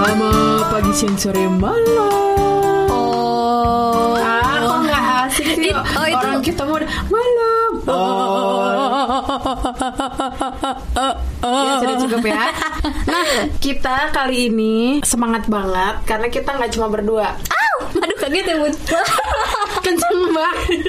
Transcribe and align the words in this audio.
Sama 0.00 0.32
pagi 0.66 0.96
siang 0.96 1.12
sore 1.12 1.44
malam. 1.44 2.88
Oh. 2.88 4.16
Ah, 4.16 4.56
kok 4.56 4.78
nggak 4.80 5.04
asik 5.28 5.46
sih? 5.52 5.68
It- 5.68 5.76
oh, 5.76 6.06
itu- 6.08 6.16
Orang 6.16 6.40
kita 6.40 6.62
mau 6.64 6.80
malam. 7.12 7.70
Oh. 7.84 8.64
Ya, 11.44 11.72
sudah 11.76 11.96
cukup 12.00 12.24
ya. 12.24 12.48
Nah, 13.04 13.24
kita 13.60 14.08
kali 14.10 14.48
ini 14.48 15.04
semangat 15.04 15.44
banget 15.46 16.00
karena 16.04 16.26
kita 16.28 16.48
nggak 16.50 16.72
cuma 16.72 16.88
berdua. 16.88 17.36
Au, 17.36 17.76
aduh 17.94 18.16
kaget 18.16 18.44
ya 18.46 18.56
bun. 18.56 18.72
Kenceng 19.90 20.20
banget. 20.30 20.80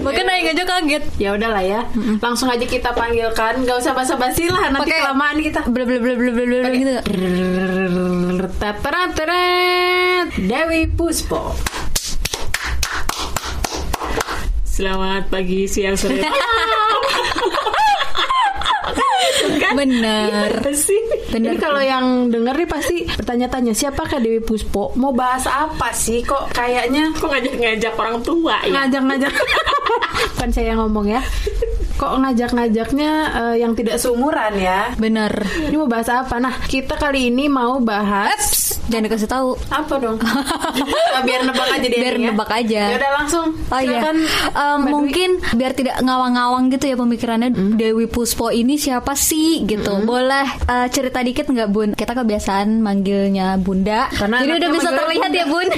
Bahkan 0.00 0.24
naik 0.24 0.56
aja 0.56 0.64
kaget. 0.64 1.04
Ya 1.16 1.36
udahlah 1.36 1.60
ya. 1.60 1.80
Langsung 2.18 2.48
aja 2.48 2.64
kita 2.64 2.96
panggilkan. 2.96 3.60
Gak 3.62 3.76
usah 3.76 3.92
basa-basi 3.92 4.48
lah 4.48 4.72
nanti 4.72 4.88
Pakai- 4.88 5.04
kelamaan 5.04 5.36
kita. 5.38 5.60
Bla 5.68 5.84
bla 5.84 5.98
bla 6.00 6.14
bla 6.16 6.30
bla 6.32 6.44
bla 6.48 6.70
gitu. 6.72 6.94
Dewi 10.38 10.88
Puspo. 10.88 11.52
Selamat 14.64 15.28
pagi, 15.28 15.64
siang, 15.64 15.96
sore. 15.96 16.20
Bener. 19.76 20.50
Iya 20.62 20.72
sih. 20.72 21.00
Bener. 21.30 21.54
Jadi 21.54 21.56
kalau 21.58 21.82
yang 21.82 22.06
denger 22.28 22.54
nih 22.54 22.68
pasti 22.68 22.96
bertanya-tanya 23.06 23.72
siapakah 23.72 24.18
Dewi 24.18 24.40
Puspo? 24.40 24.92
Mau 24.96 25.12
bahas 25.12 25.44
apa 25.46 25.90
sih? 25.92 26.22
Kok 26.22 26.52
kayaknya 26.52 27.12
Kok 27.16 27.28
ngajak-ngajak 27.28 27.92
orang 27.96 28.18
tua 28.22 28.56
ya? 28.64 28.72
ngajak-ngajak 28.72 29.32
Bukan 30.36 30.50
saya 30.50 30.72
yang 30.72 30.80
ngomong 30.86 31.06
ya 31.08 31.22
Kok 31.96 32.12
ngajak-ngajaknya 32.20 33.10
eh, 33.32 33.56
yang 33.60 33.72
tidak 33.72 33.96
seumuran 33.96 34.52
ya 34.56 34.92
Bener. 34.96 35.32
Ini 35.68 35.76
mau 35.76 35.88
bahas 35.88 36.08
apa? 36.08 36.36
Nah 36.36 36.54
kita 36.68 36.96
kali 36.96 37.28
ini 37.32 37.48
mau 37.48 37.80
bahas 37.80 38.36
Eps, 38.36 38.75
jangan 38.86 39.04
dikasih 39.06 39.28
tahu. 39.28 39.50
Apa 39.68 39.94
dong? 39.96 40.16
Ah, 41.12 41.22
Biar 41.22 41.42
nebak 41.42 41.66
aja 41.66 41.86
deh 41.86 41.96
Biar 41.96 42.14
ya. 42.14 42.28
nebak 42.28 42.50
aja. 42.50 42.82
Ya 42.92 42.96
udah 42.96 43.12
langsung 43.16 43.46
Oh 43.66 43.80
iya, 43.80 44.00
Um, 44.52 44.78
Dwi. 44.78 44.90
mungkin 44.92 45.30
biar 45.52 45.72
tidak 45.72 45.96
ngawang-ngawang 46.00 46.68
gitu 46.70 46.86
ya 46.86 46.96
pemikirannya 46.96 47.50
Dewi 47.74 48.06
Puspo 48.06 48.48
ini 48.48 48.76
siapa 48.76 49.12
sih 49.12 49.64
gitu. 49.64 50.02
Boleh 50.02 50.46
uh, 50.64 50.86
cerita 50.86 51.20
dikit 51.20 51.48
nggak 51.48 51.68
Bun? 51.68 51.90
Kita 51.92 52.12
kebiasaan 52.12 52.78
manggilnya 52.78 53.56
Bunda. 53.56 54.06
Karena 54.10 54.44
Jadi 54.44 54.52
udah 54.56 54.70
bisa 54.70 54.90
terlihat 54.90 55.30
ya 55.32 55.44
Bun. 55.46 55.68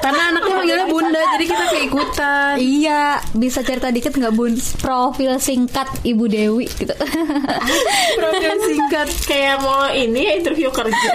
Karena 0.00 0.22
anaknya 0.28 0.54
manggilnya 0.56 0.86
bunda 0.88 1.20
Jadi 1.30 1.44
kita 1.46 1.64
keikutan 1.70 2.54
iya, 2.56 3.02
bisa 3.32 3.60
cerita 3.60 3.88
dikit 3.88 4.12
nggak 4.12 4.34
Bun? 4.34 4.52
Profil 4.80 5.38
singkat 5.38 5.88
Ibu 6.02 6.24
Dewi 6.26 6.66
gitu. 6.68 6.92
Profil 8.18 8.54
singkat 8.66 9.08
Kayak 9.24 9.62
mau 9.62 9.86
ini 9.88 10.26
ya, 10.26 10.32
interview 10.36 10.68
kerja. 10.70 11.12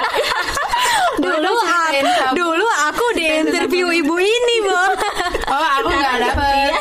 dulu 1.24 1.54
aku, 1.56 2.00
dulu 2.40 2.68
aku 2.92 3.06
di 3.16 3.26
interview 3.44 3.88
ibu 3.92 4.16
ini, 4.20 4.56
Bo. 4.66 4.84
Oh 5.46 5.62
aku 5.62 5.94
gak 5.94 6.18
dapet 6.26 6.74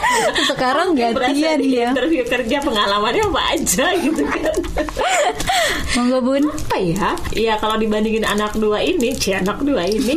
Sekarang 0.48 0.96
gantian 0.96 1.60
di 1.60 1.76
ya. 1.76 1.92
interview 1.92 2.24
kerja 2.24 2.64
pengalamannya 2.64 3.28
apa 3.28 3.42
aja 3.52 3.92
gitu 4.00 4.24
kan. 4.24 4.54
Monggo 5.94 6.18
Bun. 6.24 6.48
Apa 6.48 6.76
ya? 6.80 7.12
Ya 7.36 7.54
kalau 7.60 7.76
dibandingin 7.76 8.24
anak 8.24 8.56
dua 8.56 8.80
ini, 8.80 9.12
si 9.14 9.36
anak 9.36 9.60
dua 9.60 9.84
ini, 9.84 10.16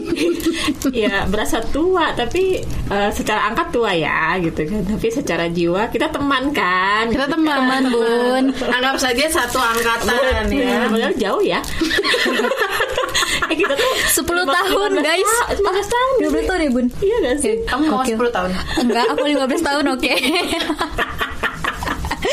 ya 0.96 1.28
berasa 1.28 1.60
tua. 1.60 2.16
Tapi 2.16 2.64
eh, 2.66 3.10
secara 3.12 3.52
angkat 3.52 3.68
tua 3.76 3.92
ya 3.94 4.40
gitu 4.40 4.64
kan. 4.64 4.82
Tapi 4.96 5.08
secara 5.12 5.52
jiwa 5.52 5.92
kita 5.92 6.08
teman 6.08 6.56
kan. 6.56 7.12
Kita 7.12 7.28
teman 7.28 7.68
Teman 7.68 7.84
Bun. 7.92 8.44
Anggap 8.64 8.96
saja 9.02 9.28
satu 9.28 9.60
angkatan 9.60 10.48
ya 10.56 10.88
Padahal 10.88 11.16
jauh 11.20 11.44
ya. 11.44 11.60
kita 13.60 13.74
tuh 13.74 13.92
10 14.22 14.26
tahun, 14.48 14.90
15 14.98 15.04
guys. 15.04 15.30
ta- 15.30 15.50
15 15.54 15.64
tahun. 15.88 16.12
12 16.28 16.50
tahun 16.50 16.60
ya 16.60 16.70
Bun? 16.72 16.86
Iya 16.98 17.16
gak 17.22 17.36
sih? 17.40 17.54
Kamu 17.64 17.84
mau 17.88 18.02
Oke. 18.02 18.14
10 18.14 18.32
tahun 18.32 18.50
Enggak, 18.82 19.06
aku 19.10 19.24
15 19.26 19.62
tahun 19.64 19.86
oke. 19.94 20.12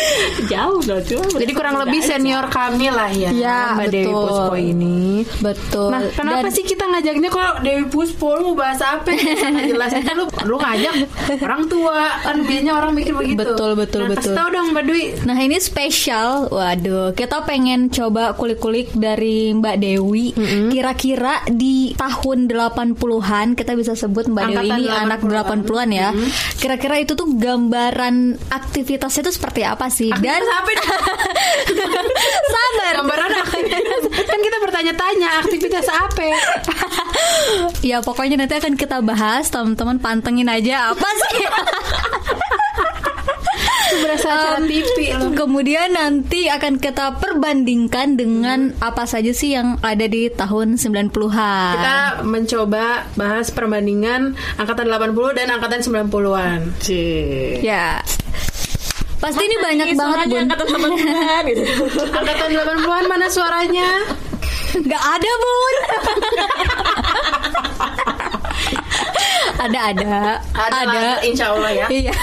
Jauh 0.53 0.81
loh 0.85 1.01
cuma 1.03 1.39
Jadi 1.41 1.53
kurang 1.53 1.77
lebih 1.81 2.01
senior 2.01 2.47
kami 2.49 2.89
lah 2.91 3.11
ya 3.11 3.31
Iya, 3.31 3.59
Mbak 3.79 3.87
Dewi 3.91 4.05
betul. 4.07 4.25
Puspo 4.29 4.55
ini. 4.57 4.99
Betul. 5.41 5.89
Nah 5.91 6.01
kenapa 6.13 6.47
Dan- 6.49 6.55
sih 6.55 6.65
kita 6.65 6.85
ngajaknya 6.85 7.29
kok 7.29 7.53
Dewi 7.65 7.85
Puspo? 7.89 8.29
Lu 8.37 8.43
mau 8.53 8.57
bahas 8.57 8.81
apa? 8.81 9.11
Jelas 9.71 9.93
aja 9.95 10.13
lu 10.13 10.25
Lu 10.45 10.57
ngajak 10.59 10.95
orang 11.41 11.63
tua. 11.67 12.21
Kan 12.23 12.45
biasanya 12.45 12.73
orang 12.77 12.93
mikir 12.95 13.15
begitu. 13.17 13.41
Betul, 13.41 13.71
betul, 13.75 14.03
nah, 14.07 14.11
betul. 14.17 14.33
Tau 14.37 14.49
dong 14.51 14.73
Mbak 14.73 14.85
Dwi 14.85 15.03
Nah 15.25 15.39
ini 15.39 15.57
spesial, 15.59 16.49
waduh 16.53 17.17
kita 17.17 17.43
pengen 17.49 17.89
coba 17.89 18.37
kulik-kulik 18.37 18.93
dari 18.93 19.53
Mbak 19.55 19.77
Dewi. 19.81 20.27
Kira-kira 20.71 21.45
di 21.49 21.95
tahun 21.95 22.47
80-an 22.51 23.55
kita 23.55 23.73
bisa 23.75 23.95
sebut 23.95 24.29
Mbak 24.29 24.45
Dewi 24.45 24.57
Angkatan 24.69 24.79
ini 24.81 24.89
anak 24.91 25.21
80-an. 25.23 25.61
80-an 25.65 25.89
ya. 25.91 26.09
Kira-kira 26.59 26.97
itu 27.01 27.13
tuh 27.15 27.29
gambaran 27.35 28.15
aktivitasnya 28.51 29.23
itu 29.25 29.33
seperti 29.33 29.63
apa 29.65 29.89
sih? 29.95 30.11
Dan 30.19 30.43
Aktivitas 30.43 30.51
apa 30.51 30.71
nih? 30.75 30.87
sabar 32.55 32.93
Gambaran 32.99 33.31
Kan 34.27 34.39
kita 34.43 34.57
bertanya-tanya 34.59 35.29
Aktivitas 35.47 35.87
apa 35.87 36.23
Ya 37.87 38.03
pokoknya 38.03 38.35
nanti 38.41 38.59
akan 38.59 38.75
kita 38.75 38.99
bahas 39.01 39.47
Teman-teman 39.49 40.03
pantengin 40.03 40.51
aja 40.51 40.91
apa 40.91 41.09
sih 41.31 41.47
berasa 43.95 44.27
acara 44.27 44.59
Um, 44.59 44.67
TV 44.67 45.15
loh 45.15 45.31
Kemudian 45.35 45.95
nanti 45.95 46.51
akan 46.51 46.83
kita 46.83 47.23
perbandingkan 47.23 48.19
dengan 48.19 48.75
apa 48.83 49.07
saja 49.07 49.31
sih 49.31 49.55
yang 49.55 49.79
ada 49.83 50.07
di 50.11 50.27
tahun 50.31 50.75
90-an. 50.79 51.75
Kita 51.79 51.99
mencoba 52.27 53.07
bahas 53.15 53.55
perbandingan 53.55 54.35
Angkatan 54.59 54.91
80 54.91 55.39
dan 55.39 55.47
Angkatan 55.55 55.81
90-an 55.83 56.59
Cie. 56.83 57.63
Ya. 57.63 58.03
Pasti 59.25 59.41
ini 59.41 59.57
banyak 59.57 59.87
banget 59.97 60.05
Suaranya 60.05 60.29
bun. 60.29 60.43
angkatan 60.45 60.67
teman-teman 60.69 61.43
gitu. 61.49 61.63
Angkatan 62.13 62.49
80-an 62.53 63.05
mana 63.09 63.27
suaranya? 63.33 63.89
Gak 64.85 65.03
ada 65.17 65.31
bun. 65.41 65.75
ada 69.65 69.81
ada 69.91 70.15
Ada, 70.53 70.81
lah, 70.85 71.17
insya 71.25 71.53
Allah 71.53 71.71
ya 71.73 71.87
Iya. 71.89 72.15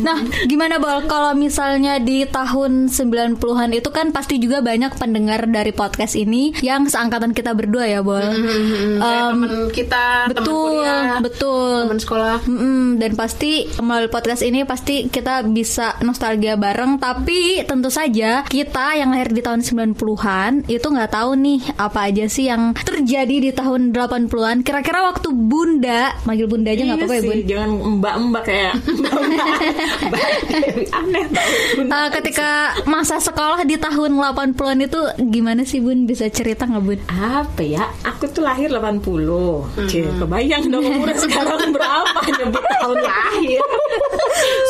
Nah, 0.00 0.18
gimana 0.46 0.76
Bol 0.78 1.06
kalau 1.06 1.32
misalnya 1.36 1.98
di 1.98 2.24
tahun 2.26 2.88
90-an 2.90 3.70
itu 3.72 3.88
kan 3.90 4.10
pasti 4.10 4.38
juga 4.38 4.60
banyak 4.60 4.96
pendengar 4.96 5.46
dari 5.46 5.70
podcast 5.70 6.14
ini 6.14 6.54
yang 6.60 6.86
seangkatan 6.86 7.32
kita 7.32 7.52
berdua 7.52 7.84
ya, 7.86 8.00
Bol. 8.00 8.20
Hmm, 8.20 9.00
kayak 9.00 9.22
Em, 9.24 9.30
temen 9.34 9.52
kita, 9.70 10.06
temen 10.30 10.36
betul, 10.36 10.70
kuliah, 10.80 11.18
betul. 11.20 11.74
temen 11.86 12.00
sekolah. 12.00 12.36
Mm-mm, 12.44 12.82
dan 12.98 13.12
pasti 13.14 13.52
melalui 13.78 14.10
podcast 14.10 14.42
ini 14.42 14.64
pasti 14.64 15.06
kita 15.08 15.44
bisa 15.46 15.96
nostalgia 16.00 16.56
bareng 16.56 16.96
tapi 16.98 17.62
tentu 17.64 17.88
saja 17.88 18.42
kita 18.46 18.96
yang 18.96 19.12
lahir 19.12 19.30
di 19.30 19.42
tahun 19.42 19.60
90-an 19.62 20.66
itu 20.66 20.86
nggak 20.86 21.12
tahu 21.12 21.30
nih 21.36 21.60
apa 21.76 22.10
aja 22.10 22.24
sih 22.26 22.48
yang 22.48 22.72
terjadi 22.78 23.36
di 23.40 23.50
tahun 23.52 23.92
80-an 23.92 24.62
kira-kira 24.62 25.04
waktu 25.04 25.28
bunda 25.30 26.14
manggil 26.24 26.46
bunda 26.48 26.72
aja 26.72 26.82
nggak 26.82 26.98
Iya 26.98 27.04
apa-apa 27.04 27.14
ya 27.14 27.22
sih, 27.22 27.28
bun? 27.28 27.38
Jangan 27.44 27.70
mbak-mbak 28.00 28.42
kayak 28.44 28.72
mbak-mbak. 28.84 29.48
Aneh. 30.98 31.24
Eh, 31.84 32.08
ketika 32.20 32.48
masa 32.84 33.16
sekolah 33.20 33.62
di 33.64 33.76
tahun 33.76 34.16
80-an 34.16 34.78
itu 34.84 35.00
gimana 35.30 35.62
sih 35.62 35.80
bun? 35.84 36.08
Bisa 36.08 36.28
cerita 36.28 36.64
nggak 36.64 36.82
bun? 36.84 36.98
Apa 37.08 37.62
ya? 37.62 37.84
Aku 38.04 38.28
tuh 38.28 38.42
lahir 38.42 38.72
80 38.72 39.04
Cie, 39.88 40.08
kebayang 40.08 40.72
dong 40.72 40.84
umurnya 40.84 41.16
sekarang 41.20 41.70
berapa 41.70 42.18
nyebut 42.28 42.64
tahun 42.80 42.98
lahir. 43.04 43.60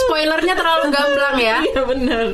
Spoilernya 0.06 0.54
terlalu 0.58 0.84
gamblang 0.92 1.36
ya. 1.40 1.56
Iya 1.64 1.82
bener. 1.88 2.26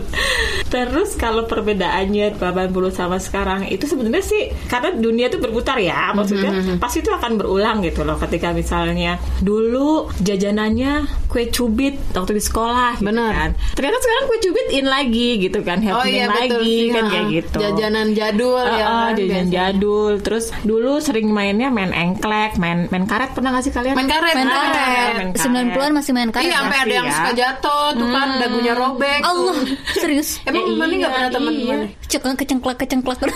Terus 0.71 1.19
kalau 1.19 1.51
perbedaannya 1.51 2.39
80 2.39 2.71
sama 2.95 3.19
sekarang 3.19 3.67
Itu 3.67 3.91
sebenarnya 3.91 4.23
sih 4.23 4.55
Karena 4.71 4.95
dunia 4.95 5.27
itu 5.27 5.43
berputar 5.43 5.75
ya. 5.83 6.15
Maksudnya 6.15 6.79
pasti 6.79 7.03
itu 7.03 7.11
akan 7.11 7.43
berulang 7.43 7.83
gitu 7.83 8.07
loh 8.07 8.15
Ketika 8.15 8.55
misalnya 8.55 8.95
Dulu 9.41 9.91
jajanannya 10.21 10.93
kue 11.27 11.47
cubit 11.47 11.95
Waktu 12.11 12.33
di 12.33 12.43
sekolah 12.43 12.97
gitu 12.97 13.07
Benar. 13.07 13.33
kan 13.33 13.51
Ternyata 13.73 13.99
sekarang 13.99 14.25
kue 14.27 14.39
cubit 14.41 14.67
in 14.71 14.85
lagi 14.85 15.29
gitu 15.39 15.59
kan 15.61 15.79
Oh 15.81 15.99
Happening 15.99 16.13
iya 16.13 16.27
betul 16.27 16.41
lagi 16.59 16.75
sih. 16.77 16.91
kan 16.91 17.05
kayak 17.07 17.27
gitu 17.33 17.59
Jajanan 17.59 18.07
jadul 18.11 18.59
Ah, 18.61 18.71
ya. 18.73 18.85
kan, 18.85 19.13
jajan 19.13 19.23
biasanya. 19.23 19.53
jadul 19.53 20.13
terus 20.21 20.45
dulu 20.61 20.93
sering 20.99 21.29
mainnya 21.29 21.69
main 21.69 21.91
engklek 21.91 22.57
main 22.57 22.87
main 22.87 23.05
karet 23.05 23.31
pernah 23.31 23.51
gak 23.53 23.63
sih 23.63 23.71
kalian 23.71 23.95
Main 23.95 24.07
karet. 24.07 24.35
main 24.35 24.45
Ah, 24.45 24.53
karet 24.53 25.15
main 25.17 25.31
karet. 25.31 25.47
90-an 25.73 25.91
masih 25.93 26.13
main 26.13 26.29
karet 26.29 26.45
Iya, 26.45 26.57
sampai 26.59 26.73
ya? 26.73 26.81
ada 26.81 26.93
yang 26.93 27.07
ya. 27.07 27.15
suka 27.15 27.31
jatuh 27.33 27.87
tuh 27.93 28.09
kan 28.09 28.29
dagunya 28.37 28.73
robek. 28.73 29.21
tuh. 29.21 29.31
Allah, 29.31 29.55
serius. 29.95 30.29
Emang 30.47 30.63
Ya 30.63 30.75
mana 30.75 30.91
nggak 30.91 30.99
iya, 31.01 31.09
pernah 31.11 31.31
temen 31.31 31.53
iya. 31.53 31.67
mana? 31.71 31.87
Cekeng 32.03 32.37
kecengklak 32.37 32.77
kecengklak 32.77 33.19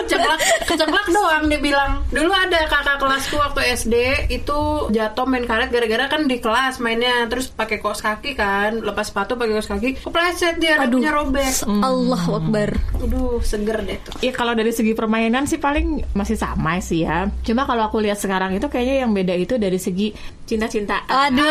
Keceklak, 0.00 0.38
keceklak 0.64 1.06
doang 1.08 1.42
dia 1.46 1.58
bilang. 1.58 1.90
Dulu 2.08 2.28
ada 2.28 2.60
kakak 2.66 2.96
kelasku 2.98 3.36
waktu 3.36 3.60
SD 3.74 3.94
itu 4.30 4.59
jatuh 4.90 5.26
main 5.26 5.44
karet 5.44 5.70
gara-gara 5.70 6.06
kan 6.08 6.26
di 6.26 6.38
kelas 6.38 6.78
mainnya 6.78 7.26
terus 7.26 7.48
pakai 7.48 7.78
kaos 7.78 8.00
kaki 8.00 8.34
kan, 8.34 8.80
lepas 8.80 9.08
sepatu 9.08 9.36
pakai 9.36 9.52
kaos 9.54 9.68
kaki, 9.68 9.88
kepleset 10.00 10.56
dia 10.58 10.80
Aduh. 10.80 11.00
robek. 11.02 11.64
Allah 11.66 12.22
Akbar. 12.26 12.70
Aduh, 12.98 13.38
seger 13.40 13.78
deh 13.82 13.98
tuh. 14.00 14.14
Ya 14.20 14.32
kalau 14.32 14.52
dari 14.52 14.70
segi 14.70 14.92
permainan 14.92 15.44
sih 15.44 15.56
paling 15.56 16.02
masih 16.12 16.34
sama 16.34 16.80
sih 16.80 17.04
ya. 17.04 17.28
Cuma 17.42 17.64
kalau 17.64 17.86
aku 17.86 18.00
lihat 18.00 18.18
sekarang 18.18 18.54
itu 18.54 18.66
kayaknya 18.66 19.06
yang 19.06 19.12
beda 19.12 19.34
itu 19.34 19.54
dari 19.56 19.78
segi 19.78 20.12
cinta-cintaan. 20.44 21.06
Aduh. 21.06 21.44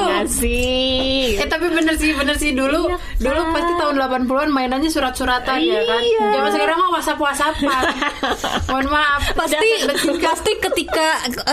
Enggak 0.00 0.26
sih. 0.32 1.36
Eh 1.36 1.48
tapi 1.48 1.66
bener 1.68 1.94
sih, 1.96 2.12
bener 2.16 2.36
sih 2.36 2.52
dulu 2.52 2.88
Iya 2.88 2.96
dulu 3.20 3.40
kan? 3.40 3.52
pasti 3.56 3.72
tahun 3.76 3.94
80-an 4.00 4.48
mainannya 4.50 4.90
surat-suratan 4.90 5.58
ya 5.60 5.80
kan. 5.84 6.00
Iya. 6.00 6.26
Zaman 6.34 6.50
sekarang 6.56 6.76
mah 6.76 6.90
WhatsApp-WhatsAppan. 6.96 7.84
Mohon 8.70 8.86
maaf. 8.92 9.22
Pasti 9.36 9.68
pasti 10.20 10.52
ketika 10.58 11.06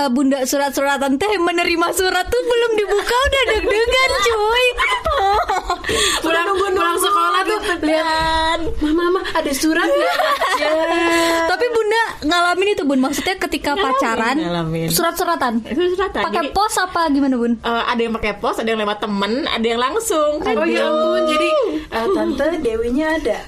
Bunda 0.09 0.43
surat-suratan 0.43 1.15
teh 1.15 1.33
menerima 1.37 1.87
surat 1.91 2.25
tuh 2.25 2.41
belum 2.41 2.71
dibuka 2.75 3.15
udah 3.17 3.43
deg-degan 3.49 4.09
cuy. 4.21 4.65
pulang 6.23 6.49
pulang 6.53 6.97
sekolah 6.97 7.41
tuh 7.43 7.59
lihat 7.81 8.59
mama 8.77 9.03
mama 9.09 9.21
ada 9.31 9.51
surat 9.51 9.85
ya. 9.85 10.13
Tapi 11.49 11.65
Bunda 11.69 12.01
ngalamin 12.23 12.67
itu 12.69 12.83
Bun 12.83 12.99
maksudnya 12.99 13.35
ketika 13.37 13.71
Ngalamin, 13.71 13.93
pacaran 13.93 14.35
ngalamin. 14.37 14.87
surat-suratan. 14.89 15.53
Itu 15.63 15.81
suratan. 15.93 16.21
Pakai 16.23 16.43
pos 16.51 16.73
apa 16.77 17.07
gimana 17.09 17.35
Bun? 17.35 17.53
eh, 17.55 17.83
ada 17.85 17.99
yang 17.99 18.13
pakai 18.13 18.33
pos, 18.35 18.57
ada 18.57 18.67
yang 18.67 18.79
lewat 18.79 18.99
temen, 18.99 19.45
ada 19.45 19.65
yang 19.65 19.79
langsung. 19.79 20.39
Oh 20.39 20.65
ya 20.65 20.83
ampun, 20.83 21.21
jadi 21.25 21.49
eh, 21.89 22.07
tante 22.11 22.47
Dewinya 22.59 23.07
ada. 23.13 23.37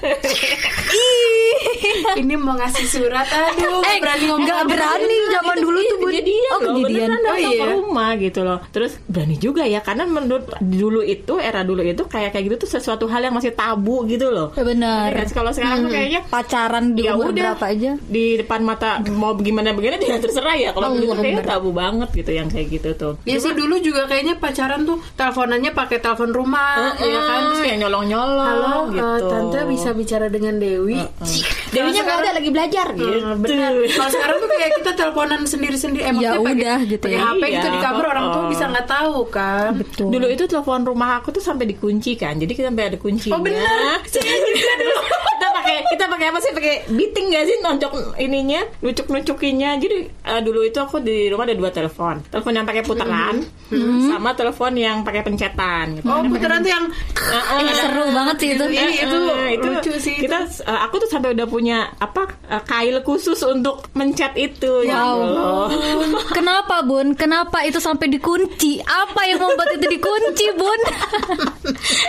Ini 2.12 2.34
mau 2.36 2.54
ngasih 2.54 2.86
surat, 2.88 3.26
aduh, 3.26 3.82
Eh, 3.82 3.98
berani 3.98 4.24
ngomong. 4.26 4.42
nggak 4.42 4.62
berani 4.66 5.16
zaman 5.30 5.56
dulu 5.58 5.78
tuh 5.80 5.96
Bun. 5.98 6.10
kejadian 6.10 6.49
Oh 6.50 6.58
loh, 6.58 6.74
kejadian. 6.76 7.06
beneran 7.06 7.20
datang 7.20 7.30
Oh, 7.30 7.38
iya. 7.40 7.60
ke 7.60 7.66
rumah 7.72 8.10
gitu 8.16 8.40
loh 8.40 8.58
terus 8.68 8.92
berani 9.04 9.36
juga 9.36 9.62
ya 9.64 9.80
karena 9.80 10.04
menurut 10.04 10.44
dulu 10.58 11.00
itu 11.00 11.34
era 11.36 11.60
dulu 11.60 11.80
itu 11.80 12.02
kayak 12.04 12.30
kayak 12.30 12.44
gitu 12.46 12.56
tuh 12.60 12.70
sesuatu 12.72 13.06
hal 13.06 13.20
yang 13.20 13.32
masih 13.32 13.52
tabu 13.52 14.02
gitu 14.04 14.28
loh 14.28 14.50
Ya 14.52 14.62
benar. 14.62 15.08
Ya, 15.10 15.24
kalau 15.26 15.50
sekarang 15.50 15.78
tuh 15.82 15.90
kayaknya 15.90 16.20
Pacaran 16.26 16.84
di 16.92 17.02
ya 17.02 17.14
umur 17.14 17.30
udah 17.30 17.54
berapa 17.54 17.66
aja? 17.68 17.90
di 18.00 18.24
depan 18.36 18.60
mata 18.60 18.88
mau 19.08 19.32
gimana 19.34 19.70
begini 19.70 19.96
dia 19.96 20.18
terserah 20.18 20.54
ya 20.54 20.70
kalau 20.70 20.90
dulu 20.90 21.00
tuh 21.00 21.06
Allah, 21.06 21.16
kayaknya 21.20 21.40
bener. 21.40 21.52
tabu 21.52 21.70
banget 21.70 22.08
gitu 22.12 22.30
yang 22.32 22.46
kayak 22.46 22.66
gitu 22.68 22.90
tuh 22.94 23.12
Ya 23.22 23.36
sih 23.36 23.52
dulu 23.52 23.78
juga 23.78 24.04
kayaknya 24.04 24.34
pacaran 24.36 24.82
tuh 24.82 24.98
teleponannya 25.12 25.70
pakai 25.70 25.98
telepon 25.98 26.30
rumah, 26.30 26.96
ya 26.96 27.20
kan? 27.20 27.40
Terus 27.46 27.60
kayak, 27.62 27.78
nyolong 27.78 28.04
nyolong 28.06 28.48
Halo, 28.48 28.74
eh, 28.80 28.84
gitu 28.92 29.26
tante 29.28 29.58
bisa 29.66 29.88
bicara 29.92 30.26
dengan 30.26 30.56
Dewi. 30.56 30.98
Dewinya 31.70 32.02
nggak 32.02 32.18
ada 32.18 32.30
lagi 32.34 32.50
belajar 32.50 32.86
gitu 32.92 33.08
Eh, 33.10 33.36
benar. 33.36 33.70
Kalau 33.86 34.10
sekarang 34.10 34.36
tuh 34.38 34.48
kayak 34.48 34.70
kita 34.76 34.90
teleponan 34.92 35.40
sendiri-sendiri. 35.44 36.02
Eh, 36.02 36.14
Ya 36.18 36.32
udah 36.36 36.78
gitu 36.84 37.06
ya. 37.06 37.20
HP 37.30 37.42
Iya, 37.46 37.60
di 37.66 37.78
kamar 37.78 38.04
orang 38.08 38.26
tua 38.30 38.44
bisa 38.46 38.64
nggak 38.66 38.86
tahu 38.86 39.16
kan. 39.28 39.70
Betul. 39.76 40.08
Dulu 40.10 40.26
itu 40.26 40.44
telepon 40.44 40.82
rumah 40.82 41.18
aku 41.18 41.30
tuh 41.30 41.40
sampai 41.40 41.64
dikunci 41.66 42.14
kan. 42.14 42.34
Jadi 42.34 42.52
kita 42.52 42.68
sampai 42.68 42.90
ada 42.90 42.98
kuncinya. 42.98 43.34
Oh, 43.34 43.40
benar. 43.40 44.02
kita 44.10 45.46
pakai 45.52 45.76
kita 45.86 46.04
pakai 46.06 46.26
apa 46.26 46.38
sih? 46.38 46.50
Pakai 46.50 46.74
beating 46.88 47.26
gak 47.30 47.44
sih 47.44 47.56
nonjok 47.60 47.92
ininya, 48.16 48.60
nucuk-nucukinya. 48.80 49.70
Jadi 49.76 49.96
eh, 50.06 50.40
dulu 50.40 50.60
itu 50.62 50.78
aku 50.78 50.98
di 50.98 51.28
rumah 51.28 51.44
ada 51.44 51.54
dua 51.54 51.70
telepon. 51.70 52.20
Telepon 52.26 52.52
yang 52.52 52.66
pakai 52.66 52.82
putaran 52.82 53.36
sama 54.02 54.34
telepon 54.34 54.72
yang 54.74 54.96
pakai 55.00 55.22
pencetan 55.22 55.96
gitu. 55.96 56.06
Oh, 56.06 56.20
putaran 56.24 56.60
tuh 56.60 56.70
yang 56.70 56.84
Heeh. 57.14 57.60
Ih, 57.62 57.74
seru 57.76 58.04
banget 58.10 58.36
sih 58.38 58.48
itu. 58.54 58.64
Iya, 58.66 58.86
itu 59.04 59.18
Eh, 59.20 59.54
lucu 59.60 59.92
sih 59.96 60.14
itu. 60.16 60.26
Kita 60.26 60.38
eh, 60.66 60.80
aku 60.84 60.94
tuh 60.98 61.08
sampai 61.08 61.32
udah 61.32 61.46
punya 61.46 61.59
apa 61.68 62.22
eh, 62.48 62.62
kail 62.64 63.04
khusus 63.04 63.36
untuk 63.44 63.84
mencet 63.92 64.32
itu. 64.38 64.88
Ya 64.88 65.04
Allah. 65.04 65.68
Kenapa 66.32 66.80
Bun? 66.80 67.12
Kenapa 67.12 67.60
itu 67.68 67.76
sampai 67.76 68.08
dikunci? 68.08 68.80
Apa 68.80 69.28
yang 69.28 69.44
membuat 69.44 69.76
itu 69.76 69.86
dikunci 69.86 70.46
Bun? 70.56 70.80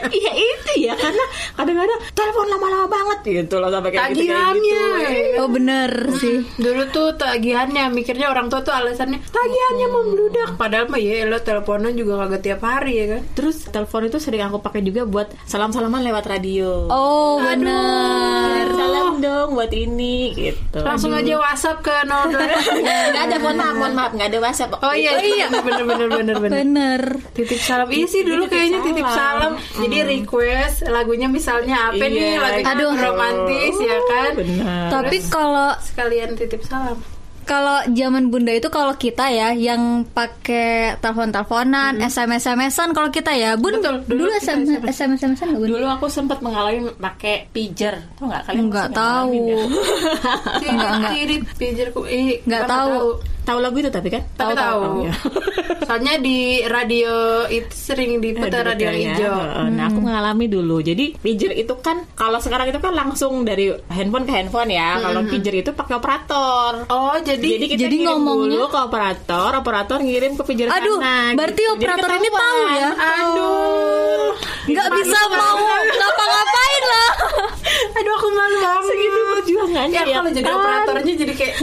Iya 0.07 0.31
itu 0.55 0.71
ya 0.87 0.93
karena 0.95 1.25
kadang-kadang 1.59 1.99
telepon 2.15 2.47
lama-lama 2.47 2.87
banget 2.87 3.19
gitu 3.43 3.59
loh 3.59 3.69
sampai 3.69 3.89
kayak 3.91 4.15
gitu, 4.15 4.31
kayak 4.31 4.55
tagihannya. 4.55 4.85
gitu. 5.11 5.39
oh 5.43 5.49
bener 5.51 5.91
sih. 6.17 6.37
Dulu 6.55 6.83
tuh 6.95 7.07
tagihannya 7.19 7.83
mikirnya 7.91 8.27
orang 8.31 8.47
tua 8.47 8.63
tuh 8.63 8.71
alasannya 8.71 9.19
tagihannya 9.19 9.87
mau 9.91 10.03
meludak. 10.07 10.49
Padahal 10.55 10.87
mah 10.87 11.01
ya 11.01 11.27
lo 11.27 11.39
teleponan 11.43 11.93
juga 11.97 12.25
kagak 12.25 12.41
tiap 12.45 12.61
hari 12.63 12.93
ya 13.03 13.05
kan. 13.17 13.21
Terus 13.35 13.67
telepon 13.67 14.07
itu 14.07 14.17
sering 14.21 14.43
aku 14.47 14.63
pakai 14.63 14.81
juga 14.85 15.03
buat 15.03 15.27
salam-salaman 15.43 16.01
lewat 16.05 16.25
radio. 16.29 16.87
Oh 16.87 17.41
bener. 17.41 18.65
Salam 18.71 19.19
dong 19.19 19.40
buat 19.49 19.71
ini 19.71 20.33
gitu. 20.35 20.79
Langsung 20.83 21.09
aja 21.11 21.33
WhatsApp 21.39 21.81
ke 21.81 21.95
08. 22.05 22.33
Nggak 23.13 23.23
ada 23.25 23.35
mohon 23.39 23.57
maaf, 23.57 23.75
mohon 23.75 23.93
maaf 23.97 24.11
nggak 24.13 24.29
ada 24.29 24.39
WhatsApp. 24.41 24.71
Oh 24.81 24.93
iya, 24.93 25.17
iya. 25.17 25.47
bener 25.49 25.83
bener 25.85 26.07
bener 26.09 26.35
bener. 26.37 26.57
Bener. 26.61 27.01
Titip 27.33 27.61
salam. 27.61 27.87
Iya 27.89 28.05
sih 28.05 28.21
dulu 28.21 28.45
Titip 28.45 28.53
kayaknya 28.53 28.79
titip 28.83 29.07
salam. 29.07 29.51
salam. 29.57 29.79
Jadi 29.81 29.97
request 30.03 30.75
lagunya 30.85 31.27
misalnya 31.27 31.89
apa 31.89 32.03
nih? 32.03 32.35
Iya, 32.35 32.39
Lagunya 32.41 32.73
Aduh. 32.75 32.91
romantis 32.97 33.75
ya 33.79 33.97
kan. 34.05 34.31
Benar. 34.37 34.87
Tapi 34.91 35.17
kalau 35.27 35.69
Sekalian 35.81 36.29
titip 36.35 36.61
salam. 36.65 36.97
Kalau 37.43 37.83
zaman 37.91 38.29
bunda 38.29 38.51
itu 38.53 38.67
kalau 38.69 38.93
kita 38.95 39.29
ya 39.31 39.51
yang 39.55 40.05
pakai 40.05 40.97
telepon-teleponan, 40.99 41.99
SMS-SMSan 41.99 42.93
kalau 42.93 43.09
kita 43.09 43.31
ya, 43.33 43.57
bun 43.59 43.79
Betul, 43.79 44.05
dulu 44.05 44.27
dulu 44.27 44.29
kita 44.39 44.53
SMS 44.55 44.95
SMS-SMSan 44.95 45.47
nggak 45.53 45.61
bun? 45.61 45.69
Dulu 45.73 45.85
aku 45.87 46.05
sempat 46.07 46.39
mengalami 46.39 46.91
pakai 46.95 47.49
pager. 47.49 47.95
Tahu 48.17 48.25
nggak 48.29 48.43
kalian? 48.47 48.63
Nggak 48.69 48.87
pasti 48.89 48.99
tahu. 48.99 49.33
ya? 50.63 50.71
Enggak 50.71 50.91
enggak. 50.97 51.13
Pijerku. 51.57 51.99
Eh, 52.07 52.41
Nggak 52.45 52.61
mana 52.65 52.71
tahu. 52.71 53.07
Tahu 53.41 53.57
lagu 53.57 53.75
itu 53.75 53.89
tapi 53.89 54.07
kan? 54.07 54.21
Tahu. 54.31 54.53
Oh, 54.53 55.01
ya. 55.01 55.13
Soalnya 55.87 56.15
di 56.17 56.39
radio 56.63 57.11
itu 57.47 57.67
sering 57.69 58.17
diputar 58.17 58.63
radio 58.63 58.87
ya. 58.87 59.11
hijau. 59.11 59.33
Heeh. 59.33 59.67
Nah, 59.71 59.85
aku 59.87 59.99
mengalami 59.99 60.45
dulu. 60.45 60.79
Jadi 60.79 61.15
pager 61.15 61.51
itu 61.53 61.73
kan 61.77 62.05
kalau 62.13 62.37
sekarang 62.37 62.69
itu 62.69 62.77
kan 62.77 62.93
langsung 62.93 63.41
dari 63.41 63.69
handphone 63.87 64.23
ke 64.23 64.31
handphone 64.31 64.69
ya. 64.69 64.99
Kalau 64.99 65.25
pager 65.25 65.55
itu 65.57 65.71
pakai 65.71 65.93
operator. 65.95 66.71
Oh, 66.87 67.17
jadi 67.19 67.43
Jadi 67.51 67.65
kita 67.67 67.81
Jadi 67.81 67.95
ngirim 67.97 68.07
ngomongnya- 68.13 68.55
dulu 68.55 68.65
ke 68.67 68.79
operator, 68.79 69.49
operator 69.53 69.97
ngirim 69.99 70.31
ke 70.33 70.43
pager 70.43 70.67
Aduh, 70.69 70.95
sana. 70.95 71.33
berarti 71.33 71.59
gitu. 71.59 71.73
Operator 71.73 72.09
ini 72.13 72.29
tahu 72.31 72.61
ya? 72.71 72.89
aduh. 72.93 74.29
Nggak 74.63 74.87
bisa 74.93 75.17
mau 75.27 75.57
ngapa-ngapain 75.89 76.83
lah. 76.85 77.09
Aduh 77.97 78.13
aku 78.13 78.27
malu 78.29 78.57
banget. 78.59 78.83
Segitu 78.83 79.19
perjuangannya 79.31 79.93
Ya 79.93 80.03
ya 80.03 80.15
kalau 80.15 80.31
jadi 80.31 80.49
operatornya 80.49 81.13
jadi 81.17 81.33
kayak 81.33 81.55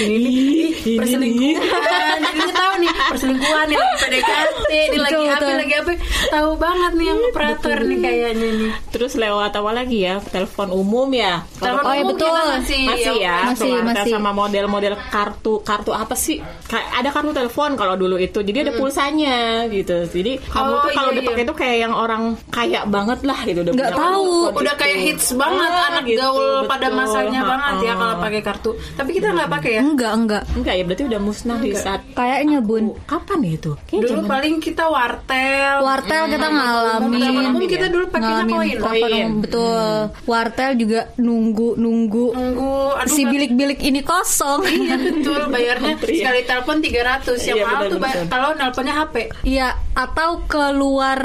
ini 0.00 0.18
nih 0.18 0.70
Ini 0.96 1.06
perselingkuhan. 1.20 2.18
Jadi 2.20 2.38
dia 2.40 2.54
tahu 2.54 2.74
nih 2.76 2.90
perselingkuhan 3.06 3.64
nih 3.66 3.76
lagi 3.76 3.96
PDKT, 4.00 4.70
ini 4.70 4.98
lagi 4.98 5.12
Betul, 5.12 5.26
apa, 5.26 5.36
betul. 5.36 5.54
lagi 5.56 5.74
apa. 5.74 5.92
Tahu 6.30 6.50
banget 6.56 6.90
nih 6.92 7.06
yang 7.06 7.20
operator 7.22 7.78
nih 7.80 7.98
kayaknya 7.98 8.28
nih. 8.54 8.70
Terus 8.90 9.12
lewat 9.14 9.52
apa 9.52 9.70
lagi 9.70 9.98
ya? 10.00 10.14
Telepon 10.22 10.68
umum 10.70 11.08
ya. 11.10 11.44
Telepon 11.54 11.78
Oh, 11.82 11.92
iya, 11.92 12.02
umum 12.02 12.14
betul. 12.14 12.28
kita 12.28 12.42
masih, 12.46 12.82
masih 12.86 13.14
ya, 13.18 13.36
Masih, 13.42 13.70
ada 13.72 13.84
masih. 13.96 14.12
sama 14.12 14.30
model-model 14.32 14.94
kartu 15.10 15.54
kartu 15.60 15.90
apa 15.90 16.14
sih? 16.14 16.38
Kayak 16.64 16.86
ada 16.94 17.08
kartu 17.10 17.30
telepon 17.32 17.70
kalau 17.74 17.94
dulu 17.94 18.16
itu, 18.16 18.38
jadi 18.40 18.58
ada 18.62 18.72
pulsanya 18.74 19.38
gitu. 19.68 20.06
Jadi 20.06 20.38
kamu 20.46 20.70
Oh, 20.70 20.80
tuh 20.80 20.90
kalau 20.92 21.10
iya, 21.10 21.18
dipakai 21.18 21.36
iya. 21.36 21.46
itu 21.46 21.54
kayak 21.56 21.76
yang 21.78 21.94
orang 21.94 22.22
kaya 22.48 22.80
banget 22.86 23.20
lah 23.22 23.38
gitu. 23.42 23.60
Udah 23.62 23.74
Nggak 23.74 23.92
tahu. 23.92 24.30
Udah 24.52 24.62
gitu. 24.68 24.80
kayak 24.80 24.98
hits 25.02 25.26
banget 25.34 25.68
Ah, 25.68 25.88
anak 25.90 26.04
gitu, 26.06 26.20
gaul 26.20 26.62
pada 26.64 26.86
betul. 26.86 26.98
masanya 27.00 27.40
banget 27.42 27.74
ya 27.80 27.90
Ah. 27.90 27.96
kalau 27.96 28.14
pakai 28.20 28.40
kartu. 28.40 28.70
Tapi 28.94 29.10
kita 29.10 29.26
nggak 29.30 29.50
pakai 29.50 29.70
ya. 29.72 29.80
Enggak, 29.82 30.12
enggak. 30.14 30.42
Enggak 30.54 30.74
ya, 30.74 30.82
berarti 30.84 31.02
udah 31.10 31.20
musnah 31.20 31.58
di 31.58 31.74
saat 31.74 32.00
Kayaknya 32.10 32.58
bun. 32.60 32.94
kapan 33.04 33.38
ya 33.40 33.52
itu? 33.52 33.72
Kayaknya 33.82 34.00
Dulu 34.00 34.10
zaman- 34.16 34.30
paling 34.30 34.54
kita 34.58 34.84
wartel. 34.86 35.76
Wartel 35.80 36.22
kita 36.24 36.38
Telepon 36.40 36.54
ngalamin. 36.54 37.50
umum 37.50 37.62
kita 37.66 37.86
dulu 37.86 38.04
pakainya 38.08 38.34
Ngalamin 38.40 38.54
koin. 38.54 38.78
Koin. 38.80 39.02
umum, 39.02 39.32
betul. 39.40 39.98
Wartel 40.24 40.70
juga 40.76 41.00
nunggu 41.16 41.68
nunggu 41.76 42.26
Nunggu, 42.30 42.74
aduh 42.96 43.10
si 43.10 43.22
bilik-bilik 43.24 43.80
ini 43.80 44.00
kosong. 44.00 44.62
Iya 44.62 44.96
betul, 44.96 45.40
bayarnya 45.48 45.94
sekali 45.98 46.40
telepon 46.42 46.76
300 46.78 47.36
Yang 47.40 47.56
Iya, 47.56 47.64
mahal 47.64 47.82
tuh 47.86 47.98
kalau 48.26 48.48
nelponnya 48.54 48.94
HP 48.96 49.14
Iya, 49.42 49.68
atau 49.92 50.30
keluar 50.44 51.20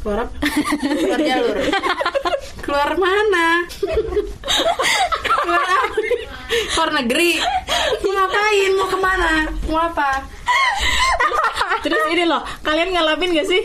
Keluar 0.00 0.18
apa? 0.24 0.36
Keluar 0.80 1.20
jalur 1.20 1.56
Keluar 2.66 2.98
mana? 2.98 3.62
Keluar 5.22 5.62
apa? 5.62 5.98
Keluar 6.74 6.90
negeri 6.98 7.38
Mau 8.02 8.10
ngapain? 8.10 8.70
Mau 8.74 8.88
ke 8.90 8.98
mana? 8.98 9.46
Mau 9.70 9.78
apa? 9.78 10.26
Terus 11.86 12.02
ini 12.10 12.26
loh, 12.26 12.42
kalian 12.66 12.90
ngalamin 12.90 13.38
gak 13.38 13.46
sih? 13.46 13.62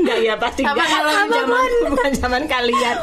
Enggak 0.00 0.18
ya 0.24 0.34
pasti 0.40 0.60
Apa 0.64 0.72
enggak 0.80 0.88
kalau 0.88 1.12
zaman 1.28 1.70
bukan 1.92 2.10
zaman 2.20 2.42
kalian. 2.48 2.96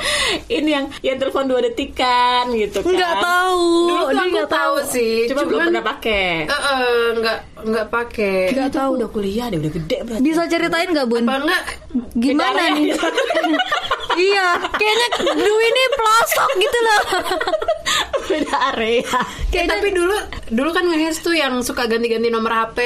Ini 0.49 0.69
yang 0.69 0.85
yang 1.05 1.17
telepon 1.21 1.45
dua 1.45 1.59
detikan 1.61 2.49
gitu 2.57 2.81
kan. 2.81 2.89
Nggak 2.89 3.13
tahu. 3.21 3.65
Dulu 3.87 4.03
tuh 4.09 4.17
aku 4.17 4.29
nggak 4.33 4.51
tahu 4.51 4.75
sih. 4.89 5.15
Cuma 5.29 5.41
belum 5.45 5.59
pernah 5.69 5.85
pakai. 5.85 6.27
Eh, 6.49 6.53
eh, 6.53 7.05
nggak 7.21 7.37
nggak 7.69 7.87
pakai. 7.93 8.39
Nggak 8.57 8.71
tahu. 8.73 8.91
Udah 8.97 9.09
kuliah 9.13 9.45
deh, 9.53 9.57
udah 9.61 9.71
gede 9.77 9.97
berarti. 10.03 10.23
Bisa 10.25 10.41
ceritain 10.49 10.89
nggak 10.89 11.07
bun? 11.07 11.23
Apa 11.23 11.35
enggak? 11.45 11.63
Gimana 12.17 12.61
nih? 12.73 12.87
area. 12.93 12.95
iya, 14.29 14.47
kayaknya 14.75 15.07
Dwi 15.37 15.65
ini 15.69 15.83
pelosok 15.93 16.49
gitu 16.57 16.79
loh. 16.81 17.01
Beda 18.29 18.55
area. 18.73 19.19
Eh, 19.53 19.65
tapi 19.65 19.87
dulu 19.95 20.15
dulu 20.51 20.69
kan 20.75 20.83
ngehes 20.89 21.23
tuh 21.23 21.33
yang 21.33 21.61
suka 21.63 21.87
ganti-ganti 21.87 22.27
nomor 22.27 22.51
HP. 22.51 22.77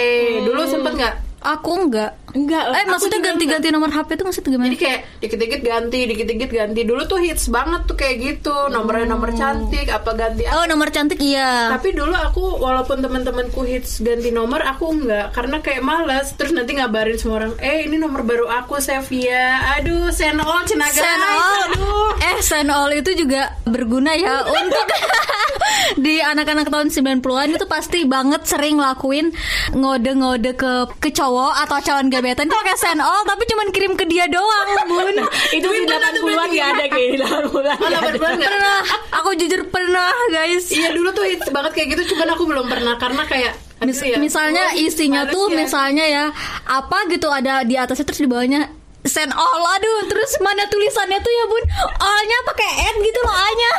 Dulu 0.45 0.61
sempet 0.69 0.93
nggak? 0.97 1.15
Aku 1.41 1.71
enggak. 1.73 2.20
Enggak 2.31 2.63
lah. 2.71 2.75
Eh 2.79 2.85
maksudnya 2.87 3.19
ganti-ganti 3.19 3.67
nomor 3.71 3.91
HP 3.91 4.15
itu 4.15 4.23
maksudnya 4.23 4.49
gimana? 4.55 4.67
Jadi 4.71 4.79
kayak 4.79 4.99
dikit-dikit 5.19 5.61
ganti, 5.61 5.99
dikit-dikit 6.07 6.49
ganti. 6.51 6.81
Dulu 6.87 7.01
tuh 7.07 7.19
hits 7.19 7.51
banget 7.51 7.81
tuh 7.87 7.95
kayak 7.99 8.15
gitu. 8.19 8.55
Nomornya 8.71 9.07
nomor 9.11 9.35
cantik, 9.35 9.87
apa 9.91 10.11
ganti 10.15 10.47
Oh 10.51 10.65
nomor 10.67 10.89
cantik 10.91 11.19
iya. 11.19 11.71
Tapi 11.71 11.91
dulu 11.95 12.15
aku 12.15 12.59
walaupun 12.59 13.03
teman-temanku 13.03 13.67
hits 13.67 13.99
ganti 13.99 14.31
nomor, 14.31 14.63
aku 14.63 14.91
enggak 14.95 15.35
karena 15.35 15.57
kayak 15.59 15.83
malas. 15.83 16.33
Terus 16.35 16.55
nanti 16.55 16.79
ngabarin 16.79 17.19
semua 17.19 17.43
orang, 17.43 17.53
"Eh, 17.59 17.87
ini 17.87 17.99
nomor 17.99 18.23
baru 18.23 18.47
aku, 18.47 18.79
Sevia." 18.79 19.77
Aduh, 19.79 20.11
senol 20.15 20.63
cenaga. 20.67 21.03
Senol, 21.03 21.59
Aduh. 21.67 22.11
eh 22.19 22.37
Senol 22.39 22.89
itu 22.95 23.11
juga 23.15 23.55
berguna 23.67 24.15
ya 24.15 24.43
untuk 24.47 24.87
di 26.05 26.19
anak-anak 26.19 26.67
tahun 26.71 26.87
90-an 26.91 27.49
itu 27.55 27.65
pasti 27.67 28.03
banget 28.07 28.47
sering 28.47 28.79
lakuin 28.79 29.31
ngode-ngode 29.75 30.51
ke 30.55 30.71
ke 30.99 31.09
cowok 31.11 31.53
atau 31.67 31.77
calon 31.83 32.07
gebetan 32.21 32.45
itu 32.45 32.53
pakai 32.53 32.77
Senol 32.77 33.19
tapi 33.25 33.43
cuman 33.49 33.67
kirim 33.73 33.93
ke 33.97 34.05
dia 34.05 34.29
doang, 34.29 34.67
Bun. 34.85 35.15
itu 35.57 35.65
di 35.67 35.83
80-an 35.89 36.47
enggak 36.47 36.67
ada 36.77 36.85
kayak 36.85 37.07
di 37.09 37.17
80-an. 37.17 37.49
Oh, 37.49 37.59
nggak 37.59 37.75
ada. 37.81 37.97
80-an 38.13 38.33
nggak? 38.37 38.49
Pernah, 38.53 38.79
aku 39.17 39.29
jujur 39.35 39.61
pernah, 39.67 40.13
guys. 40.29 40.69
Iya, 40.69 40.93
dulu 40.93 41.09
tuh 41.11 41.25
hits 41.25 41.49
banget 41.49 41.71
kayak 41.73 41.87
gitu, 41.97 42.13
cuman 42.13 42.27
aku 42.37 42.43
belum 42.45 42.65
pernah 42.69 42.93
karena 43.01 43.25
kayak 43.25 43.53
Mis- 43.81 43.97
ya, 43.97 44.21
misalnya 44.21 44.77
isinya 44.77 45.25
tuh 45.25 45.49
ya. 45.49 45.65
misalnya 45.65 46.05
ya 46.05 46.23
apa 46.69 47.09
gitu 47.09 47.25
ada 47.33 47.65
di 47.65 47.73
atasnya 47.73 48.05
terus 48.05 48.21
di 48.21 48.29
bawahnya 48.29 48.69
send 49.01 49.33
all 49.33 49.63
aduh 49.73 50.05
terus 50.05 50.37
mana 50.37 50.69
tulisannya 50.69 51.17
tuh 51.17 51.33
ya 51.33 51.43
bun 51.49 51.63
all-nya 51.97 52.37
pakai 52.45 52.69
n 52.93 52.95
gitu 53.01 53.19
loh 53.25 53.33
a-nya 53.33 53.71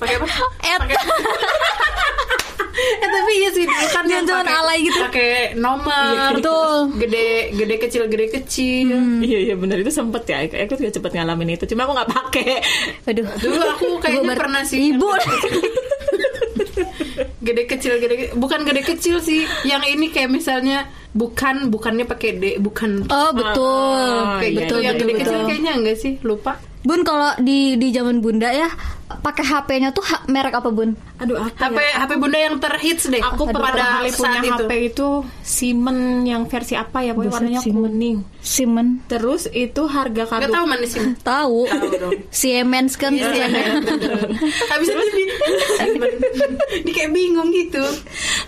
pakai 0.00 0.14
apa? 0.16 0.28
At. 0.64 0.80
Eh 2.78 3.08
tapi 3.08 3.32
iya 3.42 3.50
sih 3.54 3.64
kan 3.66 4.04
yang 4.06 4.24
Jangan 4.26 4.46
alay 4.46 4.78
gitu. 4.86 4.98
pakai 5.02 5.54
nomor. 5.58 6.14
Iya, 6.14 6.26
betul. 6.38 6.72
gede 6.98 7.28
gede 7.54 7.74
kecil 7.80 8.02
gede 8.06 8.26
kecil. 8.30 9.22
Iya 9.22 9.38
iya 9.50 9.54
benar. 9.58 9.76
Itu 9.82 9.90
sempet 9.90 10.22
ya. 10.28 10.44
Aku 10.46 10.78
juga 10.78 10.92
cepet 10.94 11.12
ngalamin 11.18 11.54
itu. 11.58 11.64
Cuma 11.70 11.86
aku 11.88 11.92
nggak 11.96 12.10
pakai. 12.10 12.50
aduh. 13.08 13.26
Dulu 13.38 13.60
aku 13.76 13.86
kayaknya 14.02 14.34
pernah 14.38 14.62
sih. 14.62 14.94
ibu 14.94 15.10
gede 17.38 17.64
kecil 17.64 17.98
gede 17.98 18.34
bukan 18.36 18.62
gede 18.62 18.82
kecil 18.84 19.18
sih. 19.18 19.48
Yang 19.66 19.98
ini 19.98 20.06
kayak 20.12 20.30
misalnya 20.30 20.86
bukan 21.16 21.72
bukannya 21.72 22.04
pakai 22.06 22.30
d 22.36 22.44
bukan. 22.60 23.08
Oh 23.08 23.30
betul. 23.32 24.12
Ah, 24.22 24.38
kayak 24.38 24.52
iya, 24.52 24.58
gitu 24.62 24.62
betul 24.62 24.78
yang 24.84 24.94
betul 24.94 25.06
gede 25.06 25.14
kecil 25.18 25.34
betul. 25.38 25.48
kayaknya 25.48 25.72
enggak 25.74 25.96
sih. 25.98 26.12
Lupa. 26.22 26.52
Bun 26.86 27.02
kalau 27.02 27.34
di 27.42 27.74
di 27.74 27.90
zaman 27.90 28.22
bunda 28.22 28.54
ya 28.54 28.70
pakai 29.10 29.40
HP-nya 29.42 29.88
tuh 29.90 30.04
ha- 30.04 30.20
merek 30.26 30.52
apa 30.52 30.68
bun 30.68 30.92
Aduh 31.16 31.34
apa 31.34 31.50
HP 31.64 31.76
ya? 31.76 31.94
HP 31.98 32.10
bunda 32.14 32.38
yang 32.38 32.56
terhits 32.56 33.04
deh 33.06 33.18
Aku 33.18 33.44
pada 33.46 33.56
pertama 33.72 33.96
kali 33.98 34.10
punya 34.10 34.28
saat 34.30 34.44
itu 34.44 34.52
HP 34.54 34.70
itu 34.86 35.08
Siemens 35.40 36.04
yang 36.24 36.42
versi 36.44 36.74
apa 36.74 36.98
ya? 37.00 37.12
Pokoknya 37.12 37.32
warnanya 37.32 37.60
Siemens. 37.60 37.88
kuning. 37.88 38.16
Simon 38.38 38.86
Terus 39.04 39.48
itu 39.50 39.82
harga 39.84 40.24
kartu 40.24 40.48
tahu 40.48 40.64
mana 40.64 40.84
sih 40.84 41.00
tahu. 41.26 41.64
Siemens 42.28 42.94
kan 42.94 43.10
Iya, 43.10 43.48
habis 44.70 44.86
itu 44.86 45.04
di, 45.10 45.24
di 46.86 46.90
kayak 46.90 47.10
bingung 47.10 47.48
gitu 47.50 47.82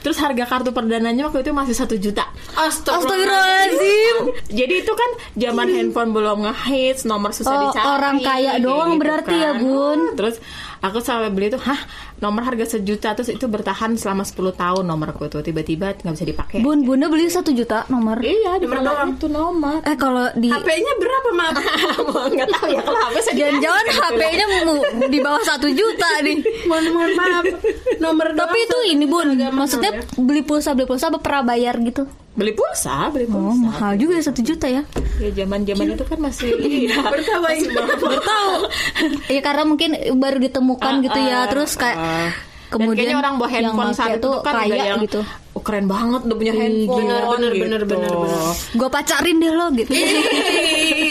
Terus 0.00 0.16
harga 0.16 0.44
kartu 0.46 0.70
perdananya 0.70 1.26
waktu 1.26 1.40
itu 1.40 1.50
masih 1.50 1.74
satu 1.74 1.96
juta. 1.96 2.28
Astagfirullahaladzim 2.54 4.16
Jadi 4.50 4.74
itu 4.78 4.92
kan 4.92 5.10
zaman 5.34 5.68
handphone 5.70 6.10
belum 6.10 6.38
ngehits, 6.42 7.04
nomor 7.04 7.30
susah 7.30 7.48
Oh, 7.50 7.62
dicari. 7.66 7.84
orang 7.88 8.16
kaya 8.18 8.30
kayak 8.52 8.62
doang 8.62 8.92
berarti 8.96 9.36
ya, 9.36 9.52
Bun. 9.54 10.14
Terus 10.14 10.36
aku 10.78 10.99
sampai 10.99 11.28
beli 11.28 11.49
itu, 11.49 11.59
hah, 11.59 11.80
nomor 12.19 12.42
harga 12.42 12.64
sejuta 12.73 13.12
terus 13.12 13.28
itu 13.28 13.45
bertahan 13.45 13.95
selama 13.95 14.23
10 14.23 14.33
tahun 14.52 14.83
nomorku 14.83 15.26
tuh 15.26 15.40
tiba-tiba 15.40 15.92
nggak 15.95 16.12
bisa 16.12 16.25
dipakai. 16.25 16.57
bun 16.59 16.80
bunda 16.80 17.07
beli 17.07 17.26
satu 17.26 17.50
juta 17.50 17.85
nomor 17.87 18.16
Iya, 18.19 18.57
di 18.57 18.64
Nomor 18.64 18.76
nomor 18.78 18.95
doang. 18.95 19.11
itu 19.12 19.26
nomor. 19.26 19.78
eh 19.83 19.95
kalau 19.95 20.26
di 20.35 20.49
HP-nya 20.49 20.92
berapa 20.97 21.28
maaf 21.33 21.54
Nggak 22.33 22.49
tahu 22.50 22.66
ya 22.69 22.80
kalau 22.80 22.99
HP 23.02 23.16
saya 23.21 23.35
Jangan-jangan 23.37 23.85
gitu 23.85 24.00
HP-nya 24.00 24.47
di 25.07 25.19
bawah 25.19 25.42
satu 25.42 25.69
juta 25.69 26.09
nih. 26.21 26.37
mohon 26.64 26.85
mohon 26.90 27.12
maaf 27.14 27.45
nomor 27.99 28.26
Tapi 28.30 28.59
doang 28.61 28.66
itu 28.66 28.76
ini 28.90 29.04
bun, 29.04 29.28
maksudnya 29.50 29.92
ya. 29.92 30.02
beli 30.16 30.40
pulsa 30.40 30.73
beli 30.73 30.85
pulsa 30.85 31.09
apa 31.09 31.19
prabayar 31.19 31.75
gitu? 31.78 32.04
Beli 32.30 32.52
pulsa, 32.52 33.11
beli 33.11 33.26
Oh 33.26 33.37
pulsa. 33.50 33.59
mahal 33.61 33.92
juga 33.95 34.14
ya 34.14 34.25
satu 34.25 34.40
juta 34.40 34.64
ya. 34.64 34.87
Ya 35.19 35.30
zaman-zaman 35.35 35.92
itu 35.92 36.04
kan 36.04 36.19
masih 36.19 36.49
iya. 36.57 36.95
Bertawa. 37.12 37.49
Bertahu. 37.99 38.52
Ya 39.28 39.40
karena 39.40 39.62
mungkin 39.64 39.90
baru 40.16 40.38
ditemukan 40.38 40.92
Ah, 40.92 41.02
gitu 41.02 41.19
ya, 41.21 41.37
ah, 41.37 41.45
terus 41.49 41.75
kayak. 41.75 41.99
Dan 42.71 42.87
kemudian 42.87 43.02
kayaknya 43.02 43.19
orang 43.19 43.35
bawa 43.35 43.49
handphone 43.50 43.90
saat 43.90 44.23
itu 44.23 44.30
kan 44.47 44.54
kaya 44.62 44.95
yang 44.95 45.02
gitu. 45.02 45.26
oh, 45.26 45.62
keren 45.66 45.90
banget 45.90 46.23
udah 46.23 46.37
punya 46.38 46.54
handphone 46.54 47.02
bener, 47.02 47.19
bener, 47.26 47.50
gitu. 47.50 47.62
bener, 47.66 47.83
bener, 47.83 48.11
bener. 48.14 48.38
Gue 48.78 48.88
pacarin 48.88 49.37
deh 49.42 49.50
lo 49.50 49.66
gitu. 49.75 49.90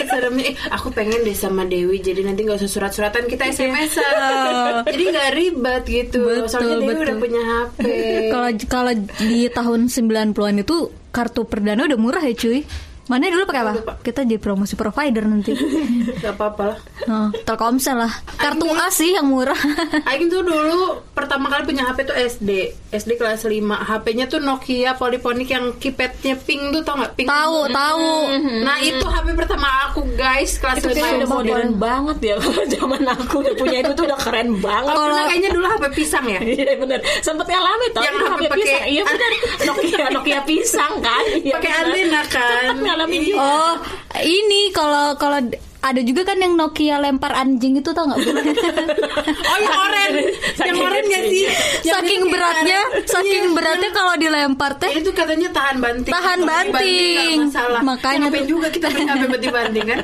Seremnya 0.07 0.51
aku 0.71 0.87
pengen 0.89 1.19
deh 1.21 1.35
sama 1.35 1.67
Dewi 1.67 1.99
jadi 1.99 2.23
nanti 2.23 2.47
nggak 2.47 2.63
usah 2.63 2.71
surat-suratan 2.71 3.27
kita 3.27 3.51
SMS 3.51 3.91
jadi 4.95 5.03
nggak 5.11 5.29
ribet 5.35 5.83
gitu 5.83 6.23
Betul, 6.23 6.47
soalnya 6.47 6.75
Dewi 6.79 6.87
betul. 6.87 7.03
udah 7.03 7.17
punya 7.19 7.41
HP 7.43 7.77
Kalau 8.33 8.49
kalau 8.71 8.93
di 8.95 9.39
tahun 9.51 9.79
90-an 9.91 10.55
itu 10.63 10.77
kartu 11.11 11.41
perdana 11.43 11.83
udah 11.83 11.99
murah 11.99 12.23
ya 12.23 12.33
cuy. 12.33 12.63
Mana 13.09 13.25
dulu 13.25 13.43
pakai 13.43 13.61
apa? 13.61 13.73
Lupa. 13.73 13.93
Kita 13.99 14.21
jadi 14.21 14.37
promosi 14.37 14.73
provider 14.73 15.25
nanti. 15.25 15.57
nggak 16.19 16.33
apa-apa 16.35 16.63
lah 16.67 16.79
Oh, 17.09 17.29
Telkomsel 17.41 17.97
lah. 17.97 18.11
Kartu 18.37 18.69
A 18.69 18.87
sih 18.89 19.11
yang 19.11 19.25
murah. 19.25 19.57
Aing 20.09 20.29
tuh 20.29 20.45
dulu 20.45 21.01
pertama 21.09 21.49
kali 21.49 21.65
punya 21.65 21.83
HP 21.83 22.05
tuh 22.05 22.13
SD 22.13 22.49
SD 22.87 23.11
kelas 23.15 23.43
5 23.43 23.49
HP-nya 23.59 24.25
tuh 24.25 24.37
Nokia 24.37 24.93
Polyphonic 24.93 25.47
yang 25.47 25.73
keypadnya 25.75 26.37
pink 26.37 26.69
tuh 26.69 26.81
tau 26.81 26.95
nggak 26.95 27.13
pink 27.15 27.27
tahu, 27.27 27.65
tahu. 27.67 28.09
nah 28.67 28.77
itu 28.79 29.01
HP 29.01 29.27
pertama 29.33 29.67
aku 29.85 30.05
guys 30.13 30.57
kelas 30.57 30.77
Itu 30.79 30.89
5 30.89 30.93
kayaknya 30.93 31.17
udah 31.19 31.29
modern 31.31 31.71
banget 31.75 32.17
ya 32.23 32.35
kalau 32.37 32.63
zaman 32.67 33.01
aku 33.09 33.35
udah 33.41 33.55
punya 33.55 33.77
itu 33.79 33.91
tuh 33.91 34.05
udah 34.05 34.19
keren 34.19 34.49
banget. 34.57 34.85
kalau 34.87 35.01
pernah 35.03 35.25
kayaknya 35.25 35.49
dulu 35.49 35.65
HP 35.67 35.83
pisang 35.93 36.25
ya 36.25 36.39
Iya 36.41 36.73
bener 36.77 36.99
Sempet 37.19 37.47
ngalamin 37.47 37.89
tau 37.91 38.01
Yang 38.01 38.15
HP 38.15 38.21
HP 38.21 38.41
pakai- 38.43 38.57
pisang 38.59 38.83
Iya 38.85 39.01
bener 39.03 39.29
Nokia 39.65 40.05
Nokia 40.11 40.39
pisang 40.43 40.93
kan 40.99 41.23
Iya, 41.31 41.53
Pakai 41.55 41.71
antena 41.73 42.21
kan? 42.27 42.63
Sempet 42.69 42.87
ngalamin 42.99 43.21
juga 43.23 43.39
Oh, 43.39 43.73
ini 44.19 44.75
kalau 44.75 45.15
kalau 45.15 45.39
ada 45.81 46.01
juga 46.01 46.21
kan 46.23 46.35
yang 46.35 46.53
Nokia 46.53 46.97
lempar 46.97 47.31
anjing 47.31 47.75
itu 47.75 47.89
tau 47.89 48.03
nggak? 48.03 48.19
Bu? 48.19 48.29
oh 49.49 49.57
yang 49.57 49.77
oren 49.79 50.11
yang 50.67 50.77
oren 50.77 51.03
nggak 51.03 51.23
sih 51.25 51.45
Yang 51.87 51.95
saking 51.95 52.21
beratnya, 52.27 52.79
saking 53.05 53.43
Iya. 53.45 53.55
beratnya 53.55 53.89
kalau 53.89 54.13
dilempar 54.15 54.71
teh 54.75 54.91
itu 54.93 55.09
katanya 55.09 55.49
tahan 55.49 55.77
banting 55.77 56.11
Tahan 56.11 56.39
banting. 56.41 57.37
masalah 57.41 57.81
Makanya 57.81 58.27
tuh- 58.29 58.43
juga 58.45 58.67
kita 58.67 58.87
punya 58.89 59.07
HP 59.09 59.23
buat 59.25 59.41
dibanting 59.41 59.85
kan 59.87 59.99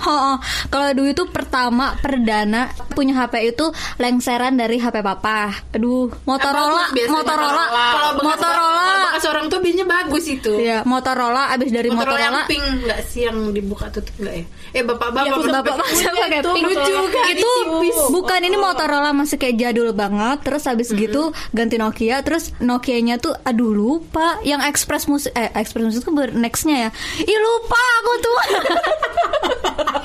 Oh, 0.00 0.10
oh. 0.10 0.36
kalau 0.66 0.90
dulu 0.92 1.08
itu 1.08 1.24
pertama 1.26 1.94
perdana 1.96 2.66
punya 2.90 3.14
HP 3.16 3.34
itu 3.50 3.66
lengseran 3.96 4.54
dari 4.54 4.76
HP 4.76 5.00
papa. 5.00 5.52
Aduh, 5.70 6.10
Motorola, 6.24 6.90
biasanya 6.90 7.16
Motorola, 7.16 7.64
Kalau 7.68 8.10
bekas- 8.12 8.26
Motorola. 8.26 8.84
kalau 9.12 9.30
orang 9.30 9.46
tuh 9.46 9.58
biasanya 9.60 9.86
bagus 9.86 10.24
itu 10.26 10.52
Ya, 10.58 10.80
Motorola 10.82 11.52
abis 11.52 11.70
dari 11.70 11.88
Motorola 11.88 12.18
yang 12.18 12.34
Motorola. 12.34 12.50
pink 12.50 12.64
nggak 12.82 13.00
sih 13.04 13.20
yang 13.22 13.38
dibuka 13.50 13.86
tutup 13.88 14.14
nggak 14.18 14.34
ya? 14.34 14.44
Eh 14.70 14.80
bapak-bapak 14.80 15.26
Iya, 15.26 15.32
bapak 15.50 15.50
Bapak 15.50 15.76
masa 15.82 16.10
pakai 16.12 16.38
itu 16.38 16.50
pink 16.52 16.64
lucu 16.64 16.92
kan 17.10 17.24
itu. 17.28 17.52
bukan 18.08 18.40
ini 18.40 18.56
Motorola 18.56 19.10
masih 19.10 19.36
kayak 19.36 19.56
jadul 19.56 19.90
banget 19.92 20.38
terus 20.40 20.62
habis 20.64 20.88
gitu 20.88 21.22
ganti 21.50 21.74
Nokia 21.74 22.20
terus 22.20 22.54
Nokianya 22.58 23.16
tuh 23.16 23.34
aduh 23.40 23.68
lupa 23.68 24.38
yang 24.40 24.62
Express 24.62 25.04
musik 25.04 25.32
eh 25.32 25.50
Express 25.52 25.84
musik 25.86 26.02
tuh 26.02 26.14
ber- 26.14 26.30
nextnya 26.32 26.76
ya. 26.80 26.90
Ih 27.20 27.38
lupa 27.40 27.78
aku 27.96 28.12
tuh 28.20 28.38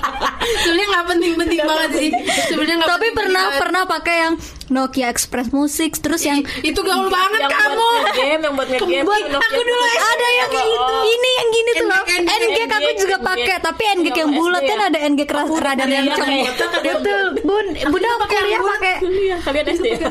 Sebenarnya 0.57 0.87
nggak 0.87 1.05
penting-penting 1.07 1.59
banget 1.61 1.89
sih. 1.93 2.09
Sebenarnya 2.47 2.75
nggak 2.77 2.91
tapi 2.91 3.07
pernah 3.11 3.43
banget. 3.45 3.59
pernah 3.59 3.83
pakai 3.85 4.15
yang 4.19 4.33
Nokia 4.65 5.07
Express 5.07 5.47
musik 5.49 5.93
terus 5.95 6.21
yang 6.21 6.41
itu 6.59 6.79
gaul 6.79 7.05
banget 7.07 7.37
Yang 7.39 7.53
kamu. 7.53 7.77
buat 7.77 8.15
game 8.15 8.41
Yang 8.41 8.53
buat 8.53 8.67
ngegame 8.67 9.03
Buat- 9.03 9.29
aku 9.37 9.59
dulu 9.59 9.83
ada 9.85 10.27
yang 10.31 10.49
kayak 10.49 10.67
gitu. 10.67 10.95
Ini 11.05 11.29
yang 11.31 11.47
gini 11.49 11.71
tuh 11.71 11.85
loh 11.85 12.03
NG, 12.05 12.57
aku 12.67 12.89
juga 12.97 13.17
pakai 13.23 13.55
tapi 13.59 13.83
NG 13.93 14.07
yang 14.11 14.31
bulat 14.31 14.57
SD 14.57 14.67
kan 14.67 14.77
ya? 14.77 14.85
ada 14.85 14.99
NG 15.03 15.19
keras 15.23 15.49
radar 15.51 15.87
yang 15.87 16.05
yang 16.05 16.19
betul 16.81 17.23
bun. 17.41 17.65
bunda 17.85 18.09
kuliah 18.23 18.61
pakai 18.63 18.95
Iya, 19.01 19.37
kalian 19.39 19.65
SD 19.71 19.85
ya? 19.91 20.09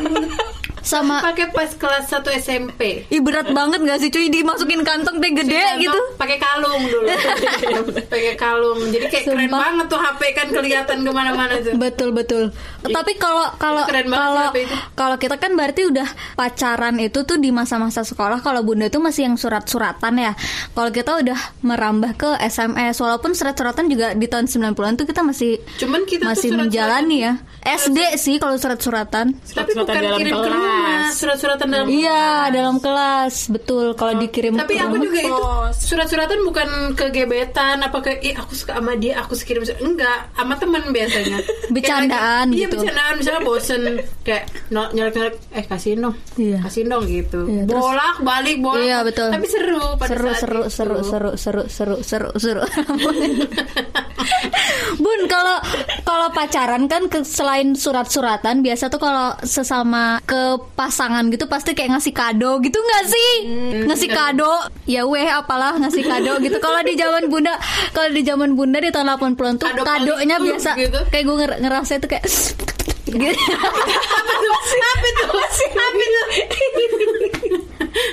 Sama 0.84 1.24
pakai 1.24 1.48
pas 1.48 1.72
kelas 1.72 2.04
1 2.06 2.20
SMP. 2.38 3.08
Ih 3.08 3.18
berat 3.18 3.48
banget 3.50 3.80
gak 3.80 3.98
sih 3.98 4.08
cuy 4.08 4.28
dimasukin 4.28 4.84
kantong 4.84 5.16
teh 5.16 5.32
gede 5.32 5.56
Kantong 5.56 5.80
gitu. 5.80 6.00
pakai 6.14 6.36
kalung 6.36 6.82
dulu 6.84 7.08
pakai 8.12 8.34
kalung 8.36 8.78
jadi 8.92 9.06
kayak 9.08 9.24
keren 9.24 9.48
Sumpah. 9.48 9.60
banget 9.60 9.86
tuh 9.88 9.98
HP 9.98 10.20
kan 10.30 10.46
kelihatan 10.48 10.96
ke 11.00 11.10
mana-mana 11.10 11.54
tuh 11.58 11.72
Betul 11.74 12.12
betul. 12.12 12.44
Tapi 12.84 13.12
kalau 13.16 13.48
kalau 13.56 13.88
keren 13.88 14.06
banget 14.06 14.28
kalau 14.28 14.44
kalau 14.94 15.16
kita 15.16 15.36
kan 15.36 15.52
berarti 15.54 15.88
udah 15.88 16.08
pacaran 16.34 17.00
itu 17.00 17.24
tuh 17.24 17.40
di 17.40 17.48
masa-masa 17.48 18.04
sekolah. 18.04 18.40
Kalau 18.40 18.60
bunda 18.60 18.86
itu 18.86 19.00
masih 19.00 19.26
yang 19.26 19.36
surat-suratan 19.36 20.20
ya. 20.20 20.32
Kalau 20.70 20.90
kita 20.90 21.16
udah 21.18 21.38
merambah 21.60 22.12
ke 22.14 22.30
SMS, 22.38 23.00
walaupun 23.00 23.32
surat-suratan 23.32 23.88
juga 23.88 24.12
di 24.12 24.28
tahun 24.28 24.46
90-an 24.46 24.94
tuh 24.94 25.06
kita 25.06 25.24
masih 25.24 25.56
cuman 25.80 26.04
kita 26.04 26.28
masih 26.28 26.52
tuh 26.52 26.58
menjalani 26.60 27.16
ya. 27.24 27.32
SD 27.64 28.20
sih 28.20 28.36
kalau 28.36 28.60
surat-suratan. 28.60 29.32
tapi 29.32 29.72
Surat-suratan 29.72 29.80
bukan 29.80 30.02
dalam 30.02 30.18
kirim 30.20 30.34
ke 30.34 30.50
kelas. 30.76 31.10
surat-suratan 31.14 31.66
dalam 31.66 31.86
Iya 31.86 32.24
dalam 32.48 32.76
kelas 32.78 33.34
betul. 33.48 33.92
Kalau 33.92 34.14
dikirim 34.16 34.54
tapi 34.54 34.74
aku 34.76 34.96
juga 34.98 35.18
itu 35.20 35.44
surat-suratan 35.80 36.38
bukan 36.42 36.68
ke 36.92 37.10
gebetan 37.10 37.80
apa 37.80 37.98
ke 38.00 38.18
ih 38.20 38.34
aku 38.34 38.52
suka 38.52 38.74
sama 38.74 38.94
dia 38.94 39.18
aku 39.18 39.34
kirim 39.36 39.62
surat." 39.62 39.78
enggak 39.78 40.18
sama 40.32 40.54
teman 40.54 40.82
biasanya 40.88 41.38
Bercandaan 41.74 42.46
Kayak 42.46 42.54
iya 42.54 42.64
gitu. 42.64 42.76
bercandaan 42.76 43.14
misalnya 43.14 43.42
bosen 43.42 43.82
kayak 44.22 44.42
no, 44.68 44.88
nyelek-nyelek 44.90 45.34
eh 45.50 45.64
kasihin 45.64 45.98
dong 46.00 46.14
Iya. 46.34 46.58
kasihin 46.62 46.88
dong 46.88 47.04
gitu 47.04 47.40
Iya, 47.44 47.62
terus- 47.64 47.80
bolak 47.80 48.16
balik 48.20 48.56
bolak 48.58 48.82
Iya, 48.82 48.98
betul. 49.02 49.28
tapi 49.30 49.46
seru 49.46 49.78
pada 49.94 50.08
seru 50.10 50.26
saat 50.26 50.40
seru, 50.40 50.60
itu. 50.60 50.70
seru 50.70 50.96
seru 51.04 51.30
seru 51.36 51.62
seru 51.68 51.96
seru 52.00 52.28
seru 52.34 52.62
Bun 54.96 55.20
kalau 55.26 55.58
kalau 56.02 56.28
pacaran 56.30 56.86
kan 56.86 57.06
ke- 57.06 57.26
selain 57.26 57.74
surat-suratan 57.74 58.60
biasa 58.60 58.88
tuh 58.88 58.98
kalau 58.98 59.34
sesama 59.42 60.22
ke 60.22 60.56
pasangan 60.72 61.28
gitu 61.28 61.44
pasti 61.44 61.76
kayak 61.76 61.98
ngasih 61.98 62.14
kado 62.16 62.58
gitu 62.64 62.78
nggak 62.80 63.04
sih? 63.06 63.32
Ngasih 63.84 64.08
kado. 64.08 64.52
Ya 64.88 65.04
weh 65.04 65.28
apalah 65.28 65.76
ngasih 65.76 66.02
kado 66.08 66.40
gitu. 66.40 66.56
Kalau 66.58 66.80
di 66.80 66.96
zaman 66.96 67.28
bunda 67.28 67.54
kalau 67.92 68.08
di 68.10 68.22
zaman 68.24 68.56
bunda 68.56 68.80
di 68.80 68.88
tahun 68.88 69.20
80-an 69.20 69.54
tuh 69.60 69.66
Kado 69.68 69.82
kadonya 69.84 70.36
biasa 70.40 70.70
gitu. 70.80 71.00
kayak 71.12 71.24
gue 71.24 71.36
ngerasa 71.60 71.92
itu 72.00 72.06
kayak 72.08 72.24
gitu. 73.04 73.36
apa 73.36 74.22
tuh? 74.40 74.52
Apa 74.52 75.08
tuh? 75.12 75.30
Apa 75.30 75.96
tuh 76.00 76.24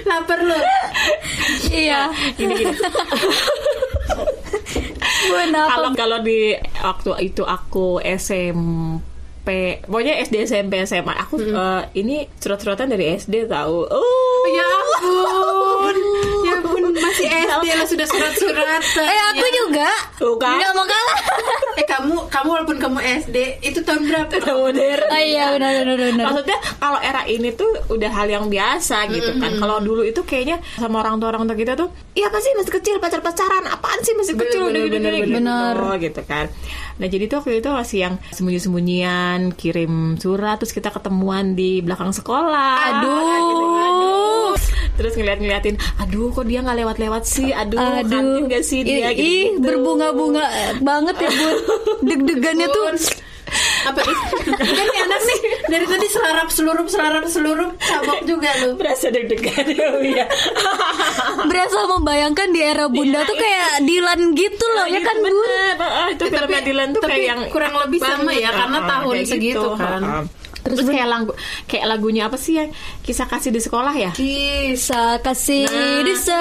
lapar 0.05 0.39
lu. 0.43 0.57
Iya. 1.71 2.11
Gini 2.35 2.53
gini. 2.53 2.75
Kalau 5.51 5.89
kalau 5.95 6.17
di 6.21 6.55
waktu 6.81 7.11
itu 7.31 7.43
aku 7.45 8.01
SMP 8.03 9.10
Pokoknya 9.87 10.21
SD 10.21 10.45
SMP 10.45 10.81
SMA 10.85 11.13
Aku 11.25 11.41
eh, 11.41 11.81
ini 11.97 12.29
surat-suratan 12.37 12.93
dari 12.93 13.17
SD 13.17 13.49
tahu. 13.49 13.77
Oh, 13.89 14.43
ya 14.49 14.61
ya 14.61 14.67
ampun 14.71 15.50
masih 17.11 17.27
SD 17.27 17.67
lo 17.75 17.85
sudah 17.85 18.07
surat-suratan 18.07 18.79
eh 19.03 19.21
aku 19.29 19.45
juga 19.51 19.89
Tuh 20.15 20.35
kan? 20.39 20.55
nggak 20.57 20.71
mau 20.73 20.85
kalah 20.85 21.19
eh 21.79 21.85
kamu 21.85 22.15
kamu 22.27 22.47
walaupun 22.49 22.77
kamu 22.79 22.99
SD 23.27 23.37
itu 23.61 23.79
tahun 23.83 24.07
berapa 24.07 24.33
Udah 24.41 24.55
modern. 24.55 25.07
oh 25.11 25.21
iya 25.21 25.45
benar 25.51 25.71
benar 25.83 25.97
benar 25.99 26.25
Maksudnya 26.31 26.57
kalau 26.79 26.99
era 27.01 27.21
ini 27.25 27.49
tuh 27.51 27.67
udah 27.87 28.11
hal 28.11 28.27
yang 28.27 28.45
biasa 28.47 29.07
gitu 29.09 29.31
kan. 29.37 29.51
Kalau 29.57 29.77
dulu 29.79 30.01
itu 30.01 30.21
kayaknya 30.23 30.63
sama 30.77 31.01
orang 31.01 31.19
tua 31.19 31.33
orang 31.33 31.43
tua 31.43 31.57
kita 31.57 31.73
tuh, 31.75 31.89
iya 32.13 32.27
apa 32.27 32.39
sih 32.39 32.51
masih 32.55 32.71
kecil 32.71 32.95
pacar 32.97 33.19
pacaran, 33.19 33.67
apaan 33.67 33.99
sih 34.01 34.13
masih 34.15 34.33
Bener, 34.33 34.47
kecil 34.47 34.61
bener, 34.61 34.71
udah 34.71 34.81
gini 34.81 34.95
bener, 34.95 35.11
gini 35.19 35.33
bener. 35.35 35.75
gitu, 35.75 36.03
gitu 36.07 36.21
kan. 36.23 36.45
Nah 36.97 37.07
jadi 37.07 37.23
tuh 37.27 37.35
waktu 37.41 37.51
itu 37.59 37.69
masih 37.69 37.97
yang 37.99 38.15
sembunyi 38.31 38.59
sembunyian 38.61 39.39
kirim 39.53 39.93
surat 40.15 40.55
terus 40.57 40.71
kita 40.71 40.89
ketemuan 40.89 41.53
di 41.53 41.81
belakang 41.81 42.11
sekolah. 42.13 43.01
Aduh. 43.01 44.55
Terus 44.91 45.13
ngeliat-ngeliatin, 45.13 45.75
aduh 45.97 46.29
kok 46.29 46.45
dia 46.45 46.59
nggak 46.59 46.77
lewat-lewat 46.77 47.23
sih, 47.23 47.49
aduh, 47.49 47.79
Aduh, 47.79 48.05
kantin 48.05 48.43
gak 48.47 48.63
sih 48.63 48.79
dia? 48.81 49.09
Ih, 49.09 49.13
gitu. 49.13 49.23
ih, 49.23 49.45
berbunga-bunga 49.57 50.45
banget 50.79 51.15
ya 51.17 51.29
bun. 51.31 51.55
Deg-degannya 52.07 52.67
tuh. 52.67 52.85
Apa 53.81 53.99
kan 53.99 54.15
nih 54.85 54.99
anak 55.01 55.21
nih. 55.21 55.39
Dari 55.67 55.85
tadi 55.85 56.07
selarap 56.07 56.47
seluruh 56.47 56.85
selarap 56.85 57.25
seluruh 57.25 57.69
cabok 57.75 58.23
juga 58.23 58.47
lu. 58.61 58.77
Berasa 58.77 59.09
deg-degan 59.09 59.65
ya. 60.05 60.23
berasa 61.49 61.79
membayangkan 61.89 62.47
di 62.47 62.61
era 62.61 62.85
bunda 62.87 63.25
tuh 63.25 63.35
kayak 63.35 63.83
Dilan 63.83 64.37
gitu 64.37 64.65
loh 64.71 64.85
ya 64.87 65.01
kan 65.01 65.15
bun. 65.17 65.35
Ah, 65.79 66.07
itu 66.07 66.23
Eh, 66.23 66.31
filmnya 66.31 66.61
Dylan 66.61 66.89
tuh 66.93 67.01
tapi 67.01 67.11
kayak 67.11 67.27
yang 67.27 67.41
kurang 67.49 67.73
lebih 67.75 67.99
sama 67.99 68.31
ya 68.31 68.49
karena 68.53 68.77
Ah, 68.77 68.87
tahun 68.87 69.13
kayak 69.17 69.27
segitu 69.27 69.57
gitu. 69.59 69.69
kan 69.75 70.01
Ah. 70.01 70.23
Terus, 70.61 70.77
kayak 70.83 71.07
lagu 71.07 71.31
kayak 71.65 71.85
lagunya 71.87 72.23
apa 72.23 72.35
sih 72.35 72.53
yang 72.55 72.69
kisah 73.01 73.25
kasih 73.25 73.49
di 73.49 73.57
sekolah 73.57 73.93
ya? 73.93 74.11
Bisa 74.11 75.17
kasih 75.19 75.65
Nah, 75.65 76.01
di 76.01 76.13
Itu 76.13 76.31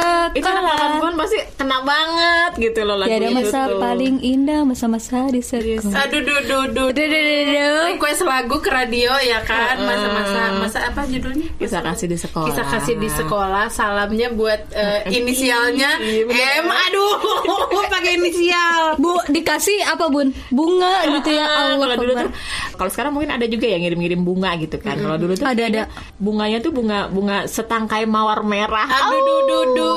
anak 0.43 0.65
sekolah. 0.67 0.99
pun 0.99 1.13
pasti 1.17 1.39
kena 1.55 1.79
banget 1.81 2.51
gitu 2.59 2.81
loh 2.83 2.97
lagu 2.97 3.09
Tiada 3.09 3.27
itu 3.27 3.37
masa 3.39 3.61
tuh. 3.67 3.81
paling 3.81 4.17
indah 4.21 4.61
masa-masa 4.63 5.19
di 5.27 5.41
sekolah. 5.41 5.95
aduh 6.01 6.21
duh 6.21 6.41
duh 6.43 6.65
duh 6.67 6.89
Duh, 6.91 7.07
duh, 7.07 7.07
duh, 7.07 7.85
request 7.89 8.23
lagu 8.23 8.57
ke 8.57 8.69
radio 8.69 9.13
ya 9.21 9.41
kan 9.41 9.77
masa-masa 9.79 10.41
masa 10.57 10.79
apa 10.85 11.05
judulnya 11.05 11.49
Kisah 11.57 11.81
kasih 11.81 12.07
di 12.07 12.17
sekolah. 12.17 12.47
kisah 12.47 12.67
kasih 12.69 12.95
di 12.97 13.09
sekolah 13.09 13.65
salamnya 13.69 14.29
buat 14.31 14.61
eh, 14.71 15.07
inisialnya. 15.11 16.01
M 16.29 16.67
aduh 16.67 17.15
pakai 17.91 18.17
inisial 18.17 18.97
Bu 18.97 19.19
dikasih 19.27 19.85
apa 19.85 20.07
bun? 20.07 20.31
Bunga 20.49 21.05
gitu 21.11 21.31
ya 21.31 21.43
Ah, 21.43 21.57
Allah 21.69 21.77
kalau 21.81 21.97
dulu 21.99 22.13
Akbar. 22.13 22.25
tuh 22.25 22.33
kalau 22.75 22.91
sekarang 22.91 23.13
mungkin 23.13 23.31
ada 23.31 23.45
juga 23.45 23.67
yang 23.67 23.81
ngirim-ngirim 23.81 24.10
bunga 24.17 24.57
gitu 24.57 24.77
kan. 24.77 24.97
Kalau 24.97 25.15
dulu 25.15 25.33
tuh 25.33 25.45
Ada, 25.45 25.55
kayaknya 25.61 25.85
bunganya 26.17 26.59
tuh 26.59 26.71
bunga 26.71 27.07
bunga 27.07 27.37
setangkai 27.45 28.03
mawar 28.05 28.43
merah. 28.43 28.87
aduh 28.87 29.19
duh 29.21 29.65
duh 29.69 29.95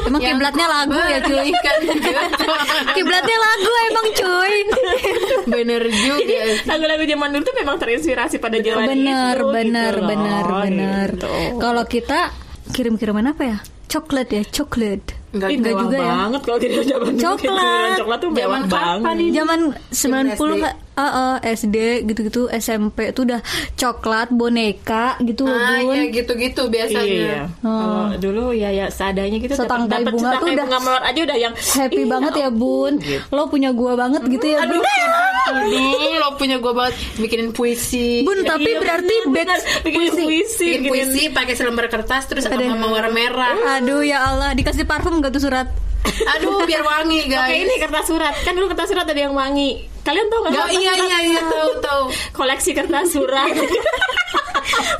Emang 0.00 0.20
Yang 0.20 0.32
kiblatnya 0.34 0.66
lagu 0.66 0.96
ya 0.98 1.18
cuy. 1.20 1.50
kan 1.52 1.78
Kiblatnya 2.96 3.38
lagu 3.38 3.70
emang 3.84 4.06
cuy. 4.12 4.54
bener 5.52 5.82
juga 5.88 6.38
Lagu-lagu 6.66 7.02
zaman 7.04 7.28
dulu 7.30 7.42
tuh 7.42 7.54
memang 7.54 7.76
terinspirasi 7.76 8.36
pada 8.36 8.58
zaman 8.58 8.86
bener 8.86 9.36
itu. 9.36 9.48
bener 9.50 9.92
gitu 9.92 10.00
loh, 10.00 10.08
bener 10.08 10.44
bener. 10.62 11.08
gitu. 11.12 11.32
Kalau 11.58 11.84
kita 11.84 12.20
kirim-kiriman 12.70 13.26
apa 13.28 13.42
ya? 13.44 13.58
Coklat 13.86 14.30
ya, 14.30 14.42
coklat. 14.46 15.02
Enggak 15.30 15.48
Enggak 15.52 15.74
juga 15.76 15.98
ya. 15.98 16.10
banget 16.16 16.40
kalau 16.42 16.58
tidak 16.58 16.82
zaman 16.86 17.10
dulu. 17.10 17.22
Coklat. 17.24 17.90
Coklat 17.98 18.18
tuh 18.18 18.30
mewah 18.30 18.60
banget. 18.64 19.16
Zaman 19.32 19.58
90 19.90 20.30
SD. 20.30 20.62
Ah, 21.00 21.08
ah, 21.32 21.36
SD 21.42 21.76
gitu-gitu 22.04 22.52
SMP 22.52 23.08
itu 23.08 23.24
udah 23.24 23.40
coklat 23.74 24.28
boneka 24.30 25.16
gitu 25.20 25.42
loh 25.42 25.54
ah 25.54 25.80
bun. 25.80 25.96
ya 25.96 26.04
gitu-gitu 26.12 26.62
biasanya 26.66 27.00
Iya. 27.02 27.40
Kalau 27.58 28.12
dulu 28.16 28.44
ya 28.52 28.68
ya 28.68 28.86
seadanya 28.86 29.38
gitu 29.38 29.54
dapat 29.54 29.64
Setangkai 29.64 29.96
dapat 29.98 30.12
bunga 30.12 30.30
tuh 30.34 30.46
udah 30.46 30.64
bunga 30.64 30.78
mawar 30.78 31.02
aja 31.02 31.20
udah 31.22 31.36
yang 31.38 31.52
Happy 31.56 31.96
ih, 31.96 32.06
banget 32.06 32.32
ya 32.36 32.48
bun. 32.50 32.92
gitu. 32.98 33.24
Lo 33.30 33.42
punya 33.46 33.70
gua 33.70 33.92
banget 33.96 34.22
gitu 34.26 34.46
ya 34.46 34.60
bun. 34.62 34.84
Aduh, 35.50 35.72
lo 36.14 36.28
punya 36.36 36.56
gue 36.56 36.72
banget 36.72 36.94
bikinin 37.16 37.50
puisi. 37.50 38.22
Bun 38.22 38.44
tapi 38.44 38.68
Iya, 38.68 38.78
berarti 38.78 39.14
bener, 39.26 39.56
bener. 39.56 39.58
bikin 39.82 40.00
puisi, 40.12 40.66
bikin 40.68 40.80
bikin 40.80 40.82
puisi 40.84 41.22
pakai 41.30 41.54
selembar 41.54 41.86
kertas 41.88 42.22
terus 42.26 42.44
Ada. 42.44 42.60
sama 42.60 42.76
mawar 42.78 43.08
merah. 43.08 43.56
Aduh 43.76 44.00
ya 44.00 44.20
Allah 44.22 44.52
dikasih 44.52 44.84
parfum 44.84 45.18
gak 45.18 45.32
tuh 45.32 45.42
surat? 45.42 45.66
Aduh, 46.30 46.64
biar 46.64 46.80
wangi 46.80 47.22
Oke 47.22 47.30
guys. 47.30 47.56
ini 47.58 47.74
kertas 47.76 48.06
surat 48.06 48.32
kan 48.38 48.52
dulu 48.52 48.68
kertas 48.68 48.88
surat 48.88 49.04
ada 49.04 49.16
yang 49.16 49.32
wangi. 49.32 49.88
Kalian 50.10 50.26
tahu 50.26 50.40
nggak? 50.42 50.52
Kertas 50.56 50.74
iya 50.74 50.92
iya 50.98 51.18
iya 51.24 51.42
tahu 51.46 51.70
tahu. 51.80 52.02
Koleksi 52.38 52.70
kertas 52.72 53.06
surat. 53.08 53.46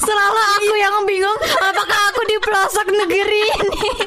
Selalu 0.00 0.40
aku 0.56 0.74
yang 0.76 0.94
bingung 1.04 1.38
apakah 1.60 2.00
aku 2.08 2.22
di 2.24 2.36
pelosok 2.38 2.86
negeri 2.88 3.42
ini. 3.42 3.82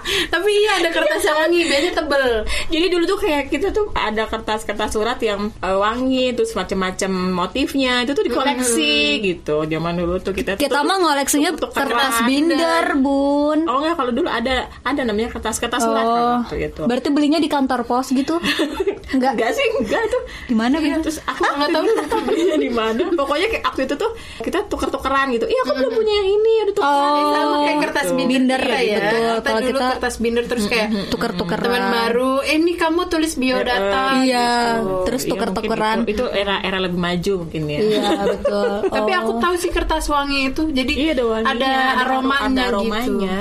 Tapi 0.00 0.50
iya 0.56 0.72
ada 0.76 0.90
kertas 0.90 1.22
yang 1.22 1.38
wangi, 1.38 1.60
biasanya 1.64 1.92
tebel. 1.94 2.26
Jadi 2.66 2.86
dulu 2.88 3.04
tuh 3.06 3.18
kayak 3.20 3.46
kita 3.46 3.70
tuh 3.70 3.90
ada 3.92 4.26
kertas-kertas 4.26 4.90
surat 4.90 5.18
yang 5.20 5.50
eh, 5.52 5.76
wangi 5.76 6.30
terus 6.32 6.50
macam-macam 6.52 7.10
motifnya 7.32 8.02
itu 8.02 8.10
tuh 8.10 8.24
dikoleksi 8.24 8.94
gitu. 9.20 9.62
Zaman 9.64 9.94
dulu 9.94 10.18
tuh 10.18 10.32
kita 10.32 10.56
tuh- 10.56 10.62
Kita 10.62 10.82
mah 10.82 10.98
ngoleksinya 11.00 11.50
tuker-tukeran. 11.52 11.86
kertas 11.86 12.14
binder 12.24 12.86
bun. 12.96 13.58
Oh 13.66 13.78
enggak 13.78 13.94
kalau 13.94 14.10
dulu 14.10 14.26
ada 14.26 14.54
ada 14.80 15.00
namanya 15.00 15.30
kertas-kertas 15.30 15.78
surat 15.80 16.02
kan 16.02 16.22
Oh, 16.22 16.34
waktu 16.40 16.56
itu. 16.64 16.82
berarti 16.82 17.08
belinya 17.08 17.38
di 17.38 17.46
kantor 17.46 17.80
pos 17.84 18.10
gitu? 18.10 18.34
Enggak. 19.10 19.36
Enggak 19.36 19.50
sih, 19.52 19.66
enggak 19.76 19.99
itu. 20.02 20.18
Di 20.46 20.54
mana 20.54 20.74
Iya, 20.76 20.84
Bin? 20.90 21.02
terus 21.02 21.18
aku 21.22 21.42
Nggak 21.42 21.68
tahu. 21.70 21.84
belinya 22.22 22.56
di 22.56 22.70
mana. 22.70 23.00
Pokoknya 23.12 23.46
kayak 23.48 23.64
waktu 23.64 23.82
itu 23.84 23.94
tuh 23.94 24.10
kita 24.40 24.58
tuker-tukeran 24.66 25.26
gitu. 25.32 25.46
Iya, 25.46 25.60
aku 25.62 25.72
belum 25.74 25.92
punya 25.92 26.14
yang 26.14 26.28
ini, 26.30 26.52
ada 26.60 26.72
tukeran. 26.72 27.10
Oh, 27.10 27.30
Sama 27.30 27.56
kayak 27.60 27.78
kertas 27.82 28.08
binder, 28.10 28.28
binder, 28.30 28.60
kita 28.60 28.78
ya. 28.80 28.96
betul. 28.98 29.20
Kita 29.30 29.40
Kalau 29.42 29.60
dulu 29.60 29.70
kita- 29.72 29.90
kertas 29.92 30.14
binder 30.16 30.44
terus 30.46 30.64
kayak 30.66 30.88
Tuker-tukeran. 31.08 31.64
teman 31.64 31.84
baru, 31.90 32.32
eh 32.42 32.56
ini 32.56 32.72
kamu 32.74 33.00
tulis 33.06 33.32
biodata. 33.34 34.04
Iya, 34.20 34.48
gitu. 34.76 34.94
terus 35.04 35.22
Iya, 35.22 35.30
tuker-tukeran. 35.30 35.96
mungkin 35.98 36.10
Itu, 36.10 36.24
itu 36.24 36.32
era 36.32 36.56
era 36.60 36.78
lebih 36.78 36.98
maju 36.98 37.32
mungkin 37.40 37.62
ya. 37.66 37.78
Iya 37.80 38.08
betul. 38.28 38.70
Tapi 38.96 39.10
aku 39.12 39.30
Oh. 39.30 39.38
tahu 39.38 39.54
sih 39.56 39.70
kertas 39.70 40.04
wangi 40.06 40.40
itu. 40.46 40.62
Jadi 40.70 40.92
Iya 40.96 41.12
ada 41.12 41.24
wanginya, 41.26 41.52
ada 41.54 41.70
aromanya, 42.00 42.44
ada 42.44 42.62
gitu. 42.62 42.70
aromanya. 42.70 43.36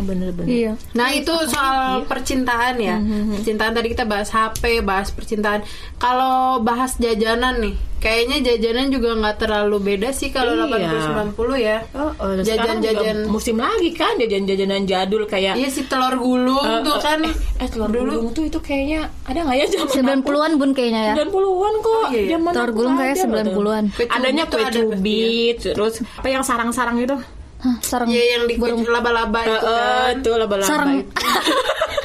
Bener-bener. 0.00 0.48
Iya. 0.48 0.72
Nah 0.92 1.08
itu 1.10 1.32
soal 1.46 2.04
percintaan 2.04 2.76
ya 2.76 2.96
Mm-hmm. 2.96 3.34
Percintaan 3.34 3.72
tadi 3.72 3.88
kita 3.88 4.04
bahas 4.04 4.28
HP 4.28 4.62
Bahas 4.80 5.10
percintaan 5.10 5.60
Kalau 5.96 6.36
bahas 6.60 6.94
jajanan 6.94 7.58
nih 7.58 7.74
kayaknya 7.96 8.36
jajanan 8.44 8.92
juga 8.92 9.16
nggak 9.16 9.36
terlalu 9.38 9.76
beda 9.82 10.10
sih 10.10 10.28
kalau 10.28 10.52
Iya. 10.52 10.92
80 10.92 11.32
90 11.32 11.56
ya. 11.56 11.78
Oh, 11.94 12.12
oh, 12.14 12.36
Jajan-jajan 12.36 13.24
musim 13.26 13.56
lagi 13.56 13.90
kan 13.90 14.12
jajan-jajanan 14.14 14.84
jadul 14.84 15.24
kayak 15.24 15.54
Iya 15.54 15.68
sih 15.68 15.84
telur 15.84 16.12
gulung 16.14 16.60
Eh, 16.60 16.80
tuh 16.82 16.92
eh, 16.92 17.00
kan. 17.00 17.18
eh, 17.22 17.32
eh, 17.58 17.68
telur 17.68 17.88
gulung 17.88 18.28
tuh 18.30 18.44
itu 18.44 18.58
kayaknya 18.58 19.08
ada 19.24 19.40
nggak 19.40 19.56
ya 19.56 19.66
zaman 19.88 20.20
90-an 20.20 20.52
bun 20.54 20.70
kayaknya 20.70 21.02
ya 21.02 21.14
90-an 21.16 21.74
kok 21.78 21.88
Oh, 21.88 22.04
iya, 22.06 22.20
iya. 22.20 22.28
zaman 22.30 22.52
Telur 22.52 22.70
gulung 22.74 22.94
kayak 22.94 23.12
ada 23.14 23.24
loh 23.24 23.40
tuh. 23.40 23.54
90-an. 23.56 23.84
Kue 23.88 24.04
cubit 24.04 24.12
adanya 24.12 24.44
kue 24.44 24.60
ada 24.60 24.70
cubit 24.74 25.56
terus 25.64 25.94
apa 26.12 26.28
yang 26.28 26.42
sarang-sarang 26.42 26.96
itu 26.98 27.16
Hah, 27.56 27.76
sarang 27.80 28.06
Iya 28.06 28.22
yang 28.30 28.42
di 28.44 28.54
burung 28.54 28.84
laba-laba 28.84 29.40
itu 29.40 29.56
kan. 29.58 30.12
itu 30.14 30.30
laba-laba 30.30 30.68
sarang 30.68 31.00
itu. 31.00 31.08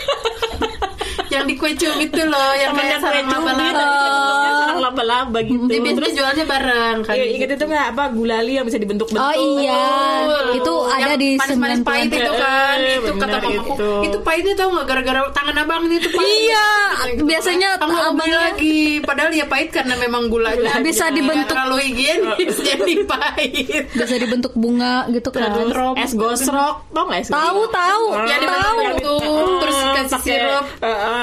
yang 1.29 1.45
di 1.45 1.53
kue 1.53 1.71
cubit 1.77 2.09
tuh 2.09 2.25
loh, 2.25 2.51
yang 2.57 2.73
kayak 2.73 2.97
sarang 3.01 3.27
kue 3.29 3.53
cubit, 3.53 3.69
laba-laba. 3.77 4.68
Bentuknya 4.79 4.87
sarang 4.95 4.95
laba-laba 5.27 5.39
gitu 5.41 5.63
Dia 5.65 5.79
biasanya 5.79 5.97
terus 5.99 6.13
jualnya 6.13 6.45
bareng 6.45 6.97
kan. 7.01 7.13
Iya, 7.13 7.25
inget 7.29 7.49
itu 7.51 7.65
nggak 7.65 7.85
apa 7.89 8.03
gulali 8.09 8.51
yang 8.53 8.65
bisa 8.65 8.77
dibentuk-bentuk 8.77 9.21
Oh 9.21 9.33
iya, 9.57 9.83
itu 10.53 10.73
ada 10.89 11.13
di 11.15 11.29
manis-manis 11.35 11.77
90-an. 11.77 11.85
pahit 11.85 12.09
itu 12.09 12.31
kan. 12.33 12.77
Itu 12.79 13.11
kata 13.11 13.25
benar 13.29 13.41
mamaku. 13.41 13.69
itu. 13.69 13.89
Itu 14.05 14.17
pahitnya 14.21 14.53
tau 14.55 14.69
nggak 14.69 14.85
gara-gara 14.85 15.19
tangan 15.31 15.55
abang 15.57 15.81
ini 15.85 15.97
tuh 15.99 16.11
pahit. 16.11 16.29
Iya, 16.29 16.67
Gitu. 17.09 17.23
biasanya 17.25 17.69
abangnya- 17.77 18.41
lagi. 18.41 18.81
Padahal 19.01 19.31
ya 19.31 19.45
pahit 19.45 19.69
karena 19.69 19.95
memang 19.95 20.27
gulanya 20.27 20.71
Bisa 20.79 21.09
dibentuk. 21.09 21.49
terlalu 21.49 21.75
higienis 21.83 22.55
jadi 22.67 22.93
pahit. 23.03 23.83
Bisa 23.91 24.15
dibentuk 24.15 24.53
bunga 24.53 25.05
gitu 25.09 25.29
kan. 25.29 25.51
Es 25.97 26.13
gosrok, 26.13 26.85
tau 26.89 27.03
nggak 27.05 27.19
es 27.19 27.29
Tahu 27.29 27.61
tahu, 27.69 28.03
Yang 28.25 28.41
tahu. 28.45 28.77
dibentuk 28.77 29.47
terus 29.59 29.77
kasih 29.95 30.19
sirup, 30.21 30.65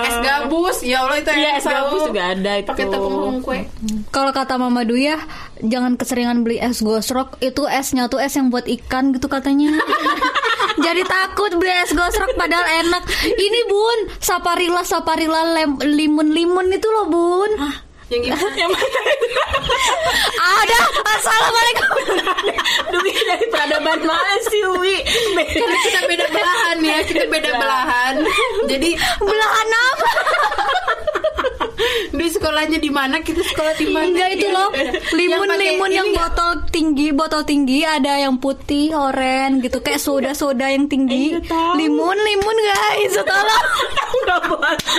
es 0.03 0.17
gabus, 0.19 0.77
ya 0.83 0.97
Allah 1.03 1.17
itu 1.19 1.31
Iya, 1.33 1.51
es 1.55 1.65
gabus 1.65 2.01
juga 2.05 2.23
ada 2.29 2.53
itu. 2.57 2.69
Pakai 2.69 2.87
tepung 2.87 3.41
kue. 3.47 3.71
Kalau 4.11 4.35
kata 4.35 4.59
Mama 4.59 4.83
Duya, 4.83 5.23
jangan 5.63 5.95
keseringan 5.95 6.43
beli 6.43 6.59
es 6.59 6.83
gosrok. 6.83 7.39
Itu 7.39 7.71
esnya 7.71 8.11
tuh 8.11 8.19
es 8.19 8.35
yang 8.35 8.51
buat 8.51 8.67
ikan 8.67 9.15
gitu 9.15 9.31
katanya. 9.31 9.79
Jadi 10.85 11.07
takut 11.07 11.55
beli 11.55 11.71
es 11.71 11.95
gosrok 11.95 12.35
padahal 12.35 12.67
enak. 12.83 13.07
Ini 13.23 13.61
Bun, 13.71 13.99
saparilla 14.19 14.83
saparilla 14.83 15.47
limun-limun 15.79 16.75
itu 16.75 16.89
loh 16.91 17.07
Bun. 17.07 17.51
Yang 18.07 18.21
gimana? 18.31 18.55
Yang 18.55 18.71
mana? 18.71 19.01
Ada. 20.37 20.79
Assalamualaikum. 21.19 21.91
Dwi 22.95 23.13
dari 23.27 23.47
peradaban 23.51 23.99
mana 24.07 24.35
sih 24.47 24.63
Wi? 24.79 24.97
Karena 25.35 25.79
kita 25.83 26.01
beda 26.07 26.27
belahan 26.31 26.77
ya, 26.87 26.99
kita 27.03 27.25
beda 27.27 27.51
belahan. 27.59 28.15
Jadi 28.71 28.91
Belahan 29.19 29.69
apa? 29.75 30.11
di 32.17 32.33
sekolahnya 32.33 32.79
di 32.83 32.91
mana, 32.91 33.23
kita 33.23 33.43
sekolah 33.45 33.75
di 33.79 33.87
mana? 33.93 34.09
Enggak 34.11 34.29
itu 34.35 34.49
loh. 34.51 34.71
Limun-limun 35.15 35.91
yang, 35.95 36.09
ini 36.11 36.19
botol 36.19 36.51
tinggi, 36.75 37.07
botol 37.15 37.43
tinggi 37.47 37.87
ada 37.87 38.19
yang 38.19 38.41
putih, 38.43 38.91
oren 38.97 39.63
gitu 39.63 39.79
kayak 39.79 40.03
soda-soda 40.03 40.67
yang 40.67 40.91
tinggi. 40.91 41.39
Limun, 41.79 42.17
limun 42.19 42.57
guys. 42.59 43.15
Tolong. 43.23 43.67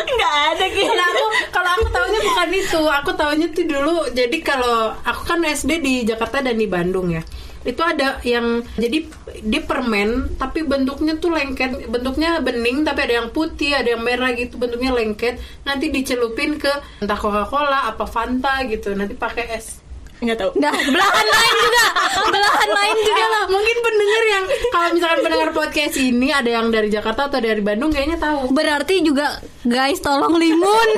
Nggak 0.07 0.35
ada 0.55 0.65
gitu. 0.71 0.87
Kalau 0.87 1.03
aku 1.03 1.25
kalau 1.51 1.69
aku 1.75 1.85
tahunya 1.91 2.19
bukan 2.23 2.49
itu, 2.53 2.81
aku 3.01 3.13
tahunya 3.13 3.53
tuh 3.53 3.65
dulu. 3.65 3.95
Jadi 4.13 4.37
kalau 4.41 4.93
aku 5.01 5.21
kan 5.25 5.41
SD 5.43 5.71
di 5.81 5.93
Jakarta 6.07 6.41
dan 6.41 6.57
di 6.57 6.67
Bandung 6.69 7.11
ya. 7.13 7.23
Itu 7.67 7.83
ada 7.83 8.23
yang 8.23 8.63
jadi 8.79 9.03
di 9.43 9.59
permen 9.59 10.39
tapi 10.39 10.63
bentuknya 10.63 11.19
tuh 11.19 11.35
lengket, 11.35 11.91
bentuknya 11.91 12.39
bening 12.39 12.87
tapi 12.87 13.03
ada 13.03 13.23
yang 13.23 13.29
putih, 13.35 13.75
ada 13.75 13.91
yang 13.97 14.03
merah 14.05 14.31
gitu, 14.35 14.55
bentuknya 14.55 14.95
lengket. 14.95 15.41
Nanti 15.67 15.91
dicelupin 15.91 16.55
ke 16.55 16.71
entah 17.03 17.19
Coca-Cola 17.19 17.91
apa 17.91 18.07
Fanta 18.07 18.63
gitu. 18.67 18.95
Nanti 18.95 19.13
pakai 19.17 19.45
es. 19.55 19.86
Nggak 20.17 20.37
tahu. 20.37 20.51
Nah, 20.57 20.73
belahan 20.73 21.27
lain 21.29 21.55
juga. 21.61 21.83
Belahan 22.27 22.69
lain 22.73 22.95
juga 22.99 23.25
loh. 23.27 23.43
Mungkin 23.53 23.77
pendengar 23.79 24.23
yang 24.25 24.43
kalau 24.67 24.87
misalkan 24.91 25.19
pendengar 25.21 25.49
podcast 25.53 25.95
ini 25.95 26.27
ada 26.33 26.49
yang 26.49 26.67
dari 26.69 26.89
Jakarta 26.89 27.29
atau 27.29 27.37
dari 27.37 27.61
Bandung 27.61 27.93
kayaknya 27.93 28.17
tahu. 28.17 28.49
Berarti 28.49 29.05
juga 29.05 29.37
guys 29.61 30.01
tolong 30.01 30.33
limun. 30.35 30.89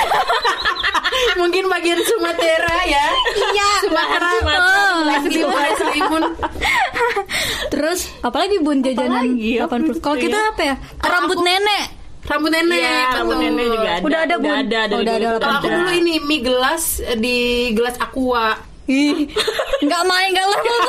Mungkin 1.42 1.68
bagian 1.68 2.00
Sumatera 2.00 2.78
ya. 2.88 3.06
Iya. 3.36 3.70
Sumatera. 3.84 4.30
Oh. 4.56 5.00
Es 5.68 5.80
limun. 5.92 6.24
Terus 7.70 8.00
apalagi 8.22 8.60
bun 8.60 8.80
jajanan 8.80 9.36
Apalagi? 9.36 9.52
Apa 9.60 9.76
80. 9.76 9.84
itu 9.84 10.00
Kalau 10.00 10.16
ya? 10.16 10.24
kita 10.24 10.40
apa 10.54 10.62
ya? 10.64 10.76
Rambut 11.02 11.40
nenek. 11.42 11.86
Rambut 12.24 12.52
nenek. 12.54 12.78
Iya, 12.78 13.00
rambut 13.16 13.38
nenek 13.38 13.66
juga 13.68 13.90
ada. 13.90 14.00
Udah 14.06 14.20
ada, 14.22 14.34
udah 14.38 14.52
Bun. 14.54 14.60
ada, 14.60 14.80
Udah 14.96 15.14
ada, 15.14 15.28
Kalau 15.40 15.56
aku 15.58 15.68
ada. 15.68 15.76
dulu 15.76 15.92
ini 15.92 16.14
mie 16.22 16.40
gelas 16.40 16.84
eh, 17.02 17.18
di 17.18 17.38
gelas 17.74 17.96
aqua. 17.98 18.69
Ih, 18.90 19.30
nggak 19.80 20.04
main 20.04 20.30
nggak 20.30 20.48
level. 20.50 20.80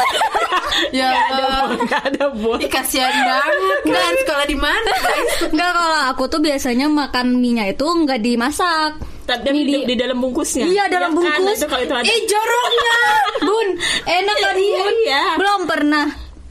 Ya 0.91 1.13
Nggak 1.13 1.27
ada, 1.29 1.47
nggak 1.79 2.03
ada 2.09 2.25
bun. 2.33 2.59
Ih, 2.59 2.67
kasihan 2.67 3.13
banget 3.13 3.81
kan 3.87 4.15
sekolah 4.17 4.47
di 4.47 4.57
mana 4.57 4.91
guys? 4.97 5.33
Nggak 5.47 5.71
kalau 5.71 6.01
aku 6.09 6.23
tuh 6.27 6.41
biasanya 6.41 6.87
makan 6.89 7.37
mie-nya 7.37 7.69
itu 7.69 7.85
nggak 7.85 8.19
dimasak. 8.19 8.97
Tapi 9.23 9.47
di, 9.53 9.63
di- 9.63 9.85
di 9.85 9.95
dalam 9.95 10.19
bungkusnya. 10.19 10.65
Iya 10.65 10.89
dalam 10.89 11.13
Ya 11.13 11.21
kan, 11.23 11.39
bungkus. 11.39 11.55
itu 11.55 11.67
kalau 11.69 11.83
itu 11.85 11.95
ada. 11.95 12.07
Ih 12.07 12.21
joroknya, 12.25 12.97
bun. 13.41 13.69
Enak 14.03 14.37
kan 14.41 14.55
bun? 14.57 14.95
Iya. 14.99 15.25
Belum 15.37 15.61
pernah. 15.69 16.07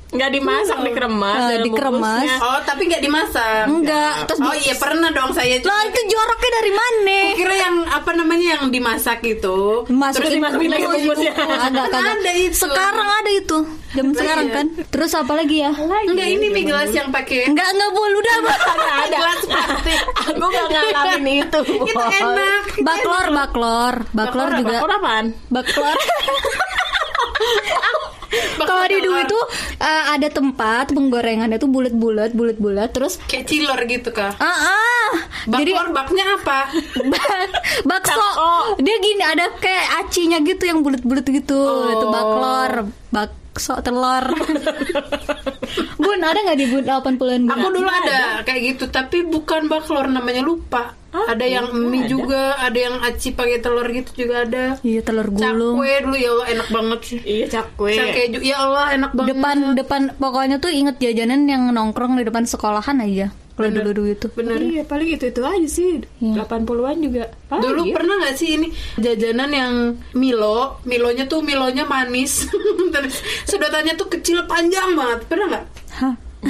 Nggak 0.09 0.31
dimasak, 0.33 0.77
dikeremas. 0.81 1.37
Eh, 1.37 1.45
dalam 1.53 1.65
dikeremas. 1.69 2.01
bungkusnya. 2.01 2.37
Oh, 2.41 2.59
tapi 2.65 2.81
nggak 2.89 3.03
dimasak. 3.05 3.63
Enggak. 3.69 4.13
Terus 4.25 4.39
Oh 4.41 4.55
iya 4.57 4.73
pernah 4.73 5.09
dong 5.13 5.31
saya. 5.37 5.61
Lah 5.61 5.81
itu 5.85 5.99
joroknya 6.09 6.51
dari 6.57 6.71
mana? 6.73 7.19
Kira 7.37 7.55
yang 7.61 7.75
apa 7.85 8.11
namanya 8.17 8.45
yang 8.57 8.63
dimasak 8.73 9.21
itu. 9.21 9.85
Masukin 9.93 10.41
dimasukin 10.41 10.69
lagi 10.73 10.85
bungkusnya. 10.89 11.33
Agak 11.37 11.93
kagak. 11.93 12.15
Ada 12.17 12.31
itu. 12.41 12.57
Sekarang 12.57 13.09
ada 13.21 13.29
itu. 13.29 13.57
Jam 13.93 14.07
sekarang 14.17 14.47
iya. 14.49 14.55
kan. 14.57 14.65
Terus 14.89 15.11
apa 15.13 15.33
lagi 15.37 15.55
ya? 15.61 15.71
Enggak 15.77 16.27
ini 16.29 16.45
mie 16.49 16.65
gelas 16.65 16.89
yang 16.89 17.09
pakai 17.13 17.45
Enggak 17.45 17.69
enggak 17.69 17.91
boleh 17.93 18.15
udah. 18.17 18.35
Nggak 18.41 18.97
ada. 19.05 19.17
gelas 19.21 19.41
plastik. 19.45 19.99
Aku 20.25 20.41
nggak 20.41 20.67
ngalamin 20.73 21.25
itu. 21.45 21.59
itu 21.85 22.01
enak. 22.01 22.63
Baklor, 22.81 23.25
baklor, 23.29 23.93
baklor 24.09 24.49
Baklor 24.49 24.49
juga. 24.57 24.77
Bakor 24.81 24.91
apaan? 24.97 25.25
Baklor. 25.53 25.95
Kalau 28.59 28.85
di 28.85 28.97
dulu 29.01 29.17
itu 29.19 29.39
eh, 29.81 30.03
ada 30.13 30.27
tempat 30.29 30.93
penggorengannya 30.93 31.57
tuh 31.57 31.69
bulat-bulat, 31.69 32.31
bulat-bulat. 32.33 32.89
Terus 32.93 33.17
kayak 33.25 33.45
cilor 33.49 33.79
gitu 33.89 34.09
kah? 34.13 34.33
ah 34.37 34.45
ah. 34.69 35.09
Jadi 35.49 35.71
Baklor 35.73 35.89
baknya 35.91 36.25
apa? 36.37 36.59
bak- 37.09 37.53
bakso. 37.89 38.29
Dia 38.77 38.95
gini 39.01 39.23
ada 39.25 39.49
kayak 39.57 40.05
acinya 40.05 40.37
gitu 40.41 40.63
yang 40.69 40.85
bulat-bulat 40.85 41.25
gitu. 41.25 41.57
Oh. 41.57 41.89
Itu 41.89 42.05
baklor, 42.09 42.71
bakso 43.59 43.75
telur. 43.83 44.25
bun, 45.99 46.19
ada 46.23 46.39
nggak 46.39 46.59
di 46.63 46.65
Bun 46.71 46.87
80-an 46.87 47.41
Bun? 47.43 47.51
Aku 47.51 47.67
dulu 47.75 47.91
ada 47.91 48.39
kayak 48.47 48.61
gitu, 48.71 48.87
tapi 48.87 49.27
bukan 49.27 49.67
baklor 49.67 50.07
namanya 50.07 50.39
lupa. 50.39 50.95
ada 51.09 51.41
yang 51.41 51.73
mie 51.73 52.05
juga, 52.05 52.53
ada 52.61 52.77
yang 52.77 53.01
aci 53.01 53.33
pakai 53.33 53.59
telur 53.59 53.83
gitu 53.89 54.23
juga 54.23 54.45
ada. 54.45 54.77
Iya, 54.85 55.01
telur 55.01 55.27
gulung. 55.33 55.81
Cakwe 55.81 56.05
dulu 56.05 56.15
ya 56.15 56.29
Allah 56.37 56.47
enak 56.53 56.67
banget 56.69 56.99
sih. 57.01 57.19
Iya 57.25 57.45
cakwe. 57.49 57.91
Cak 57.97 58.07
keju, 58.13 58.39
ya 58.45 58.55
Allah 58.61 58.85
enak 58.93 59.11
banget. 59.17 59.29
Depan 59.33 59.57
depan 59.73 60.01
pokoknya 60.21 60.61
tuh 60.61 60.69
inget 60.69 61.01
jajanan 61.01 61.49
yang 61.49 61.73
nongkrong 61.73 62.13
di 62.15 62.23
depan 62.23 62.45
sekolahan 62.45 63.01
aja. 63.01 63.33
Kalau 63.59 63.75
dulu 63.75 63.91
dulu 63.91 64.07
itu. 64.15 64.27
Bener. 64.31 64.55
Iya 64.55 64.87
paling 64.87 65.19
itu 65.19 65.25
itu 65.27 65.41
aja 65.43 65.67
sih. 65.67 65.99
Iya. 66.23 66.47
80-an 66.47 66.95
juga. 67.03 67.27
Paling 67.51 67.63
Dulu 67.67 67.81
ya. 67.91 67.93
pernah 67.99 68.15
nggak 68.23 68.35
sih 68.39 68.49
ini 68.55 68.71
jajanan 68.95 69.51
yang 69.51 69.73
Milo, 70.15 70.79
Milonya 70.87 71.27
tuh 71.27 71.43
Milonya 71.43 71.83
manis, 71.83 72.47
terus 72.95 73.19
sedotannya 73.43 73.99
tuh 73.99 74.07
kecil 74.07 74.47
panjang 74.47 74.95
banget, 74.95 75.19
pernah 75.27 75.45
nggak? 75.51 75.65
Hah? 75.99 76.15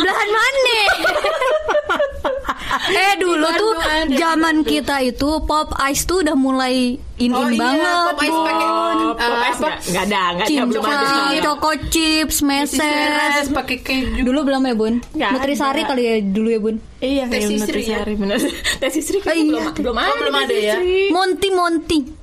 Belahan 0.00 0.28
mana? 0.32 0.80
eh 3.00 3.14
dulu 3.16 3.46
tuh 3.52 3.72
zaman 4.12 4.62
kita 4.62 5.02
itu 5.02 5.28
pop 5.42 5.70
ice 5.82 6.02
tuh 6.02 6.20
udah 6.20 6.34
mulai 6.34 6.74
in 7.16 7.26
in 7.26 7.32
Oh 7.32 7.46
iya, 7.46 7.58
banget. 7.58 8.04
pop 8.06 8.18
ice 8.20 8.38
pakai 8.40 8.66
Oh, 8.70 9.12
pop 9.12 9.42
ice 9.42 9.58
apa? 9.58 9.68
nggak 9.82 10.04
ada, 10.04 10.22
nggak 10.32 10.46
ada, 10.46 10.62
belum 10.64 10.82
ada. 10.82 10.94
Cincang, 11.02 11.30
Choco 11.42 11.70
chips, 11.88 12.36
Meses 12.40 12.78
meses. 12.80 13.46
pakai 13.50 13.76
keju. 13.78 14.22
Dulu 14.22 14.38
belum 14.42 14.62
ya 14.62 14.74
bun? 14.74 14.94
Nutrisari 15.12 15.82
kali 15.82 16.02
ya 16.02 16.14
dulu 16.20 16.48
ya 16.48 16.60
bun? 16.60 16.76
Iya, 16.98 17.24
ya? 17.26 17.46
Nutrisari, 17.50 18.12
bener. 18.14 18.38
Tes 18.76 18.90
Sisri 18.90 19.18
Oh, 19.20 19.24
kayaknya 19.24 19.44
iya. 19.58 19.64
belum 19.66 19.74
belum 19.74 19.94
Oh, 19.94 20.02
ada. 20.02 20.16
belum 20.16 20.34
Tes 20.34 20.42
ada 20.42 20.54
ya? 20.54 20.74
Sisri. 20.76 20.96
Monty 21.10 21.48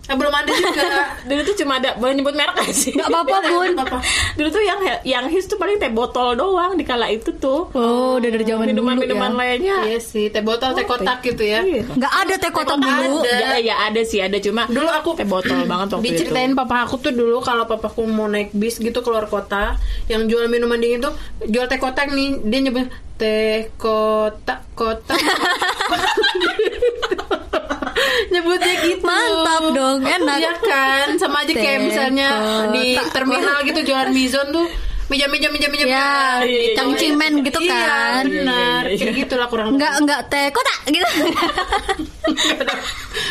Eh, 0.08 0.16
belum 0.16 0.32
ada 0.32 0.50
juga. 0.50 0.84
Dulu 1.28 1.40
tuh 1.44 1.56
cuma 1.60 1.78
ada 1.78 1.92
boleh 2.00 2.16
nyebut 2.16 2.32
merek 2.32 2.56
gak 2.56 2.72
sih? 2.72 2.96
Gak 2.96 3.08
apa-apa 3.08 3.36
bun. 3.46 3.70
Apa-apa. 3.76 3.98
Dulu 4.34 4.48
tuh 4.48 4.64
yang 4.64 4.80
yang 5.04 5.24
hits 5.28 5.46
tuh 5.46 5.56
paling 5.56 5.78
teh 5.78 5.92
botol 5.92 6.34
doang 6.34 6.74
di 6.74 6.82
kala 6.82 7.12
itu 7.12 7.30
tuh. 7.36 7.68
Oh 7.72 8.16
udah 8.16 8.28
dari 8.28 8.42
zaman 8.42 8.72
dulu 8.72 8.88
Minuman-minuman 8.88 9.30
ya. 9.30 9.36
lainnya. 9.36 9.76
Iya 9.84 10.00
sih, 10.00 10.28
teh 10.28 10.40
botol, 10.40 10.72
teh 10.72 10.84
kotak 10.84 11.20
gitu 11.22 11.44
ya. 11.44 11.60
Iya. 11.60 11.84
Gak 11.92 12.14
ada 12.24 12.34
teh 12.40 12.50
kotak 12.50 12.80
dulu. 12.80 13.22
Ada. 13.22 13.60
Ya, 13.60 13.62
ya 13.62 13.76
ada 13.84 14.02
sih 14.02 14.18
ada 14.18 14.36
cuma 14.40 14.64
Dulu 14.66 14.88
aku 14.88 15.14
teh 15.14 15.24
botol 15.24 15.60
banget 15.64 15.88
waktu 15.92 16.04
diceritain 16.08 16.52
itu. 16.52 16.58
papa 16.58 16.88
aku 16.88 16.96
tuh 16.98 17.12
dulu 17.12 17.44
kalau 17.44 17.68
papaku 17.68 18.08
mau 18.08 18.26
naik 18.26 18.50
bis 18.56 18.78
gitu 18.78 19.02
keluar 19.02 19.28
kota 19.28 19.76
yang 20.08 20.24
jual 20.26 20.48
minuman 20.48 20.78
dingin 20.78 21.04
tuh 21.04 21.12
jual 21.44 21.68
teh 21.68 21.76
kotak 21.76 22.08
nih 22.10 22.40
dia 22.48 22.60
nyebut 22.64 22.88
teh 23.18 23.68
kotak 23.76 24.64
kotak 24.72 25.20
Nyebutnya 28.28 28.74
gitu. 28.82 29.04
Mantap 29.04 29.64
dong, 29.72 30.00
enak. 30.02 30.38
Iya 30.38 30.54
kan, 30.60 31.08
sama 31.16 31.42
aja 31.42 31.54
kayak 31.54 31.80
misalnya 31.84 32.30
di 32.70 32.84
terminal 33.10 33.58
gitu 33.64 33.80
jualan 33.84 34.10
mizon 34.10 34.48
tuh 34.50 34.68
meja-meja 35.08 35.48
meja-meja 35.48 35.88
Ya, 35.88 36.44
iya, 36.44 36.44
iya, 36.44 36.76
cangcimen 36.76 37.40
gitu 37.40 37.56
Iya, 37.58 37.72
kan. 37.72 38.24
benar. 38.28 38.82
Iya, 38.84 38.92
iya, 38.92 38.98
Kayak 38.98 39.08
iya. 39.10 39.20
gitulah 39.24 39.48
kurang 39.48 39.68
Enggak 39.72 39.94
enggak 39.98 40.22
teh 40.28 40.46
kok 40.50 40.60
tak 40.62 40.80
gitu. 40.86 41.08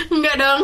Enggak 0.08 0.34
dong. 0.36 0.60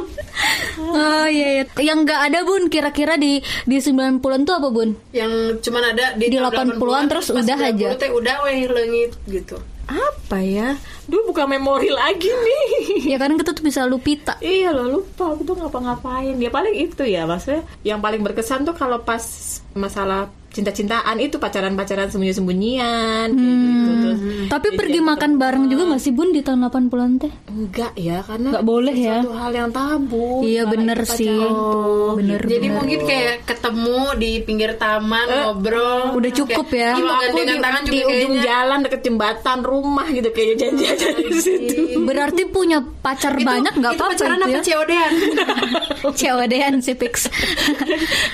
oh 0.88 1.26
iya, 1.28 1.48
iya. 1.52 1.64
Yang 1.84 1.98
enggak 2.00 2.20
ada 2.22 2.38
Bun 2.42 2.64
kira-kira 2.66 3.14
di 3.16 3.38
di 3.62 3.76
90-an 3.76 4.40
tuh 4.42 4.54
apa 4.56 4.68
Bun? 4.68 4.96
Yang 5.10 5.32
cuman 5.60 5.82
ada 5.86 6.16
di, 6.16 6.26
Di 6.26 6.36
tahun 6.36 6.80
80-an 6.80 7.04
terus 7.06 7.26
pas 7.28 7.36
udah 7.38 7.56
90 7.60 7.68
aja. 7.68 7.88
teh 7.94 8.08
udah 8.10 8.36
weh 8.42 8.58
leungit 8.64 9.12
gitu. 9.28 9.56
Apa 9.92 10.40
ya? 10.40 10.80
Dulu 11.04 11.34
buka 11.34 11.44
memori 11.44 11.92
lagi 11.92 12.28
nih. 12.30 12.70
Ya 13.12 13.20
kan 13.20 13.34
kita 13.36 13.52
tuh 13.52 13.64
bisa 13.66 13.84
lupita. 13.84 14.38
Iya 14.40 14.72
loh 14.72 15.00
lupa 15.00 15.36
aku 15.36 15.42
tuh 15.44 15.58
ngapa-ngapain 15.58 16.38
ya 16.38 16.48
paling 16.48 16.72
itu 16.80 17.02
ya 17.04 17.28
maksudnya 17.28 17.66
yang 17.84 18.00
paling 18.00 18.24
berkesan 18.24 18.64
tuh 18.64 18.72
kalau 18.72 19.02
pas 19.04 19.20
masalah 19.76 20.32
cinta-cintaan 20.52 21.16
itu 21.16 21.36
pacaran-pacaran 21.36 22.06
sembunyi-sembunyian 22.06 23.28
kayak 23.28 23.56
gitu 23.56 23.90
terus 23.98 24.20
Tapi 24.46 24.68
pergi 24.72 25.00
makan 25.00 25.30
bareng 25.34 25.64
juga 25.66 25.88
gak 25.88 25.98
sih 25.98 26.12
Bun 26.12 26.28
di 26.28 26.40
tahun 26.40 26.60
80-an 26.62 27.12
teh? 27.18 27.32
enggak 27.48 27.92
ya 27.94 28.20
karena 28.20 28.48
Nggak 28.50 28.66
boleh 28.66 28.92
ya. 28.92 29.16
suatu 29.18 29.32
hal 29.34 29.52
yang 29.54 29.70
tabu 29.70 30.28
Iya, 30.42 30.62
bener 30.66 30.98
sih. 31.02 31.24
tuh. 31.26 32.12
Bener, 32.14 32.40
Jadi 32.42 32.52
bener. 32.62 32.76
mungkin 32.76 33.00
kayak 33.02 33.34
ketemu 33.44 33.98
di 34.14 34.30
pinggir 34.40 34.70
taman 34.74 35.24
ngobrol. 35.24 36.12
Udah 36.12 36.30
cukup 36.30 36.66
Kayak, 36.66 36.84
ya. 36.84 36.90
Kalau 36.94 37.14
aku 37.14 37.38
di, 37.38 37.56
tangan 37.58 37.82
juga 37.82 37.92
di 37.92 38.00
ujung 38.02 38.12
kayaknya. 38.30 38.42
jalan 38.44 38.78
deket 38.82 39.00
jembatan 39.02 39.58
rumah 39.62 40.06
gitu 40.06 40.28
kayaknya 40.28 40.56
janji-janji 40.62 41.22
di 41.24 41.38
situ 41.38 41.74
Berarti 42.02 42.42
punya 42.46 42.78
pacar 43.00 43.32
Itu- 43.34 43.46
banyak 43.46 43.72
nggak 43.72 43.92
apa-apa 43.94 44.12
pacaran 44.12 44.36
itu 44.36 44.44
apa 44.44 44.52
ya? 44.52 44.62
COD-an? 44.68 45.12
COD-an 46.20 46.74
si 46.78 46.92
Pix. 46.92 47.14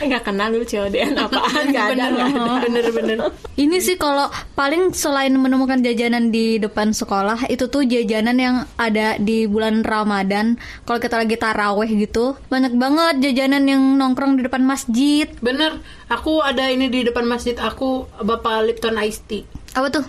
nggak 0.00 0.22
kenal 0.24 0.48
dulu 0.50 0.64
COD-an 0.64 1.12
apaan 1.16 1.66
ada 1.70 2.07
nggak 2.10 2.28
ada. 2.32 2.54
bener 2.64 2.84
bener. 2.92 3.18
Ini 3.58 3.76
sih 3.82 3.96
kalau 3.98 4.30
paling 4.54 4.94
selain 4.94 5.34
menemukan 5.34 5.80
jajanan 5.82 6.30
di 6.30 6.62
depan 6.62 6.94
sekolah 6.94 7.50
itu 7.50 7.66
tuh 7.66 7.84
jajanan 7.84 8.36
yang 8.38 8.56
ada 8.80 9.18
di 9.18 9.44
bulan 9.44 9.82
Ramadan. 9.82 10.56
Kalau 10.88 10.98
kita 10.98 11.20
lagi 11.20 11.36
taraweh 11.36 11.90
gitu, 11.94 12.38
banyak 12.48 12.74
banget 12.74 13.14
jajanan 13.30 13.64
yang 13.66 13.82
nongkrong 13.98 14.38
di 14.38 14.46
depan 14.46 14.62
masjid. 14.64 15.26
Bener, 15.42 15.78
aku 16.08 16.40
ada 16.40 16.70
ini 16.70 16.88
di 16.88 17.04
depan 17.06 17.26
masjid 17.26 17.54
aku 17.58 18.08
Bapak 18.22 18.64
Lipton 18.64 18.96
Ice 19.04 19.20
Tea. 19.26 19.44
Apa 19.74 19.88
tuh? 19.92 20.06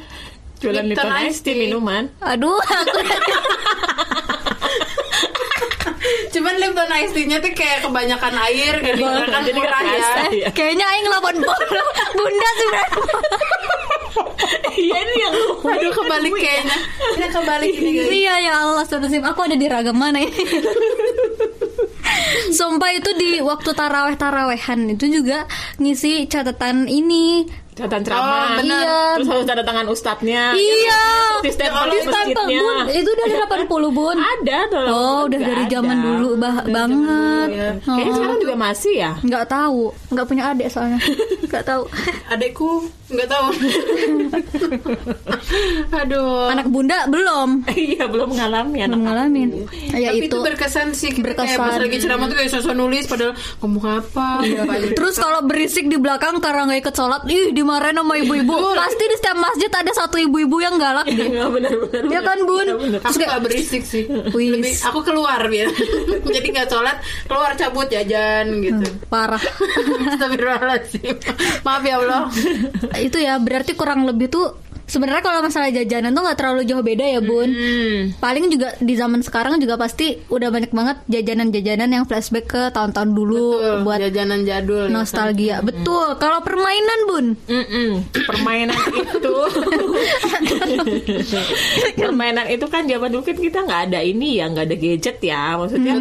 jualan 0.59 0.91
Lipton 0.91 1.07
Lipton 1.07 1.27
Ice 1.31 1.39
Tea. 1.41 1.55
minuman 1.55 2.11
Aduh, 2.19 2.59
aku 2.59 2.99
Cuman 6.33 6.53
Lipton 6.57 6.91
Ice 7.03 7.13
Tea-nya 7.13 7.37
tuh 7.41 7.51
kayak 7.53 7.85
kebanyakan 7.85 8.33
air 8.49 8.73
jadi 8.81 9.03
kan 9.27 9.41
Jadi 9.45 9.59
murah 9.59 9.81
ya. 9.81 9.93
kerasa, 9.93 10.21
ya. 10.31 10.47
kayaknya 10.53 10.85
aing 10.85 11.07
lawan 11.09 11.35
bola. 11.41 11.81
Bunda 12.17 12.49
sih 12.57 12.67
berarti. 12.69 13.01
iya 14.79 14.97
ini 15.05 15.15
yang 15.21 15.35
Aduh 15.59 15.91
kebalik 15.93 16.33
kayaknya. 16.33 16.77
Ini 17.17 17.27
kebalik 17.29 17.73
ini. 17.75 17.89
Iya 18.25 18.33
ya 18.41 18.53
Allah, 18.65 18.81
Astagfirullahaladzim. 18.83 19.31
Aku 19.31 19.39
ada 19.45 19.55
di 19.57 19.67
ragam 19.69 19.97
mana 19.97 20.19
ini? 20.23 20.43
Sumpah 22.49 22.91
itu 22.95 23.11
di 23.15 23.39
waktu 23.43 23.69
taraweh-tarawehan 23.73 24.97
itu 24.97 25.05
juga 25.21 25.45
ngisi 25.77 26.25
catatan 26.25 26.89
ini. 26.89 27.45
Catatan 27.79 28.01
ceramah 28.01 28.27
Oh, 28.29 28.47
benar. 28.57 28.79
Iya. 28.79 28.99
terus 29.15 29.27
harus 29.29 29.45
tanda 29.45 29.63
tangan 29.63 29.87
ustadznya 29.87 30.43
Iya. 30.51 31.01
di 31.39 31.49
stempel 31.49 31.83
Di 31.85 31.89
di 31.89 31.99
masjidnya 32.05 32.59
bun. 32.59 32.85
Itu 32.91 33.11
dari 33.13 33.33
80 33.33 33.65
bun. 33.89 34.15
ada 34.17 34.57
tuh 34.67 34.85
Oh, 34.85 35.19
udah 35.25 35.39
dari 35.39 35.63
zaman 35.65 35.97
dulu 35.97 36.29
bah 36.35 36.55
banget. 36.63 37.47
ya. 37.49 37.69
kayaknya 37.79 38.03
Oh. 38.05 38.15
sekarang 38.15 38.37
juga 38.39 38.55
masih 38.55 38.93
ya 38.97 39.11
Nggak 39.19 39.45
tahu, 39.47 39.81
nggak 40.09 40.25
punya 40.25 40.43
adik 40.49 40.67
soalnya. 40.67 40.99
Nggak 41.49 41.65
tahu. 41.65 41.83
Adekku 42.29 42.71
nggak 43.09 43.25
tahu. 43.27 43.47
Aduh. 45.95 46.45
Anak 46.47 46.67
bunda 46.67 47.05
belum. 47.07 47.65
iya 47.89 48.05
belum 48.05 48.29
mengalami 48.29 48.77
anak 48.79 48.89
Belum 48.91 49.01
ngalamin. 49.03 49.49
Ya 49.89 50.09
Tapi 50.09 50.19
itu. 50.21 50.29
itu 50.29 50.37
berkesan 50.39 50.87
sih 50.91 51.09
kita 51.09 51.33
kayak 51.33 51.39
Berkesan. 51.49 51.59
pas 51.59 51.75
lagi 51.79 51.97
ceramah 51.97 52.25
tuh 52.27 52.37
kayak 52.37 52.51
sosok 52.51 52.73
nulis 52.75 53.05
padahal 53.05 53.33
ngomong 53.59 53.85
apa 53.97 54.27
Iya. 54.43 54.61
aja. 54.63 54.87
Terus 54.93 55.15
kalau 55.17 55.39
berisik 55.41 55.85
di 55.85 55.97
belakang 55.97 56.37
karena 56.37 56.61
nggak 56.65 56.79
ikut 56.81 56.95
sholat, 56.95 57.21
ih 57.27 57.49
dimarahin 57.69 58.01
sama 58.01 58.13
ibu-ibu. 58.17 58.55
Pasti 58.81 59.03
di 59.05 59.15
setiap 59.21 59.37
masjid 59.37 59.69
ada 59.69 59.91
satu 59.93 60.17
ibu-ibu 60.17 60.57
yang 60.57 60.81
galak 60.81 61.05
deh. 61.05 61.29
Iya 61.29 61.45
benar-benar 61.53 62.01
Ya 62.09 62.19
kan 62.25 62.37
bun? 62.41 62.65
benar. 62.65 62.99
Aku 63.05 63.15
gak 63.21 63.41
berisik 63.45 63.85
sih. 63.85 64.09
Lebih, 64.09 64.73
Aku 64.89 65.05
keluar 65.05 65.45
biar 65.45 65.69
Jadi 66.35 66.47
gak 66.49 66.73
sholat 66.73 66.97
Keluar 67.29 67.53
cabut 67.53 67.85
jajan 67.85 68.49
gitu 68.65 68.85
parah. 69.05 69.37
Astagfirullahaladzim 70.09 71.15
Maaf 71.61 71.83
ya 71.85 71.95
Allah 72.01 72.21
itu 72.97 73.21
ya 73.21 73.37
berarti 73.37 73.77
kurang 73.77 74.07
lebih 74.07 74.31
tuh 74.31 74.49
sebenarnya 74.89 75.21
kalau 75.21 75.39
masalah 75.39 75.69
jajanan 75.69 76.11
tuh 76.11 76.25
nggak 76.25 76.37
terlalu 76.37 76.61
jauh 76.65 76.81
beda 76.81 77.05
ya 77.05 77.21
bun. 77.21 77.47
Hmm. 77.47 78.17
Paling 78.17 78.49
juga 78.49 78.73
di 78.81 78.93
zaman 78.97 79.21
sekarang 79.21 79.61
juga 79.61 79.77
pasti 79.77 80.17
udah 80.27 80.49
banyak 80.49 80.73
banget 80.73 80.97
jajanan-jajanan 81.05 81.89
yang 81.89 82.03
flashback 82.03 82.49
ke 82.49 82.61
tahun-tahun 82.73 83.13
dulu 83.13 83.45
Betul, 83.55 83.75
buat 83.85 83.99
jajanan 84.01 84.41
jadul 84.43 84.83
ya 84.83 84.89
kan? 84.89 84.95
nostalgia. 84.97 85.55
Betul. 85.61 86.17
Kalau 86.17 86.41
permainan 86.41 86.99
bun, 87.05 87.25
Mm-mm. 87.45 87.89
Permainan 88.25 88.75
itu 89.05 89.35
Permainan 91.99 92.45
itu 92.49 92.65
kan 92.65 92.83
zaman 92.83 93.07
dulu 93.11 93.23
kan 93.23 93.37
kita 93.37 93.59
nggak 93.63 93.81
ada 93.91 93.99
ini 94.01 94.41
ya 94.41 94.49
nggak 94.49 94.65
ada 94.65 94.75
gadget 94.75 95.17
ya 95.21 95.55
maksudnya 95.55 95.93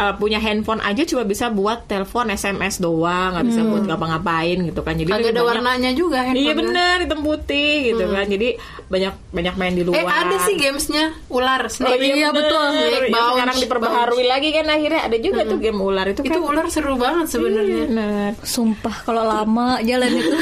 uh, 0.00 0.16
punya 0.16 0.38
handphone 0.38 0.80
aja 0.80 1.04
cuma 1.04 1.22
bisa 1.22 1.46
buat 1.48 1.84
telepon 1.84 2.28
SMS 2.28 2.80
doang 2.80 3.36
nggak 3.36 3.46
bisa 3.46 3.60
buat 3.62 3.84
ngapa-ngapain 3.84 4.56
gitu 4.64 4.80
kan 4.80 4.96
jadi 4.96 5.10
ada 5.12 5.20
banyak- 5.20 5.44
warnanya 5.44 5.90
juga 5.92 6.24
Iya 6.24 6.32
handphone 6.32 6.58
bener 6.64 6.96
hitam 7.00 7.20
putih 7.20 7.72
gitu 7.86 8.04
kan 8.06 8.24
jadi 8.24 8.48
banyak 8.88 9.14
banyak 9.30 9.54
main 9.54 9.74
di 9.74 9.82
luar 9.82 9.94
Eh 9.94 10.04
ada 10.04 10.36
sih 10.40 10.56
gamesnya 10.56 11.04
Ular 11.28 11.60
Oh, 11.60 11.68
snake 11.68 12.00
iya, 12.00 12.14
Iya, 12.16 12.28
betul. 12.30 12.66
Yang 12.72 13.04
bounce, 13.10 13.30
sekarang 13.30 13.58
diperbaharui 13.60 14.24
lagi 14.24 14.48
kan 14.50 14.66
akhirnya 14.66 15.00
ada 15.04 15.18
juga 15.18 15.40
tuh 15.44 15.58
game 15.58 15.78
ular 15.78 16.06
itu 16.06 16.20
Itu 16.20 16.32
kan. 16.34 16.48
ular 16.48 16.66
seru 16.66 16.94
banget 16.96 17.26
sebenarnya 17.28 17.84
Bener. 17.86 18.32
sumpah 18.40 18.96
kalau 19.04 19.22
lama 19.22 19.78
jalan 19.80 20.10
itu. 20.10 20.36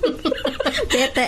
Bete. 0.90 1.26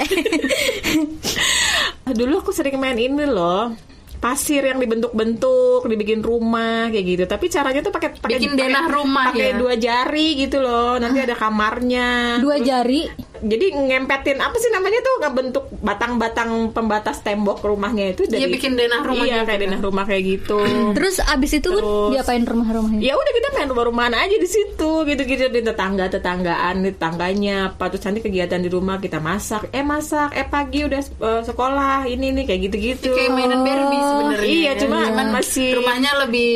Dulu 2.09 2.35
aku 2.37 2.51
sering 2.51 2.77
main 2.77 2.97
ini 2.97 3.25
loh. 3.25 3.92
Pasir 4.23 4.63
yang 4.63 4.79
dibentuk-bentuk, 4.79 5.83
dibikin 5.85 6.23
rumah 6.23 6.87
kayak 6.89 7.05
gitu. 7.05 7.25
Tapi 7.27 7.51
caranya 7.51 7.83
tuh 7.83 7.91
pakai 7.91 8.15
pakai 8.15 8.39
Bikin 8.39 8.55
denah 8.55 8.87
pakai- 8.87 8.95
rumah 8.95 9.25
pakai 9.35 9.49
ya? 9.51 9.59
dua 9.59 9.75
jari 9.75 10.29
gitu 10.39 10.63
loh. 10.63 10.95
Nanti 10.95 11.19
ada 11.19 11.35
kamarnya. 11.35 12.39
Dua 12.39 12.57
jari. 12.57 13.03
Jadi 13.43 13.67
ngempetin 13.73 14.39
apa 14.39 14.55
sih 14.55 14.71
namanya 14.71 14.99
tuh? 14.99 15.15
Ngebentuk 15.21 15.65
batang-batang 15.79 16.51
pembatas 16.71 17.21
tembok 17.21 17.61
rumahnya 17.61 18.11
itu 18.11 18.23
dari 18.25 18.43
Iya, 18.43 18.49
bikin 18.49 18.73
denah 18.73 19.03
rumah 19.03 19.23
Iya, 19.23 19.35
gitu 19.37 19.45
kayak 19.45 19.59
kan. 19.59 19.67
denah 19.69 19.81
rumah 19.81 20.05
kayak 20.05 20.23
gitu. 20.25 20.59
Terus 20.97 21.17
abis 21.21 21.51
itu 21.55 21.69
Terus- 21.69 22.11
diapain 22.13 22.43
rumah-rumahnya? 22.43 23.01
ya 23.01 23.13
udah 23.13 23.33
kita 23.33 23.49
main 23.53 23.69
rumah-rumahan 23.69 24.15
aja 24.17 24.37
di 24.37 24.47
situ 24.47 24.91
gitu-gitu. 25.05 25.45
Di 25.49 25.61
tetangga 25.61 26.07
tetanggaan 26.07 26.75
di 26.81 26.91
tetangganya 26.93 27.57
apa 27.69 27.89
terus 27.89 28.03
nanti 28.03 28.21
kegiatan 28.21 28.59
di 28.59 28.69
rumah 28.69 28.97
kita 28.97 29.19
masak. 29.19 29.69
Eh 29.69 29.83
masak 29.83 30.31
eh 30.33 30.45
pagi 30.45 30.83
udah 30.83 31.01
eh, 31.01 31.43
sekolah 31.43 32.07
ini 32.07 32.31
nih 32.33 32.45
kayak 32.45 32.61
gitu-gitu. 32.67 33.11
Kayak 33.11 33.33
mainan 33.33 33.61
Barbie 33.61 33.99
sebenarnya. 34.01 34.47
iya 34.47 34.63
ya. 34.69 34.81
cuma 34.81 34.99
Cuman 35.03 35.29
masih 35.31 35.69
Rumahnya 35.75 36.13
lebih 36.23 36.53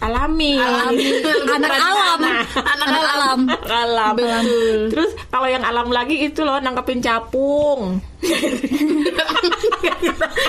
alami. 0.00 0.52
alami. 0.56 1.06
Anak 1.56 1.70
alam. 1.72 2.18
Anak 2.20 2.86
Anak 2.86 2.88
alam. 3.06 3.38
alam. 3.64 4.14
Terus 4.88 5.10
kalau 5.28 5.46
yang 5.46 5.62
alam 5.62 5.88
lagi 5.88 6.15
itu 6.16 6.40
loh 6.42 6.56
nangkepin 6.58 7.00
capung 7.04 8.00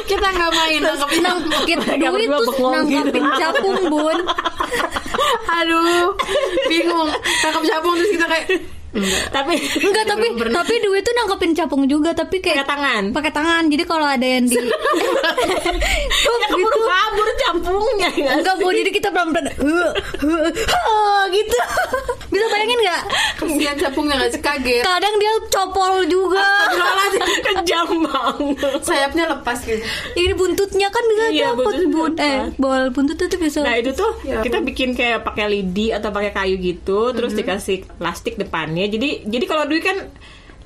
Kita 0.08 0.28
nggak 0.34 0.52
main 0.56 0.82
nangkepin 0.82 1.22
Nang, 1.24 1.38
kita 1.68 1.92
bengong 2.00 2.48
nangkapin 2.48 3.24
gitu. 3.24 3.40
capung 3.40 3.78
bun. 3.92 4.18
Aduh 5.48 6.14
Bingung 6.70 7.10
Tangkap 7.44 7.64
capung 7.68 7.94
terus 8.00 8.12
kita 8.16 8.26
kayak 8.30 8.48
tapi 9.30 9.54
Enggak 9.86 10.06
tapi 10.08 10.28
pernah. 10.34 10.64
tapi 10.64 10.74
duit 10.80 11.02
tuh 11.02 11.14
nangkepin 11.14 11.52
capung 11.54 11.84
juga 11.86 12.12
tapi 12.12 12.40
kayak 12.40 12.62
pakai 12.62 12.70
tangan 12.70 13.04
pakai 13.12 13.32
tangan. 13.32 13.64
Jadi 13.68 13.84
kalau 13.84 14.08
ada 14.08 14.24
yang 14.24 14.46
di 14.46 14.56
Tuh, 14.58 14.64
ya 16.42 16.48
keburu 16.48 16.72
gitu. 16.72 16.80
kabur 16.84 17.30
capungnya 17.38 18.10
ya 18.12 18.32
Enggak 18.38 18.56
bu, 18.58 18.68
jadi 18.72 18.90
kita 18.90 19.10
pelan-pelan 19.10 19.48
"Huh, 19.56 19.92
huh, 20.24 20.48
huh," 20.50 21.22
gitu. 21.30 21.58
Bisa 22.34 22.46
bayangin 22.48 22.78
nggak? 22.78 23.02
Kesian 23.38 23.76
capungnya 23.78 24.14
nggak 24.18 24.32
sih 24.32 24.42
kaget 24.42 24.84
Kadang 24.84 25.16
dia 25.16 25.32
copol 25.48 25.94
juga. 26.06 26.44
Kejam 27.18 27.88
banget 28.04 28.82
Sayapnya 28.84 29.26
lepas 29.30 29.58
gitu 29.64 29.80
Ini 30.14 30.34
buntutnya 30.34 30.88
kan 30.88 31.04
bisa 31.08 31.24
Iya, 31.30 31.48
copot 31.52 31.72
buntutnya 31.72 31.88
bun. 31.90 32.12
Eh, 32.20 32.40
bol 32.56 32.84
buntutnya 32.92 33.28
tuh 33.28 33.40
bisa. 33.40 33.60
Nah 33.64 33.76
itu 33.76 33.92
tuh 33.92 34.12
Ya 34.22 34.44
kita 34.44 34.60
bikin 34.60 34.94
kayak 34.94 35.24
pakai 35.24 35.48
lidi 35.48 35.90
atau 35.90 36.12
pakai 36.12 36.32
kayu 36.32 36.56
gitu, 36.58 37.12
terus 37.12 37.32
dikasih 37.34 37.88
plastik 37.98 38.36
depannya. 38.78 38.94
Jadi 38.94 39.10
jadi 39.26 39.46
kalau 39.50 39.64
dulu 39.66 39.82
kan 39.82 39.98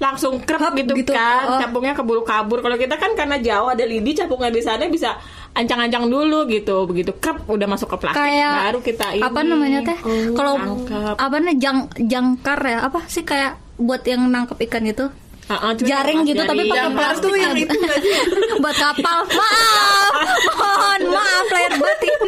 langsung 0.02 0.42
krep 0.42 0.58
Hap, 0.58 0.74
gitu, 0.74 0.98
gitu. 0.98 1.14
kan, 1.14 1.46
Oh. 1.46 1.60
capungnya 1.62 1.94
keburu 1.94 2.26
kabur. 2.26 2.66
Kalau 2.66 2.74
kita 2.74 2.98
kan 2.98 3.14
karena 3.14 3.38
jauh 3.38 3.70
ada 3.70 3.86
lidi, 3.86 4.18
capungnya 4.18 4.50
di 4.50 4.62
sana 4.66 4.90
bisa 4.90 5.14
ancang-ancang 5.52 6.08
dulu 6.08 6.48
gitu 6.48 6.88
begitu 6.88 7.12
krep 7.20 7.44
udah 7.44 7.68
masuk 7.68 7.92
ke 7.92 7.98
plastik 8.08 8.24
kayak 8.24 8.72
baru 8.72 8.80
kita 8.80 9.08
ini 9.20 9.24
apa 9.28 9.40
namanya 9.44 9.80
teh 9.84 9.98
kalau 10.32 10.56
tangkap. 10.56 11.16
apa 11.20 11.36
nih 11.44 11.56
jang 11.60 11.80
jangkar 12.00 12.56
ya 12.64 12.80
apa 12.88 13.04
sih 13.12 13.28
kayak 13.28 13.60
buat 13.76 14.00
yang 14.08 14.32
nangkep 14.32 14.56
ikan 14.72 14.88
itu 14.88 15.12
cuma 15.52 15.76
jaring 15.76 16.24
gitu 16.24 16.40
tapi 16.48 16.72
pakai 16.72 16.96
plastik 16.96 17.28
tuh 17.28 17.36
yang 17.36 17.56
itu 17.60 17.76
buat 18.64 18.76
kapal 18.80 19.28
maaf 19.28 20.14
mohon 20.56 21.02
maaf 21.12 21.48
lahir 21.52 21.74
batin 21.76 22.20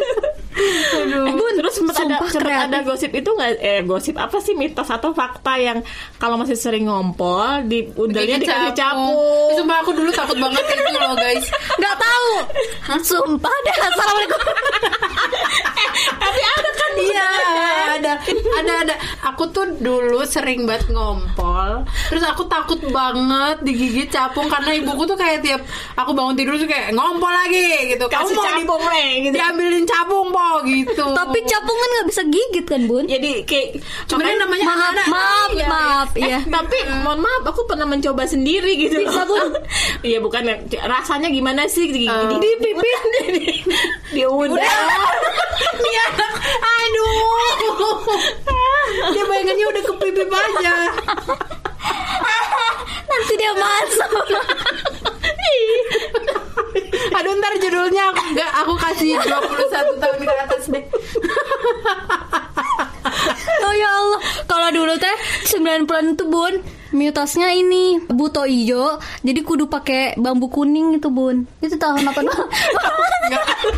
Eh, 0.54 1.34
Bun, 1.34 1.52
terus 1.58 1.74
sempat 1.74 1.98
ada 1.98 2.22
sempat 2.30 2.70
ada 2.70 2.78
gosip 2.86 3.10
itu 3.10 3.26
nggak? 3.26 3.50
Eh 3.58 3.82
gosip 3.82 4.14
apa 4.14 4.38
sih? 4.38 4.54
Mitos 4.54 4.86
atau 4.86 5.10
fakta 5.10 5.58
yang 5.58 5.82
kalau 6.16 6.38
masih 6.38 6.54
sering 6.54 6.86
ngompol 6.86 7.66
di 7.66 7.90
udahnya 7.90 8.38
dikasih 8.38 8.70
capung. 8.78 9.10
capung. 9.10 9.50
Eh, 9.50 9.54
Sumpah 9.58 9.76
aku 9.82 9.90
dulu 9.92 10.10
takut 10.14 10.38
banget 10.38 10.62
itu 10.62 10.94
loh 10.94 11.14
guys. 11.18 11.46
nggak 11.74 11.96
tahu. 11.98 12.30
Sumpah 13.02 13.54
deh. 13.66 13.76
Assalamualaikum. 13.82 14.40
Tapi 16.22 16.40
ada 16.40 16.70
Iya, 16.96 17.28
ada, 17.94 18.12
ada, 18.54 18.72
ada. 18.80 18.94
Aku 19.26 19.48
tuh 19.48 19.66
dulu 19.76 20.22
sering 20.24 20.64
banget 20.64 20.88
ngompol. 20.88 21.82
Terus 22.08 22.22
aku 22.22 22.44
takut 22.44 22.78
banget 22.86 23.60
digigit 23.60 24.08
capung 24.08 24.46
karena 24.46 24.74
ibuku 24.74 25.04
tuh 25.04 25.14
kayak 25.14 25.40
tiap 25.40 25.60
aku 25.94 26.10
bangun 26.10 26.34
tidur 26.34 26.54
tuh 26.56 26.66
kayak 26.66 26.90
ngompol 26.90 27.28
lagi 27.28 27.64
gitu. 27.88 28.04
Kamu 28.04 28.22
kasih 28.22 28.34
mau 28.34 28.44
di- 28.44 28.52
capung 28.56 28.82
le 28.84 29.04
gitu. 29.20 29.34
diambilin 29.34 29.84
capung 29.84 30.28
po 30.28 30.48
gitu. 30.64 31.04
tapi 31.12 31.38
capung 31.44 31.76
kan 31.76 31.88
nggak 31.90 32.08
bisa 32.08 32.22
gigit 32.24 32.64
kan 32.64 32.82
bun 32.84 33.04
Jadi 33.04 33.30
kayak 33.44 33.68
cuman 34.06 34.34
namanya 34.34 34.64
maaf 34.64 34.74
anak-anak. 34.74 35.06
maaf 35.06 35.48
Iya. 35.50 35.66
maaf 35.66 36.10
ya 36.14 36.38
tapi 36.44 36.76
mohon 37.00 37.20
maaf 37.20 37.42
aku 37.44 37.60
pernah 37.64 37.84
mencoba 37.84 38.24
sendiri 38.24 38.72
gitu 38.76 39.00
Bisa, 39.00 39.22
Bun? 39.24 39.54
iya 40.06 40.18
bukan 40.18 40.42
rasanya 40.80 41.28
gimana 41.28 41.64
sih 41.66 41.86
di, 41.86 42.04
Eh. 42.04 42.26
di, 42.32 42.50
di 42.56 42.70
di 44.10 44.22
udah 44.22 44.54
Nih 45.74 45.96
anak, 46.06 46.32
aduh. 46.84 47.96
Dia 49.12 49.24
bayangannya 49.24 49.66
udah 49.72 49.82
kepipip 49.92 50.28
aja. 50.30 50.74
nanti 53.08 53.34
dia 53.38 53.52
masuk. 53.56 54.26
Aduh 57.14 57.32
ntar 57.38 57.52
judulnya 57.62 58.10
aku 58.10 58.22
enggak 58.34 58.50
aku 58.64 58.72
kasih 58.74 59.14
21 59.22 60.02
tahun 60.02 60.18
ke 60.18 60.32
atas 60.44 60.62
deh. 60.66 60.84
oh 63.64 63.74
ya 63.74 63.88
Allah. 63.88 64.20
Kalau 64.50 64.68
dulu 64.74 64.94
teh 64.98 65.16
90-an 65.54 66.18
itu 66.18 66.24
bun. 66.28 66.54
Mitosnya 66.94 67.50
ini 67.50 67.98
buto 68.06 68.46
ijo 68.46 69.02
jadi 69.26 69.42
kudu 69.42 69.66
pakai 69.66 70.14
bambu 70.14 70.46
kuning 70.46 71.02
itu 71.02 71.10
bun. 71.10 71.42
Itu 71.58 71.74
tahun 71.74 72.06
apa 72.06 72.22
Assalamualaikum 72.22 73.74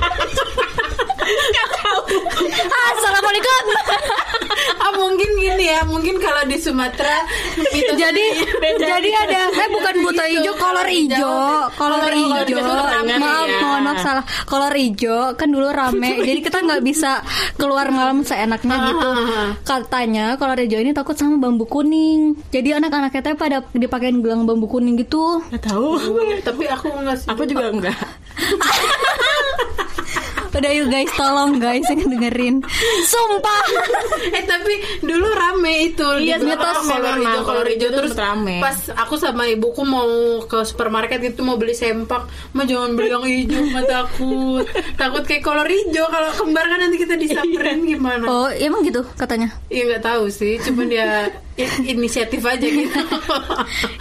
Ah 4.77 4.93
mungkin 4.95 5.31
gini 5.37 5.67
ya, 5.69 5.83
mungkin 5.89 6.17
kalau 6.23 6.43
di 6.47 6.57
Sumatera 6.59 7.23
mitos 7.59 7.97
jadi 7.97 8.25
jadi 8.93 9.11
ada 9.27 9.41
eh 9.51 9.69
bukan 9.73 9.95
buto 10.05 10.25
ijo 10.27 10.53
kolor 10.59 10.89
ijo 10.89 11.37
kolor 11.77 12.07
rame 12.07 13.15
maaf 13.19 13.49
ya. 13.49 13.59
mohon 13.63 13.81
maaf 13.85 13.99
salah. 14.01 14.25
Kolor 14.47 14.75
ijo 14.75 15.35
kan 15.35 15.49
dulu 15.51 15.69
rame 15.71 16.19
jadi 16.29 16.41
kita 16.41 16.59
nggak 16.63 16.83
bisa 16.87 17.21
keluar 17.57 17.89
malam 17.91 18.23
seenaknya 18.23 18.77
gitu. 18.93 19.11
katanya 19.67 20.37
kolor 20.39 20.59
ijo 20.61 20.79
ini 20.79 20.93
takut 20.95 21.17
sama 21.19 21.41
bambu 21.41 21.67
kuning. 21.67 22.37
Jadi 22.55 22.77
anak-anak 22.77 23.11
kita 23.13 23.35
pada 23.35 23.65
dipakein 23.75 24.23
gelang 24.23 24.47
bambu 24.47 24.71
kuning 24.71 24.97
gitu. 25.01 25.43
Nggak 25.51 25.63
tahu. 25.73 25.99
Tapi 26.43 26.65
aku 26.71 26.87
enggak 26.95 27.17
sih. 27.23 27.29
aku 27.33 27.43
juga 27.49 27.69
enggak 27.73 27.97
udah 30.57 30.71
yuk 30.73 30.87
guys 30.87 31.11
tolong 31.13 31.53
guys 31.57 31.87
yang 31.87 32.03
dengerin. 32.03 32.57
Sumpah. 33.05 33.63
Eh 34.29 34.45
tapi 34.45 34.73
dulu 35.01 35.29
rame 35.29 35.73
itu. 35.87 36.07
Iya, 36.19 36.37
belakang 36.37 36.83
kolor 36.83 37.17
hijau 37.17 37.43
kolor 37.43 37.67
hijau. 37.67 37.89
hijau 37.89 37.91
terus 37.95 38.15
rame. 38.15 38.57
pas 38.59 38.75
aku 38.97 39.15
sama 39.15 39.47
ibuku 39.47 39.83
mau 39.83 40.07
ke 40.43 40.63
supermarket 40.63 41.21
itu 41.23 41.41
mau 41.41 41.55
beli 41.55 41.73
sempak 41.73 42.25
mah 42.51 42.65
jangan 42.65 42.93
beli 42.93 43.09
yang 43.09 43.25
hijau 43.25 43.63
mah 43.69 43.85
takut. 43.85 44.65
Takut 44.95 45.23
kayak 45.23 45.43
kolor 45.43 45.67
hijau. 45.67 46.07
Kalau 46.07 46.31
kembar 46.35 46.65
kan 46.65 46.79
nanti 46.79 46.97
kita 46.97 47.15
disamperin 47.15 47.85
gimana? 47.85 48.25
Oh 48.25 48.49
emang 48.49 48.83
gitu 48.83 49.05
katanya? 49.15 49.53
Iya 49.69 49.83
nggak 49.89 50.05
tahu 50.05 50.27
sih. 50.27 50.57
Cuman 50.59 50.87
dia 50.87 51.29
i- 51.55 51.85
inisiatif 51.89 52.41
aja 52.41 52.65
gitu. 52.65 53.01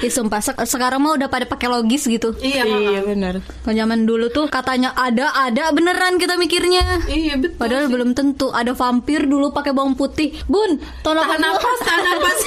Ya 0.02 0.10
sumpah. 0.10 0.38
Sek- 0.38 0.60
sekarang 0.66 1.02
mah 1.02 1.16
udah 1.16 1.26
pada 1.26 1.44
pakai 1.44 1.66
logis 1.66 2.06
gitu. 2.06 2.36
Iya 2.38 2.64
iya 2.64 3.02
benar 3.02 3.42
Kalau 3.64 3.76
zaman 3.76 4.06
dulu 4.06 4.30
tuh 4.30 4.46
katanya 4.48 4.94
ada 4.94 5.34
ada 5.34 5.72
beneran 5.72 6.16
kita 6.16 6.38
mikirnya 6.46 6.84
iya 7.06 7.34
betul 7.36 7.58
Padahal 7.58 7.86
belum 7.88 8.10
tentu 8.12 8.48
ada 8.52 8.72
vampir 8.72 9.24
dulu 9.24 9.50
pakai 9.50 9.72
bawang 9.72 9.94
putih. 9.94 10.30
Bun, 10.46 10.76
tolong 11.02 11.24
tahan 11.24 11.40
napas 11.40 11.80
tahan 11.82 12.04
napas 12.06 12.40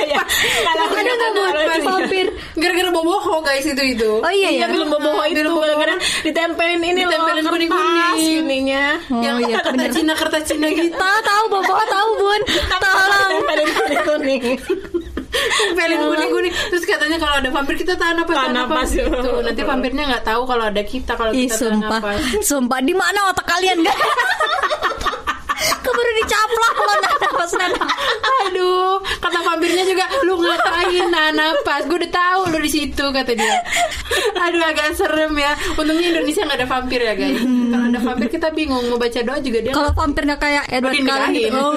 Iya. 0.00 0.22
Kalau 0.62 0.84
Ada 0.90 1.12
nggak 1.12 1.30
buat 1.32 1.54
vampir? 1.82 2.26
gara-gara 2.54 2.90
boboho 2.90 3.34
guys 3.40 3.64
itu 3.64 3.82
itu 3.90 4.10
Oh 4.18 4.32
iya 4.32 4.48
Iya 4.50 4.60
ya. 4.60 4.66
belum 4.70 4.88
boboho 4.88 5.22
itu 5.24 5.40
boboho. 5.44 5.60
gara-gara 5.62 5.94
ditempelin 6.22 6.80
ini 6.80 7.00
Ditempelin 7.00 7.42
loh 7.42 7.52
kuning-kuning. 7.52 8.00
kertas 8.00 8.22
ininya 8.22 8.84
Oh 9.10 9.20
yang 9.20 9.36
iya, 9.40 9.58
kertas. 9.58 9.90
Cina 9.92 10.14
kertas 10.14 10.42
Cina 10.46 10.66
gitu 10.72 10.94
Tahu 10.94 11.18
tahu 11.20 11.44
bapak 11.52 11.86
tahu 11.86 12.08
bun. 12.16 12.40
Tolong. 12.72 13.30
tempelin 13.30 13.68
kuning-kuning 13.70 14.42
Tempelin 15.30 15.98
kuning-kuning 16.00 16.52
Terus 16.68 16.82
katanya 16.82 17.16
kalau 17.16 17.38
ada 17.38 17.48
vampir 17.48 17.78
kita 17.78 17.94
tahan 17.94 18.18
apa 18.18 18.30
Tahan 18.30 18.50
napas. 18.50 18.88
gitu. 18.90 19.10
Nanti 19.40 19.62
vampirnya 19.62 20.04
nggak 20.10 20.24
tahu 20.26 20.42
kalau 20.44 20.64
ada 20.66 20.82
kita 20.82 21.12
Kalau 21.14 21.30
Ih 21.30 21.46
kita 21.46 21.54
tahan 21.56 21.70
sumpah, 21.78 22.00
napas. 22.02 22.18
Sumpah. 22.42 22.78
Di 22.80 22.94
mana 22.94 23.18
otak 23.30 23.46
kalian 23.46 23.78
guys? 23.80 23.94
Keburu 25.84 26.10
dicaplok 26.18 26.74
lo 26.78 26.94
napas 26.98 27.50
napas. 27.54 27.90
Aduh 28.48 28.98
Kata 29.50 29.58
vampirnya 29.58 29.82
juga 29.82 30.06
Lu 30.22 30.38
ngapain 30.38 31.06
nahan 31.10 31.34
napas 31.34 31.82
Gue 31.90 31.98
udah 32.06 32.12
tahu 32.14 32.40
lu 32.54 32.58
di 32.62 32.70
situ 32.70 33.04
kata 33.10 33.32
dia. 33.34 33.58
Aduh 34.46 34.62
agak 34.62 34.94
serem 34.94 35.34
ya. 35.34 35.58
Untungnya 35.74 36.06
Indonesia 36.14 36.46
nggak 36.46 36.58
ada 36.62 36.68
vampir 36.70 37.00
ya 37.02 37.14
guys. 37.18 37.42
Kalau 37.42 37.86
ada 37.90 38.00
vampir 38.00 38.28
kita 38.30 38.48
bingung. 38.54 38.86
Mau 38.86 38.98
baca 38.98 39.20
doa 39.26 39.38
juga 39.42 39.58
dia 39.58 39.72
Kalau 39.74 39.90
vampirnya 39.90 40.36
kayak 40.38 40.70
Edward 40.70 40.98
Cullen 41.02 41.30
gitu. 41.34 41.58
Oh. 41.58 41.74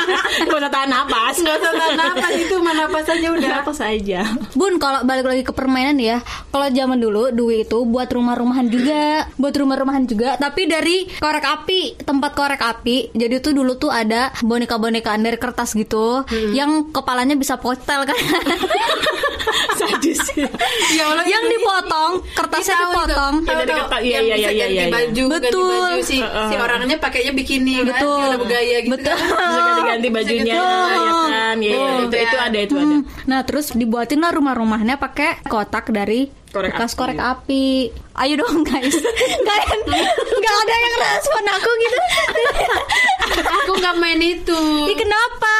Gak 0.48 0.56
usah 0.56 0.72
tahan 0.72 0.88
napas. 0.88 1.34
Nggak 1.44 1.56
usah 1.60 1.72
tahan 1.76 1.96
napas. 2.00 2.32
Itu 2.40 2.54
mana 2.64 2.88
napas 2.88 3.06
aja 3.12 3.26
udah. 3.28 3.50
Napas 3.60 3.78
aja. 3.84 4.20
Bun, 4.56 4.74
kalau 4.80 5.04
balik 5.04 5.26
lagi 5.28 5.42
ke 5.44 5.52
permainan 5.52 6.00
ya, 6.00 6.16
kalau 6.48 6.66
zaman 6.72 6.98
dulu 6.98 7.28
Dwi 7.30 7.68
itu 7.68 7.78
buat 7.84 8.08
rumah-rumahan 8.08 8.66
juga, 8.72 9.28
buat 9.36 9.52
rumah-rumahan 9.52 10.08
juga, 10.08 10.40
tapi 10.40 10.64
dari 10.64 11.04
korek 11.20 11.44
api, 11.44 11.80
tempat 12.02 12.32
korek 12.32 12.62
api. 12.62 13.12
Jadi 13.12 13.34
tuh 13.44 13.52
dulu 13.52 13.76
tuh 13.76 13.92
ada 13.92 14.32
boneka-bonekaan 14.40 15.20
dari 15.20 15.36
kertas 15.36 15.76
gitu, 15.76 16.24
yang 16.56 16.88
kepalanya 17.10 17.34
bisa 17.34 17.58
potel 17.58 18.06
kan, 18.06 18.14
Sadis 19.74 20.22
Ya 20.92 21.04
Allah 21.04 21.26
yang 21.26 21.42
itu- 21.42 21.52
dipotong, 21.56 22.10
kertasnya 22.30 22.70
Tahu 22.72 22.84
itu. 22.84 22.94
dipotong. 22.94 23.34
Tahu, 23.40 23.50
Iya, 23.50 23.64
tahu. 23.64 23.78
kertas. 23.80 24.00
Iya, 24.00 24.12
Yang 24.12 24.22
iya, 24.22 24.30
bisa 24.30 24.38
iya, 24.38 24.46
ganti 24.54 24.70
iya, 24.70 24.84
iya. 24.86 24.92
baju 24.92 25.24
ganti 25.24 25.34
Betul. 25.42 25.70
baju 25.72 26.02
si, 26.04 26.18
si 26.22 26.54
orangnya 26.54 26.96
pakainya 26.96 27.32
bikini 27.32 27.72
kan 27.74 27.86
Betul. 27.88 28.20
Udah 28.22 28.38
bergaya 28.38 28.76
gitu 28.78 28.92
Betul. 28.94 29.16
kan. 29.16 29.26
Bisa 29.42 29.60
ganti-ganti 29.60 30.08
bajunya 30.08 30.42
ganti. 30.44 30.54
ya 30.54 30.62
kan 30.62 31.56
Iya 31.58 31.66
iya, 31.66 31.74
Oh, 31.74 31.98
itu, 32.00 32.14
itu 32.16 32.36
ya. 32.36 32.42
ada 32.44 32.58
itu 32.60 32.74
ada 32.76 32.86
Hmm, 32.86 33.02
Nah 33.26 33.40
terus 33.42 33.66
dibuatin 33.72 34.20
lah 34.20 34.30
rumah-rumahnya 34.30 34.94
pakai 34.96 35.42
kotak 35.44 35.90
dari 35.90 36.30
Korek 36.46 36.70
bekas 36.72 36.92
api. 36.92 36.98
korek 37.00 37.18
api. 37.20 37.66
Ayo 38.20 38.36
dong 38.36 38.60
guys, 38.62 38.92
kalian 39.48 39.80
nggak 39.80 40.56
ada 40.60 40.74
yang 40.76 40.94
respon 41.00 41.44
aku 41.48 41.70
gitu. 41.80 41.98
Aku 43.40 43.72
nggak 43.80 43.96
main 43.96 44.20
itu. 44.20 44.60
Ih 44.86 44.96
kenapa? 44.98 45.56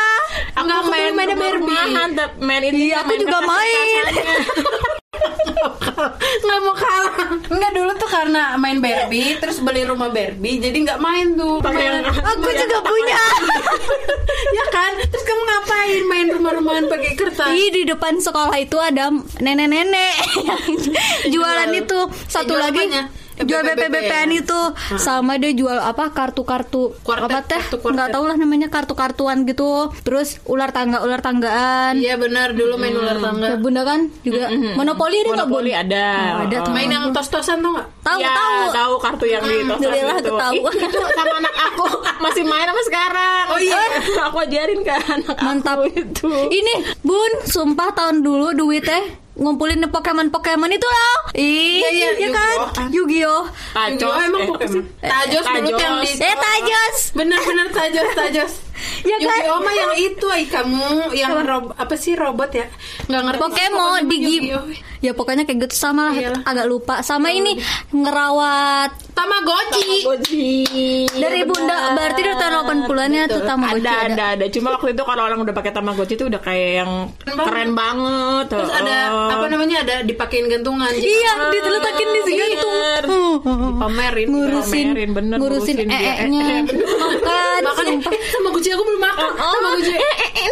Aku 0.54 0.68
nggak 0.68 0.84
main 0.86 1.10
main 1.16 1.30
Barbie. 1.32 1.56
rumahan 1.56 2.10
main 2.36 2.62
ini 2.62 2.92
Iya, 2.92 3.00
aku 3.00 3.16
juga 3.16 3.38
main. 3.40 4.04
nggak 6.20 6.58
mau 6.60 6.74
kalah. 6.74 7.16
Nggak 7.48 7.72
dulu 7.72 7.92
tuh 7.96 8.08
karena 8.08 8.42
main 8.56 8.78
Barbie 8.78 9.36
terus 9.36 9.60
beli 9.60 9.84
rumah 9.84 10.08
Barbie 10.08 10.60
jadi 10.60 10.76
nggak 10.80 11.00
main 11.00 11.32
tuh. 11.34 11.60
Yang- 11.64 12.12
Aku 12.12 12.48
juga 12.50 12.78
punya. 12.80 13.20
ya 14.58 14.64
kan? 14.68 14.92
Terus 15.00 15.24
kamu 15.24 15.42
ngapain 15.42 16.02
main 16.06 16.26
rumah-rumahan 16.30 16.84
pakai 16.88 17.12
kertas? 17.14 17.52
Ih 17.52 17.68
di 17.70 17.82
depan 17.84 18.16
sekolah 18.16 18.56
itu 18.56 18.76
ada 18.76 19.12
nenek-nenek. 19.38 20.14
Yang 20.40 20.64
jualan 21.28 21.70
itu. 21.74 21.98
Satu 22.26 22.49
jual 22.50 22.60
lagi 22.60 22.80
apanya? 22.82 23.04
jual 23.40 23.62
BPBP 23.64 23.80
BPBPN 23.88 24.30
itu. 24.36 24.60
Sama 25.00 25.40
dia 25.40 25.52
jual 25.56 25.78
apa 25.80 26.12
kartu-kartu 26.12 26.92
apa 27.08 27.40
teh? 27.44 27.62
nggak 27.80 28.08
tahu 28.12 28.24
lah 28.28 28.36
namanya 28.36 28.68
kartu-kartuan 28.68 29.48
gitu. 29.48 29.88
Terus 30.04 30.40
ular 30.44 30.70
tangga 30.74 31.00
ular 31.00 31.24
tanggaan. 31.24 31.96
Iya 31.96 32.20
benar. 32.20 32.52
Dulu 32.52 32.76
main 32.76 32.94
ular 32.96 33.16
tangga. 33.16 33.46
Ya, 33.54 33.56
bunda 33.56 33.82
kan 33.84 34.12
juga. 34.20 34.52
Monopoli 34.76 35.24
ada 35.24 35.30
nggak 35.32 35.48
bun? 35.48 35.52
Monopoli 35.56 35.72
ada. 35.72 36.06
Oh, 36.36 36.40
ada 36.48 36.56
tuh. 36.64 36.72
main 36.72 36.88
yang 36.90 37.04
tos-tosan 37.14 37.64
tuh 37.64 37.70
nggak? 37.72 37.86
Tahu 38.00 38.18
ya, 38.20 38.32
tahu. 38.32 38.60
tahu 38.72 38.94
kartu 39.00 39.24
yang 39.28 39.42
di 39.44 39.54
tosan 39.64 39.68
Alhamdulillah 39.70 40.18
itu. 40.20 40.34
Ih, 40.40 40.62
itu 40.88 40.98
sama 41.16 41.34
anak 41.40 41.54
aku. 41.72 41.86
Masih 42.20 42.44
main 42.44 42.66
sama 42.68 42.82
sekarang. 42.84 43.44
Oh, 43.50 43.58
iya? 43.60 43.82
aku 44.28 44.36
ajarin 44.44 44.80
ke 44.84 44.92
anak 44.92 45.36
Mantap. 45.40 45.78
aku 45.80 45.84
itu. 45.96 46.30
Ini 46.50 46.74
Bun, 47.00 47.32
sumpah 47.48 47.96
tahun 47.96 48.20
dulu 48.20 48.52
duit 48.52 48.84
teh 48.84 49.29
ngumpulin 49.40 49.80
Pokemon 49.88 50.28
Pokemon 50.28 50.68
itu 50.68 50.84
loh. 50.84 51.16
Ih, 51.32 51.80
Iya, 51.80 51.88
iya, 51.90 52.08
ya 52.14 52.28
kan? 52.30 52.56
Yu-Gi-Oh. 52.92 53.44
Tajos, 53.72 53.96
Yu-Gi-Oh 54.04 54.20
emang 54.22 54.40
eh, 54.40 54.48
Pokemon. 54.52 54.72
sih? 54.76 54.82
Tajos 55.00 55.44
dulu 55.48 55.68
tuh 55.70 55.80
yang 55.80 55.96
di 55.98 56.10
Eh 56.12 56.34
Tajos. 56.36 56.96
Bener-bener 57.16 57.66
tajos 57.72 58.08
tajos. 58.14 58.52
Ya 59.02 59.16
kan? 59.16 59.40
Yu-Gi-Oh 59.40 59.58
mah 59.58 59.74
yang 59.74 59.92
itu 59.96 60.26
ay 60.26 60.44
kamu 60.44 60.84
yang 61.12 61.32
rob, 61.40 61.72
apa 61.74 61.94
sih 61.94 62.12
robot 62.12 62.50
ya? 62.52 62.66
Nggak 63.06 63.22
ngerti. 63.24 63.40
Pokemon 63.40 64.00
di 64.06 64.16
Yu-Gi-Oh. 64.18 64.64
Ya 65.00 65.12
pokoknya 65.12 65.42
kayak 65.42 65.64
gitu 65.64 65.76
sama 65.78 66.12
lah 66.12 66.14
Iyalah. 66.14 66.40
agak 66.44 66.66
lupa. 66.66 66.94
Sama 67.00 67.32
ini 67.32 67.56
ngerawat 67.90 68.90
Tamagotchi. 69.10 70.04
Tamagotchi. 70.04 70.48
dari 71.10 71.40
Bunda 71.42 71.92
berarti 71.92 72.20
dari 72.20 72.36
tahun 72.36 72.52
80-an 72.84 73.10
ya 73.10 73.24
tuh 73.26 73.40
Tamagotchi 73.40 73.80
ada, 73.80 73.92
ada. 73.98 74.12
ada, 74.12 74.24
ada. 74.36 74.44
Cuma 74.50 74.68
waktu 74.72 74.92
itu 74.92 75.02
kalau 75.02 75.22
orang 75.22 75.40
udah 75.40 75.54
pakai 75.54 75.72
Tamagotchi 75.72 76.14
itu 76.14 76.24
udah 76.26 76.36
kayak 76.38 76.70
yang 76.78 76.90
Keren 77.18 77.32
banget. 77.34 77.48
keren 77.48 77.70
banget. 77.72 78.44
Terus 78.50 78.70
ada 78.70 78.96
Oh. 79.10 79.32
apa 79.32 79.46
namanya 79.48 79.76
ada 79.80 79.94
dipakein 80.02 80.46
gantungan. 80.46 80.92
Iya, 80.92 81.32
diletakin 81.50 82.06
di 82.06 82.20
si 82.22 82.32
gantung. 82.34 82.70
Bener. 82.70 83.04
Pamerin. 83.80 84.26
Ngurusin, 84.28 84.86
Pamerin, 84.90 85.10
bener, 85.10 85.36
ngurusin 85.38 85.74
ngurusin 85.80 85.88
dia. 85.88 86.12
ee-nya. 86.20 86.56
Makan, 87.02 87.60
Makan 87.64 87.84
sumpah. 87.88 88.12
Eh, 88.70 88.72
Tamagotchi 88.72 88.76
aku 88.76 88.84
belum 88.86 89.02
makan. 89.02 89.30
Tamagotchi. 89.34 89.94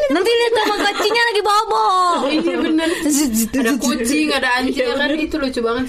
Nanti 0.09 0.31
lihat 0.31 0.53
Tamagotchinya 0.55 1.23
lagi 1.25 1.43
bobo. 1.43 1.87
Iya 2.39 2.55
bener. 2.59 2.89
Ada 3.59 3.73
kucing, 3.77 4.29
ada 4.31 4.49
anjing 4.61 4.85
ya 4.85 4.95
kan 4.95 5.09
itu 5.13 5.37
lucu 5.37 5.61
banget. 5.61 5.87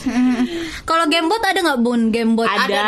Kalau 0.83 1.05
Gamebot 1.05 1.37
ada 1.39 1.59
nggak 1.59 1.79
Bun? 1.79 2.01
Gamebot 2.09 2.47
Ada, 2.47 2.65
Ada. 2.65 2.81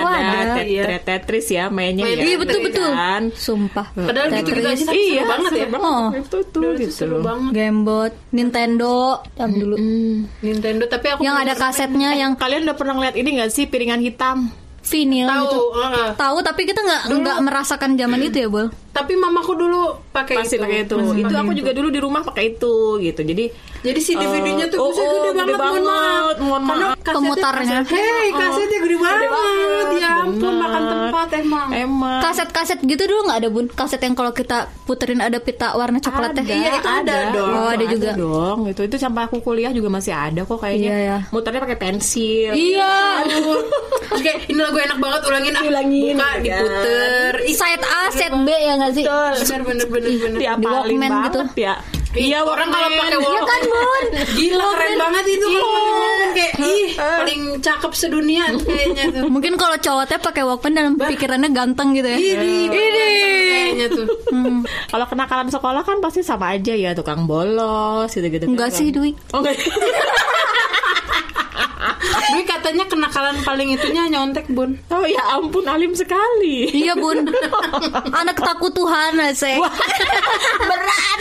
Oh, 0.00 0.10
ada. 0.10 0.20
ada. 0.20 0.54
Tet- 0.56 0.68
Iya. 0.70 0.84
Tet- 0.86 1.04
Tetris 1.04 1.46
ya 1.48 1.64
mainnya 1.68 2.04
Main 2.04 2.18
ya. 2.20 2.24
Iya 2.24 2.36
betul 2.38 2.58
betul. 2.62 2.90
Kan? 2.90 3.22
Sumpah. 3.32 3.86
Padahal 3.90 4.28
gitu-gitu 4.32 4.68
aja 4.68 4.84
tapi 4.84 4.98
Iya, 4.98 5.22
seru 5.22 5.30
banget 5.30 5.52
ya. 5.52 5.66
Oh. 5.74 6.06
Itu 6.12 6.38
tuh 6.50 6.70
gitu. 6.76 7.04
Gamebot, 7.50 8.12
Nintendo, 8.30 8.94
yang 9.34 9.52
dulu. 9.52 9.76
Nintendo 10.40 10.84
tapi 10.86 11.06
aku 11.08 11.20
Yang 11.20 11.36
ada 11.42 11.54
kasetnya 11.56 12.10
yang 12.14 12.32
Kalian 12.36 12.64
udah 12.64 12.76
pernah 12.76 12.94
ngeliat 12.96 13.16
ini 13.16 13.28
gak 13.36 13.50
sih 13.50 13.64
piringan 13.66 14.00
hitam? 14.00 14.48
Vinil 14.80 15.28
tahu. 15.28 15.44
gitu. 15.44 15.58
heeh. 15.76 16.08
Tahu 16.16 16.36
tapi 16.40 16.62
kita 16.64 16.80
nggak 16.80 17.02
nggak 17.12 17.38
merasakan 17.44 17.90
zaman 17.96 18.20
itu 18.28 18.36
ya, 18.44 18.48
Bol. 18.48 18.66
Tapi 19.00 19.12
mamaku 19.14 19.52
dulu 19.54 19.80
pakai 20.10 20.34
itu. 20.40 20.56
pakai 20.56 20.78
itu. 20.84 20.94
Masih 20.94 21.22
Itu 21.22 21.34
aku 21.34 21.52
juga 21.52 21.70
dulu 21.72 21.88
di 21.88 21.98
rumah 21.98 22.20
pakai 22.20 22.44
itu 22.50 22.74
gitu. 23.00 23.20
Jadi 23.22 23.44
Jadi 23.80 23.96
CD-CD-nya 23.98 24.68
tuh 24.68 24.76
Oh, 24.78 24.92
bisa 24.92 25.00
oh, 25.00 25.08
gede, 25.24 25.40
gede 25.40 25.54
banget, 25.56 25.80
banget, 25.80 26.36
mohon 26.38 26.62
Karena 26.62 26.84
maaf. 26.86 26.98
kasetnya- 27.00 27.16
Pemutarnya. 27.16 27.78
Hei, 27.82 28.28
kasetnya 28.30 28.78
gede 28.78 28.96
banget. 28.98 29.28
banget, 29.30 29.86
Ya 29.96 30.10
ampun, 30.18 30.36
bener. 30.36 30.60
makan 30.60 30.82
tempat 30.86 31.28
emang. 31.34 31.68
emang 31.74 32.20
Kaset-kaset 32.20 32.78
gitu 32.82 33.02
dulu 33.02 33.20
nggak 33.24 33.38
ada, 33.40 33.48
Bun? 33.48 33.66
Kaset 33.70 33.96
yang 33.98 34.12
kalau 34.12 34.32
kita 34.32 34.58
puterin 34.84 35.18
ada 35.18 35.38
pita 35.38 35.72
warna 35.72 35.96
coklatnya. 35.96 36.42
Ada, 36.42 36.52
Iya, 36.52 36.70
itu 36.74 36.88
ada 36.90 37.14
dong. 37.32 37.48
Oh, 37.50 37.68
ada 37.70 37.84
juga. 37.86 38.10
dong. 38.14 38.58
Itu 38.68 38.80
itu 38.82 38.96
sampai 38.96 39.22
aku 39.24 39.40
kuliah 39.40 39.72
juga 39.72 39.88
masih 39.88 40.12
ada 40.12 40.44
kok 40.44 40.58
kayaknya. 40.58 40.84
Iya, 40.86 40.98
ya. 41.00 41.18
Muternya 41.30 41.60
pakai 41.60 41.78
pensil. 41.78 42.52
Iya, 42.52 42.92
aduh. 43.22 43.64
Kayak 44.12 44.44
ini 44.44 44.60
lagu 44.60 44.76
enak 44.76 44.98
banget 44.98 45.20
ulangin 45.24 45.52
ah. 45.54 45.62
Ulangin, 45.62 46.14
Buka, 46.14 46.28
gitu 46.38 46.52
diputer. 46.60 47.32
Ih, 47.42 47.56
Side 47.56 47.84
A, 47.86 48.00
side 48.10 48.36
B 48.36 48.48
ya 48.50 48.72
nggak 48.76 48.89
sih? 48.92 49.04
bener 49.06 49.60
bener 49.62 49.86
bener 49.86 50.12
bener. 50.18 50.38
Diapalin 50.38 50.70
Walkman 50.70 51.10
banget 51.10 51.30
gitu. 51.30 51.40
ya. 51.60 51.74
Iya, 52.10 52.42
orang 52.42 52.74
kalau 52.74 52.90
pakai 52.90 53.06
Iya 53.06 53.18
Walkman 53.22 53.46
kan, 53.46 53.60
Bun? 53.70 54.04
Gila 54.34 54.64
keren 54.66 54.94
banget 54.98 55.24
itu 55.30 55.46
kalau 55.46 55.62
Iya. 55.62 55.62
Walkman 55.62 56.30
kayak 56.30 56.52
ih 56.58 56.88
paling 56.98 57.40
cakep 57.62 57.92
sedunia 57.94 58.44
kayaknya 58.58 59.04
tuh. 59.14 59.24
Mungkin 59.30 59.52
kalau 59.54 59.76
cowoknya 59.78 60.18
pakai 60.18 60.42
Walkman 60.42 60.72
dalam 60.74 60.92
pikirannya 60.98 61.50
ganteng 61.54 61.94
gitu 61.94 62.08
ya. 62.10 62.18
Ini, 62.18 62.66
ini 62.66 62.82
kayaknya 63.46 63.86
tuh. 63.94 64.06
Hmm. 64.34 64.66
Kalau 64.90 65.06
kenakalan 65.06 65.48
sekolah 65.48 65.82
kan 65.82 66.02
pasti 66.02 66.20
sama 66.20 66.58
aja 66.58 66.74
ya, 66.74 66.90
tukang 66.92 67.30
bolos 67.30 68.10
gitu-gitu. 68.10 68.46
kan. 68.46 68.50
Enggak 68.58 68.70
sih, 68.74 68.90
Dwi. 68.90 69.14
Oh, 69.30 69.42
Dwi 72.30 72.42
katanya 72.44 72.84
kenakalan 72.86 73.36
paling 73.40 73.68
itunya 73.70 74.06
nyontek 74.06 74.46
bun. 74.48 74.78
Oh 74.88 75.02
ya 75.02 75.22
ampun 75.32 75.64
alim 75.64 75.92
sekali. 75.92 76.70
Iya, 76.70 76.94
Bun. 76.94 77.24
Anak 78.12 78.36
takut 78.36 78.70
Tuhan, 78.70 79.16
saya. 79.32 79.58
Berat. 80.60 81.20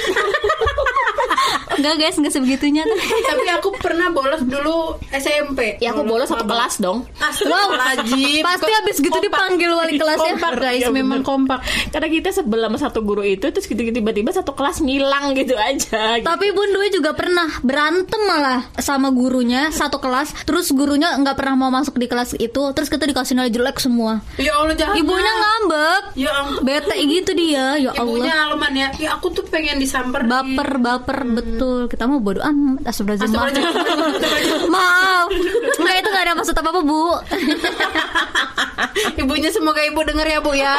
Enggak, 1.80 1.95
guys, 1.95 2.16
enggak 2.20 2.34
sebegitunya. 2.36 2.84
Tapi 3.24 3.47
aku 3.55 3.72
pernah 3.80 4.12
bolos 4.12 4.43
dulu 4.43 4.99
SMP. 5.10 5.80
Ya 5.80 5.95
aku 5.95 6.03
bolos 6.03 6.28
satu 6.28 6.43
kelas 6.43 6.84
dong. 6.84 7.07
Astagfirullahaladzim. 7.16 8.43
Pasti 8.43 8.72
habis 8.76 8.97
gitu 8.99 9.07
Kompak. 9.10 9.24
dipanggil 9.24 9.70
wali 9.72 9.95
kelasnya. 9.95 10.36
Kompak 10.36 10.53
guys, 10.60 10.84
Ya, 10.84 10.91
memang 10.91 11.24
kompak. 11.24 11.64
Karena 11.89 12.07
kita 12.12 12.30
sebel 12.32 12.60
sama 12.60 12.78
satu 12.78 12.99
guru 12.99 13.24
itu 13.24 13.47
terus 13.47 13.64
gitu 13.64 13.80
tiba-tiba 13.80 14.36
satu 14.36 14.51
kelas 14.51 14.84
ngilang 14.84 15.32
gitu 15.36 15.55
aja. 15.55 16.20
gitu. 16.20 16.28
Tapi 16.28 16.51
Bun 16.51 16.68
Dwi 16.70 16.91
juga 16.91 17.16
pernah 17.16 17.47
berantem 17.64 18.22
malah 18.28 18.68
sama 18.76 19.07
gurunya 19.10 19.72
satu 19.72 20.03
kelas. 20.03 20.43
Terus 20.43 20.76
gurunya 20.76 20.99
nggak 21.00 21.36
pernah 21.36 21.56
mau 21.56 21.72
masuk 21.72 21.95
di 21.95 22.06
kelas 22.06 22.36
itu. 22.36 22.64
Terus 22.72 22.88
kita 22.88 23.04
dikasih 23.04 23.34
nilai 23.34 23.47
jelek 23.47 23.80
semua. 23.80 24.20
Ya 24.36 24.52
Allah 24.54 24.76
jahat. 24.76 24.95
Ibunya 24.95 25.32
ngambek. 25.32 26.02
Ya 26.14 26.32
ampun. 26.36 26.62
Bete 26.62 26.95
gitu 26.97 27.32
dia. 27.32 27.80
Ya 27.80 27.91
Ibunya 27.95 28.34
Allah. 28.36 28.52
aleman 28.52 28.74
ya. 28.74 28.88
Ya 29.00 29.10
aku 29.16 29.32
tuh 29.32 29.45
pengen 29.45 29.80
disamper. 29.80 30.26
Baper, 30.26 30.70
baper, 30.78 31.18
betul. 31.26 31.80
Kita 31.88 32.04
mau 32.04 32.20
bodo 32.20 32.43
amat. 32.43 32.84
Astagfirullahaladzim. 32.84 33.64
Maaf. 34.68 34.68
Maaf. 34.76 35.28
Enggak 35.80 35.95
itu 35.95 36.08
nggak 36.10 36.24
ada 36.26 36.34
maksud 36.36 36.56
apa-apa, 36.56 36.82
Bu. 36.84 37.04
Ibunya 39.21 39.49
semoga 39.51 39.82
ibu 39.84 39.99
denger 40.03 40.27
ya 40.27 40.39
bu 40.39 40.51
ya. 40.55 40.75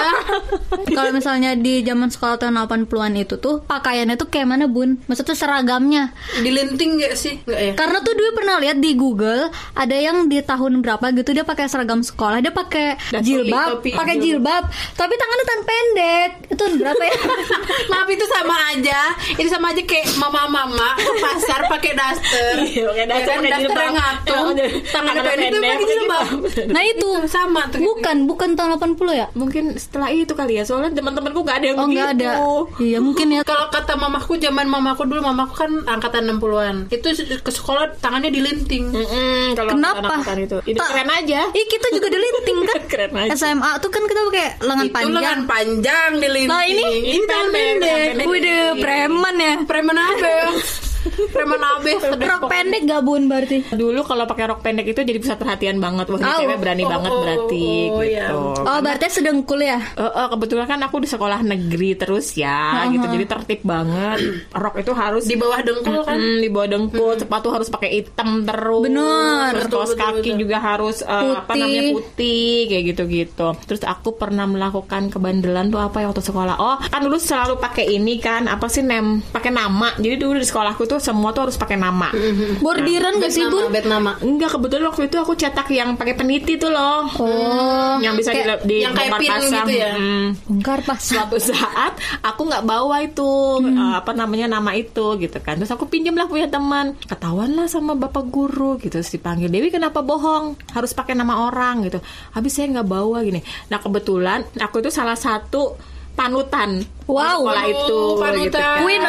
Kalau 0.97 1.11
misalnya 1.15 1.55
di 1.57 1.83
zaman 1.85 2.09
sekolah 2.11 2.37
tahun 2.41 2.57
80-an 2.67 3.13
itu 3.19 3.37
tuh 3.39 3.63
pakaiannya 3.65 4.17
tuh 4.17 4.29
kayak 4.29 4.47
mana, 4.49 4.65
Bun? 4.67 5.01
Maksudnya 5.07 5.37
seragamnya. 5.37 6.15
Dilinting 6.41 7.01
gak 7.01 7.15
sih? 7.17 7.41
Gak 7.45 7.61
ya? 7.61 7.73
Karena 7.77 8.03
tuh 8.03 8.13
Dwi 8.17 8.31
pernah 8.35 8.57
lihat 8.61 8.79
di 8.79 8.93
Google 8.95 9.49
ada 9.75 9.97
yang 9.97 10.27
di 10.27 10.41
tahun 10.41 10.83
berapa 10.85 11.13
gitu 11.15 11.31
dia 11.33 11.45
pakai 11.47 11.67
seragam 11.71 12.01
sekolah, 12.03 12.43
dia 12.43 12.53
pakai 12.53 12.99
jilbab, 13.23 13.83
pakai 13.85 14.17
jilbab, 14.19 14.69
tapi 14.97 15.15
tangannya 15.15 15.45
tan 15.47 15.61
pendek. 15.65 16.31
Itu 16.51 16.65
berapa 16.81 17.03
ya? 17.03 17.17
Maaf 17.93 18.09
itu 18.11 18.25
sama 18.29 18.57
aja. 18.75 19.01
Itu 19.37 19.49
sama 19.49 19.73
aja 19.73 19.83
kayak 19.85 20.07
mama-mama 20.19 20.97
ke 20.99 21.13
pasar 21.23 21.61
pakai 21.71 21.93
daster. 21.95 22.55
Iya, 22.61 22.83
pakai 22.91 23.05
daster, 23.07 23.39
Ya 23.41 23.51
kan, 23.51 23.79
yang 23.81 23.95
ngatung, 23.95 24.47
tangannya 24.55 24.77
tangannya 24.91 25.23
pendek, 25.23 25.51
pendek, 25.51 25.71
pakai 25.71 25.87
jilbab. 25.89 26.27
nah 26.71 26.83
itu 26.85 27.11
Sama 27.31 27.63
tuh. 27.71 27.81
Bukan 27.93 28.17
bukan 28.25 28.49
tahun 28.53 28.71
80 28.77 28.97
ya? 29.13 29.27
Mungkin 29.33 29.65
setelah 29.75 30.09
itu 30.09 30.31
kali 30.31 30.55
ya 30.55 30.65
soalnya 30.65 30.91
teman-temanku 30.93 31.41
nggak 31.41 31.57
ada 31.57 31.67
yang 31.67 31.77
Oh 31.77 31.85
begitu. 31.85 31.97
nggak 31.97 32.11
ada. 32.13 32.31
Iya 32.79 32.99
mungkin 32.99 33.27
ya. 33.31 33.41
Kalau 33.43 33.67
kata 33.69 33.95
mamaku 33.95 34.33
zaman 34.37 34.67
mamaku 34.67 35.03
dulu 35.05 35.21
mamaku 35.23 35.55
kan 35.57 35.71
angkatan 35.85 36.31
60-an. 36.31 36.77
Itu 36.89 37.09
ke 37.37 37.51
sekolah 37.51 37.99
tangannya 37.99 38.29
dilinting. 38.29 38.91
Mm-mm, 38.91 39.55
kalau 39.55 39.75
Kenapa? 39.75 40.07
angkatan 40.13 40.39
itu, 40.41 40.57
ini 40.65 40.79
keren 40.79 41.11
aja. 41.11 41.41
Ih 41.51 41.67
kita 41.67 41.87
juga 41.91 42.09
dilinting 42.09 42.57
kan? 42.65 42.79
Keren 42.91 43.13
aja. 43.17 43.31
SMA 43.33 43.71
tuh 43.79 43.89
kan 43.89 44.03
kita 44.03 44.21
pakai 44.25 44.47
lengan 44.61 44.85
Itu 44.85 44.95
panjang. 44.95 45.15
lengan 45.15 45.41
panjang 45.45 46.11
dilinting. 46.17 46.51
Nah, 46.51 46.63
ini 46.65 46.85
ini 47.09 47.25
tangan 47.25 47.49
pendek, 47.51 48.07
pendek. 48.15 48.27
Waduh, 48.27 48.69
preman 48.77 49.35
ya. 49.37 49.55
Preman 49.65 49.97
apa? 49.97 50.31
Preman 51.31 51.59
abe. 51.59 51.97
Rok 51.97 52.43
pendek 52.47 52.83
gak 52.85 53.01
bun 53.01 53.25
berarti? 53.25 53.65
Dulu 53.71 54.01
kalau 54.03 54.25
pakai 54.25 54.45
rok 54.47 54.61
pendek 54.61 54.87
itu 54.87 55.01
jadi 55.01 55.17
pusat 55.17 55.37
perhatian 55.37 55.79
banget. 55.79 56.07
Wah, 56.07 56.19
Oh. 56.21 56.39
cewek 56.39 56.59
berani 56.59 56.85
Oh, 56.85 56.91
banget 56.91 57.11
oh, 57.11 57.21
berarti 57.21 57.67
oh, 57.89 58.03
iya. 58.03 58.27
gitu. 58.29 58.39
Oh 58.61 58.79
berarti 58.79 59.05
sedengkul 59.09 59.61
ya? 59.61 59.79
Eh, 59.79 60.03
eh, 60.03 60.27
kebetulan 60.29 60.67
kan 60.67 60.81
aku 60.83 60.97
di 60.99 61.09
sekolah 61.09 61.41
negeri 61.41 61.91
terus 61.95 62.35
ya, 62.35 62.85
gitu. 62.87 63.07
Jadi 63.07 63.25
tertib 63.25 63.61
banget. 63.63 64.19
Rok 64.51 64.75
itu 64.77 64.93
harus 64.93 65.25
Di 65.25 65.37
bawah 65.37 65.61
dengkul 65.61 66.01
kan? 66.03 66.17
Mm, 66.17 66.37
di 66.39 66.49
bawah 66.49 66.69
dengkul, 66.69 67.13
sepatu 67.17 67.49
harus 67.49 67.69
pakai 67.69 67.91
hitam 67.97 68.45
terus. 68.45 68.83
Bener. 68.85 69.51
Terus 69.53 69.67
Betul, 69.67 69.79
kaos 69.79 69.91
betul, 69.91 70.01
kaki 70.03 70.21
betul. 70.29 70.39
juga 70.39 70.57
harus 70.59 70.97
apa 71.01 71.49
Putih. 71.49 71.61
namanya 71.61 71.83
putih 71.95 72.55
kayak 72.67 72.85
gitu-gitu. 72.91 73.49
Terus 73.65 73.83
aku 73.83 74.09
pernah 74.15 74.45
melakukan 74.45 75.09
kebandelan 75.09 75.69
tuh 75.69 75.81
apa 75.81 75.97
ya 75.99 76.07
waktu 76.09 76.23
sekolah. 76.23 76.57
Oh, 76.57 76.77
kan 76.81 77.01
dulu 77.01 77.17
selalu 77.17 77.57
pakai 77.57 77.89
ini 77.89 78.19
kan, 78.19 78.47
apa 78.47 78.67
sih 78.67 78.83
nem, 78.83 79.23
pakai 79.23 79.51
nama. 79.51 79.95
Jadi 79.97 80.17
dulu 80.17 80.37
di 80.37 80.47
sekolahku 80.47 80.90
tuh 80.91 80.99
semua 80.99 81.31
tuh 81.31 81.47
harus 81.47 81.55
pakai 81.55 81.79
nama. 81.79 82.11
Bordiran 82.59 83.23
gak 83.23 83.31
sih 83.31 83.47
bun? 83.47 83.71
bed 83.71 83.87
nama. 83.87 84.19
Enggak, 84.19 84.59
kebetulan 84.59 84.91
waktu 84.91 85.07
itu 85.07 85.17
aku 85.23 85.39
cetak 85.39 85.71
yang 85.71 85.95
pakai 85.95 86.19
peniti 86.19 86.59
tuh 86.59 86.75
loh. 86.75 87.07
Oh, 87.23 88.03
yang 88.03 88.19
bisa 88.19 88.35
kayak- 88.35 88.67
di, 88.67 88.83
di 88.83 88.83
yang 88.83 88.91
kayak 88.91 89.23
pin 89.23 89.31
pasang. 89.31 89.67
gitu 89.71 89.73
ya? 89.79 89.93
Mm. 89.95 90.29
bongkar 90.51 90.79
pas. 90.83 90.99
Suatu 90.99 91.39
saat 91.39 91.95
aku 92.27 92.51
nggak 92.51 92.65
bawa 92.67 92.97
itu 93.07 93.31
eh, 93.63 93.95
apa 93.95 94.11
namanya 94.11 94.59
nama 94.59 94.75
itu 94.75 95.15
gitu 95.23 95.39
kan. 95.39 95.55
Terus 95.63 95.71
aku 95.71 95.87
pinjam 95.87 96.19
lah 96.19 96.27
punya 96.27 96.51
teman. 96.51 96.99
Ketahuan 97.07 97.55
lah 97.55 97.71
sama 97.71 97.95
bapak 97.95 98.27
guru 98.27 98.81
gitu. 98.83 98.99
Terus 98.99 99.15
dipanggil 99.15 99.47
Dewi 99.47 99.71
kenapa 99.71 100.03
bohong? 100.03 100.59
Harus 100.75 100.91
pakai 100.91 101.15
nama 101.15 101.47
orang 101.47 101.87
gitu. 101.87 102.03
Habis 102.35 102.59
saya 102.59 102.67
nggak 102.75 102.89
bawa 102.89 103.23
gini. 103.23 103.39
Nah 103.71 103.79
kebetulan 103.79 104.43
aku 104.59 104.83
itu 104.83 104.91
salah 104.91 105.15
satu 105.15 105.79
panutan 106.11 106.83
Wow. 107.13 107.39
sekolah 107.43 107.65
itu 107.67 107.99
panutan. 108.17 108.41
gitu 108.41 108.59
kan. 108.59 108.79
Queen. 108.81 109.03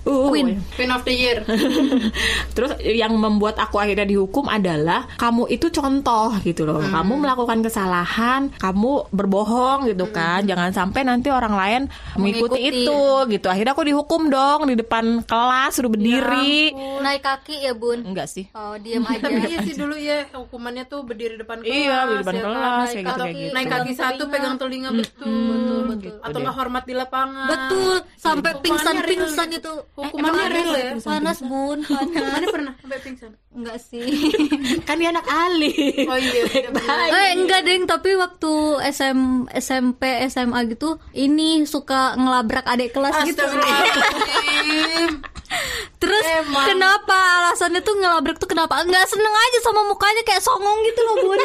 Uh, 0.00 0.26
Queen. 0.26 0.46
Queen 0.74 0.90
of 0.90 1.02
the 1.02 1.14
year. 1.14 1.38
Terus 2.56 2.70
yang 2.80 3.14
membuat 3.14 3.56
aku 3.56 3.76
akhirnya 3.76 4.04
dihukum 4.04 4.46
adalah 4.46 5.06
kamu 5.14 5.46
itu 5.48 5.70
contoh 5.70 6.34
gitu 6.42 6.64
loh. 6.64 6.80
Hmm. 6.80 6.90
Kamu 6.92 7.12
melakukan 7.18 7.58
kesalahan, 7.60 8.50
kamu 8.56 9.06
berbohong 9.10 9.86
gitu 9.86 10.04
Hmm. 10.04 10.14
kan. 10.14 10.40
Jangan 10.42 10.70
sampai 10.72 11.00
nanti 11.02 11.28
orang 11.28 11.52
lain 11.52 11.80
mengikuti, 12.14 12.58
Mengikuti. 12.58 12.82
itu 12.82 13.00
gitu. 13.30 13.46
Akhirnya 13.46 13.72
aku 13.72 13.84
dihukum 13.84 14.22
dong 14.26 14.66
di 14.66 14.74
depan 14.74 15.22
kelas 15.22 15.70
suruh 15.72 15.88
berdiri. 15.88 16.74
Naik 17.00 17.22
kaki 17.22 17.62
ya 17.62 17.72
bun. 17.72 18.02
Enggak 18.02 18.26
sih. 18.26 18.48
Oh 18.52 18.74
diam 18.76 19.04
aja. 19.06 19.20
Tapi 19.22 19.40
iya 19.46 19.58
sih 19.62 19.74
dulu 19.74 19.94
ya 19.94 20.26
hukumannya 20.32 20.84
tuh 20.84 21.04
berdiri 21.04 21.36
depan 21.36 21.60
kelas. 21.60 21.70
Iya, 21.70 21.96
di 22.02 22.14
depan 22.18 22.34
ya 22.34 22.40
kan? 22.40 22.48
kelas, 22.50 22.66
Naik 22.80 22.90
kayak 22.90 23.04
gitu, 23.04 23.10
kaki, 23.10 23.20
kayak 23.20 23.36
gitu. 23.36 23.54
Naik 23.54 23.68
kaki 23.68 23.92
satu 23.94 24.22
pegang 24.26 24.56
telinga 24.56 24.90
betul, 24.90 25.84
gitu 25.98 26.18
Atau 26.20 26.38
nggak 26.40 26.56
hormat 26.56 26.84
di 26.84 26.94
lapangan. 26.94 27.19
Betul. 27.28 27.94
Sampai 28.16 28.50
Hukumannya 28.52 28.62
pingsan 28.62 28.94
real. 28.96 29.08
pingsan 29.10 29.48
itu. 29.50 29.72
Hukumannya 29.92 30.40
Eh, 30.40 30.50
real 30.50 30.70
emang 30.70 30.80
ya? 30.80 30.92
Panas 31.02 31.38
bun. 31.40 31.78
Panas. 31.82 32.24
Mana 32.30 32.46
pernah 32.48 32.72
sampai 32.78 32.98
pingsan? 33.00 33.30
Enggak 33.50 33.82
sih. 33.82 34.06
Kan 34.86 35.02
dia 35.02 35.10
anak 35.10 35.26
Ali. 35.26 36.06
Oh 36.06 36.14
iya. 36.14 36.46
Eh 37.10 37.34
enggak 37.34 37.66
deng, 37.66 37.82
tapi 37.82 38.14
waktu 38.14 38.78
SM, 38.94 39.50
SMP, 39.58 40.22
SMA 40.30 40.70
gitu, 40.70 41.02
ini 41.18 41.66
suka 41.66 42.14
ngelabrak 42.14 42.62
adik 42.70 42.94
kelas 42.94 43.26
gitu. 43.26 43.42
Terus 46.00 46.26
Emang. 46.32 46.64
kenapa 46.64 47.18
alasannya 47.42 47.84
tuh 47.84 47.98
ngelabrak 47.98 48.40
tuh 48.40 48.48
kenapa? 48.48 48.80
Enggak 48.80 49.04
seneng 49.10 49.34
aja 49.34 49.58
sama 49.66 49.84
mukanya 49.84 50.22
kayak 50.24 50.40
songong 50.40 50.78
gitu 50.88 51.00
loh 51.04 51.16
bun. 51.20 51.40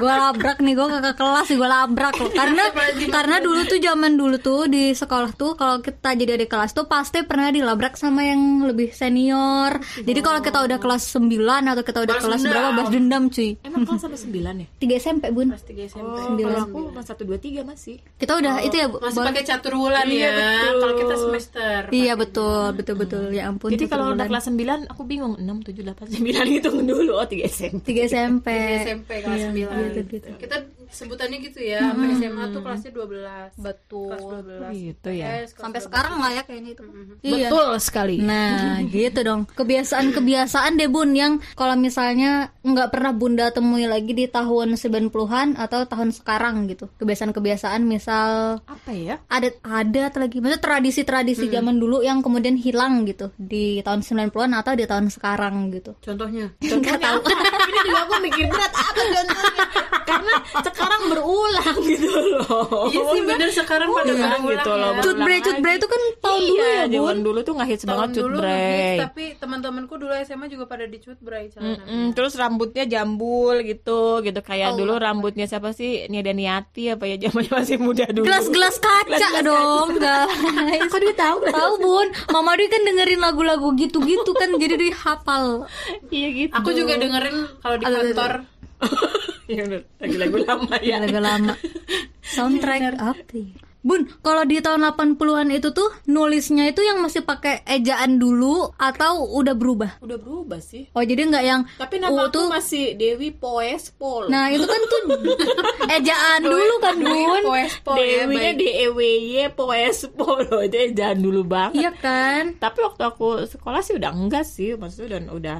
gue 0.00 0.14
labrak 0.16 0.58
nih, 0.64 0.74
gue 0.74 0.86
kakak 0.98 1.14
kelas 1.20 1.48
gue 1.54 1.68
labrak 1.68 2.14
loh. 2.18 2.32
Karena 2.34 2.64
karena 3.12 3.36
dulu 3.38 3.60
tuh 3.68 3.78
zaman 3.78 4.18
dulu 4.18 4.36
tuh 4.42 4.66
di 4.66 4.96
sekolah 4.96 5.36
tuh 5.36 5.54
kalau 5.54 5.78
kita 5.84 6.16
jadi 6.16 6.40
adik 6.40 6.50
kelas 6.50 6.74
tuh 6.74 6.90
pasti 6.90 7.22
pernah 7.22 7.52
dilabrak 7.54 7.94
sama 7.94 8.26
yang 8.26 8.66
lebih 8.66 8.90
senior. 8.90 9.78
Jadi 10.02 10.20
kalau 10.24 10.40
kita 10.42 10.58
udah 10.64 10.78
kelas 10.82 11.06
9 11.14 11.30
atau 11.60 11.82
kita 11.82 11.98
udah 12.00 12.14
Balas 12.14 12.24
kelas 12.24 12.40
dendam. 12.40 12.52
berapa 12.52 12.70
balas 12.72 12.90
dendam 12.90 13.22
cuy. 13.26 13.50
Emang 13.60 13.82
kelas 13.82 14.00
sampai 14.00 14.18
9 14.18 14.62
ya? 14.62 14.66
3 14.86 15.02
SMP 15.02 15.24
bun. 15.30 15.46
Kelas 15.50 15.64
tiga 15.64 15.82
SMP. 15.84 16.16
Oh, 16.16 16.36
kalau 16.38 16.60
aku 16.62 16.78
kelas 16.92 17.06
1 17.08 17.26
2 17.26 17.36
3 17.40 17.62
masih. 17.64 17.96
Kita 18.14 18.32
udah 18.34 18.54
itu 18.60 18.76
ya 18.76 18.86
bu. 18.86 18.96
Masih 18.98 19.16
boleh. 19.16 19.28
pakai 19.28 19.42
catur 19.44 19.72
bulan 19.74 20.04
Iya, 20.04 20.20
ya. 20.20 20.30
betul. 20.30 20.76
Kalau 20.76 20.94
kita 20.96 21.14
semester. 21.16 21.80
Iya 21.90 22.12
betul 22.14 22.64
betul 22.72 22.94
betul 22.96 23.22
ya 23.30 23.42
ampun. 23.46 23.68
Jadi 23.68 23.84
satu 23.84 23.92
kalau 23.92 24.06
udah 24.12 24.26
kelas 24.26 24.44
9 24.46 24.86
aku 24.86 25.02
bingung 25.02 25.34
6 25.34 25.44
7 25.66 25.82
8 25.82 26.06
9 26.12 26.52
hitung 26.52 26.76
dulu 26.82 27.12
oh 27.14 27.26
3 27.26 27.42
SMP. 27.44 27.82
3 27.82 28.06
SMP. 28.06 28.46
SMP 28.84 29.10
kelas 29.20 29.38
Iya, 29.50 29.66
9 29.72 29.96
gitu, 29.96 30.00
gitu. 30.12 30.28
Kita 30.36 30.56
sebutannya 30.90 31.38
gitu 31.40 31.60
ya, 31.62 31.80
sampai 31.90 32.18
SMA 32.18 32.44
tuh 32.50 32.60
kelasnya 32.60 32.90
12. 32.92 33.50
Betul. 33.56 34.10
Kelas 34.10 34.22
12. 34.70 34.74
Gitu 34.74 35.08
ya. 35.14 35.26
Eh, 35.30 35.44
Sampai 35.48 35.80
12. 35.80 35.86
sekarang 35.86 36.12
nggak 36.18 36.32
ya 36.32 36.42
kayaknya 36.44 36.70
itu. 36.74 36.82
Iya. 37.22 37.48
Betul 37.48 37.68
sekali. 37.78 38.16
Nah, 38.20 38.78
gitu 38.92 39.20
dong. 39.22 39.40
Kebiasaan-kebiasaan 39.50 40.72
deh 40.76 40.90
Bun 40.90 41.14
yang 41.14 41.38
kalau 41.54 41.74
misalnya 41.74 42.50
nggak 42.60 42.90
pernah 42.90 43.12
Bunda 43.14 43.48
temui 43.50 43.86
lagi 43.86 44.12
di 44.12 44.26
tahun 44.26 44.74
90-an 44.74 45.56
atau 45.56 45.86
tahun 45.86 46.10
sekarang 46.12 46.66
gitu. 46.68 46.90
Kebiasaan-kebiasaan 46.98 47.80
misal 47.82 48.60
Apa 48.66 48.90
ya? 48.90 49.16
ada 49.30 49.48
ada 49.62 50.10
atau 50.10 50.20
lagi 50.20 50.38
maksudnya 50.38 50.60
tradisi-tradisi 50.60 51.46
zaman 51.48 51.78
dulu 51.78 52.02
yang 52.02 52.20
kemudian 52.20 52.54
hilang 52.54 53.06
gitu 53.06 53.32
di 53.36 53.80
tahun 53.80 54.02
90-an 54.02 54.52
atau 54.56 54.72
di 54.74 54.84
tahun 54.84 55.08
sekarang 55.08 55.70
gitu. 55.74 55.94
Contohnya. 56.02 56.50
Contohnya 56.58 56.98
apa? 57.16 57.30
Ini 57.70 57.80
juga 57.86 58.00
aku 58.06 58.14
mikir 58.22 58.44
berat 58.50 58.72
apa 58.74 59.00
contohnya? 59.00 59.64
Karena 60.10 60.34
sekarang 60.80 61.02
berulang 61.06 61.76
gitu 61.84 62.08
loh. 62.32 62.88
Iya 62.88 63.02
sih 63.06 63.20
bener 63.22 63.48
sekarang 63.50 63.88
pada 63.88 64.04
Iya, 64.06 64.16
berulang 64.16 64.42
gitu 64.46 64.70
ya. 64.70 64.80
loh. 64.80 64.90
Cutbre 65.00 65.28
lagi. 65.30 65.44
cutbre 65.44 65.70
itu 65.72 65.86
kan 65.86 66.02
tahun 66.18 66.40
dulu 66.40 66.56
iya, 66.56 66.70
ya, 66.72 66.84
zaman 66.90 67.04
Bun. 67.12 67.18
dulu 67.22 67.38
tuh 67.40 67.52
nggak 67.54 67.68
hits 67.68 67.82
Tahun 67.82 67.90
banget 67.90 68.08
dulu 68.16 68.26
cutbre. 68.32 68.48
ngehits, 68.48 69.00
tapi 69.02 69.24
teman-temanku 69.36 69.94
dulu 69.94 70.12
SMA 70.18 70.46
juga 70.48 70.64
pada 70.64 70.84
di 70.84 70.98
cutbray 70.98 71.44
celana. 71.46 71.68
Mm-mm, 71.76 72.04
terus 72.12 72.32
rambutnya 72.34 72.84
jambul 72.84 73.54
gitu, 73.60 74.00
gitu 74.20 74.40
kayak 74.40 74.74
dulu 74.74 74.96
rambutnya 74.96 75.44
siapa 75.44 75.70
sih? 75.70 76.06
Niada 76.06 76.30
Niati 76.30 76.88
apa 76.88 77.04
ya 77.04 77.16
zamannya 77.22 77.52
masih 77.52 77.76
muda 77.76 78.06
dulu. 78.06 78.24
Gelas-gelas 78.24 78.76
kaca 78.78 79.28
dong, 79.40 79.88
guys. 79.96 80.88
Kok 80.90 80.98
dia 80.98 81.14
tahu? 81.14 81.36
Tahu 81.46 81.72
bun, 81.78 82.06
Mama 82.30 82.54
Dwi 82.54 82.66
kan 82.66 82.82
dengerin 82.82 83.20
lagu-lagu 83.20 83.68
gitu-gitu 83.74 84.30
kan 84.32 84.50
jadi 84.54 84.74
dia 84.74 84.94
hafal. 84.94 85.66
Iya 86.08 86.28
gitu. 86.30 86.52
Aku 86.54 86.70
juga 86.70 86.94
dengerin 86.94 87.36
kalau 87.58 87.76
di 87.76 87.84
kantor 87.84 88.32
Iya 89.50 89.66
bener, 89.66 89.82
lagu-lagu 89.98 90.36
lama 90.46 90.76
ya. 90.78 91.02
Lagu 91.02 91.18
lama. 91.18 91.54
Soundtrack 92.38 93.02
apa? 93.02 93.18
ya? 93.34 93.50
Bun, 93.80 94.04
kalau 94.20 94.44
di 94.44 94.60
tahun 94.60 94.92
80-an 94.92 95.48
itu 95.56 95.72
tuh 95.72 95.88
nulisnya 96.04 96.68
itu 96.68 96.84
yang 96.84 97.00
masih 97.00 97.24
pakai 97.24 97.64
ejaan 97.64 98.20
dulu 98.20 98.68
atau 98.76 99.24
udah 99.24 99.56
berubah? 99.56 100.04
Udah 100.04 100.20
berubah 100.20 100.60
sih. 100.60 100.92
Oh, 100.92 101.00
jadi 101.00 101.24
nggak 101.24 101.44
yang 101.48 101.64
Tapi 101.80 101.96
U 101.96 102.00
nama 102.04 102.28
aku 102.28 102.36
tuh 102.36 102.46
masih 102.52 102.92
Dewi 103.00 103.32
Poespol. 103.32 104.28
Nah, 104.28 104.52
itu 104.52 104.68
kan 104.68 104.80
tuh 104.84 105.02
ejaan 105.96 106.44
dulu 106.44 106.74
kan, 106.84 106.94
Bun. 107.00 107.42
Poespo 107.48 107.96
ya 107.96 108.28
Dewinya. 108.28 108.52
D 108.52 108.62
E 108.68 108.86
W 108.92 109.00
Y 109.00 109.36
Poespol 109.56 110.44
itu 110.68 110.76
jangan 110.92 111.18
dulu 111.24 111.40
banget. 111.48 111.80
Iya 111.80 111.90
kan? 111.96 112.60
Tapi 112.60 112.78
waktu 112.84 113.00
aku 113.00 113.48
sekolah 113.48 113.80
sih 113.80 113.96
udah 113.96 114.12
enggak 114.12 114.44
sih, 114.44 114.76
maksudnya 114.76 115.16
udah 115.16 115.20
udah 115.32 115.58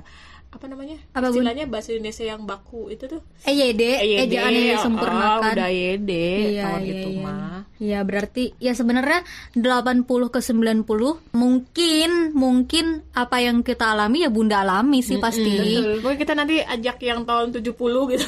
apa 0.51 0.67
namanya? 0.67 0.99
Apa? 1.15 1.31
Istilahnya 1.31 1.65
bahasa 1.71 1.95
Indonesia 1.95 2.27
yang 2.27 2.43
baku 2.43 2.91
itu 2.91 3.07
tuh. 3.07 3.23
EYD, 3.47 3.83
EYD, 4.03 4.23
ejaan 4.27 4.51
yang 4.51 4.67
oh, 4.67 4.75
disempurnakan. 4.83 5.53
udah 5.55 5.71
YD 5.71 6.11
Iya, 6.11 6.63
tahun 6.67 6.83
iya, 6.83 6.91
itu 6.91 7.09
iya. 7.09 7.23
mah. 7.23 7.61
Iya 7.81 8.05
berarti 8.05 8.45
ya 8.61 8.77
sebenarnya 8.77 9.25
80 9.57 10.05
ke 10.29 10.41
90 10.45 10.85
mungkin 11.33 12.11
mungkin 12.37 13.01
apa 13.17 13.41
yang 13.41 13.65
kita 13.65 13.97
alami 13.97 14.29
ya 14.29 14.29
Bunda 14.29 14.61
alami 14.61 15.01
sih 15.01 15.17
pasti. 15.17 15.81
Betul. 15.81 16.13
Kita 16.21 16.37
nanti 16.37 16.61
ajak 16.61 17.01
yang 17.01 17.25
tahun 17.25 17.57
70 17.57 17.73
gitu. 18.13 18.27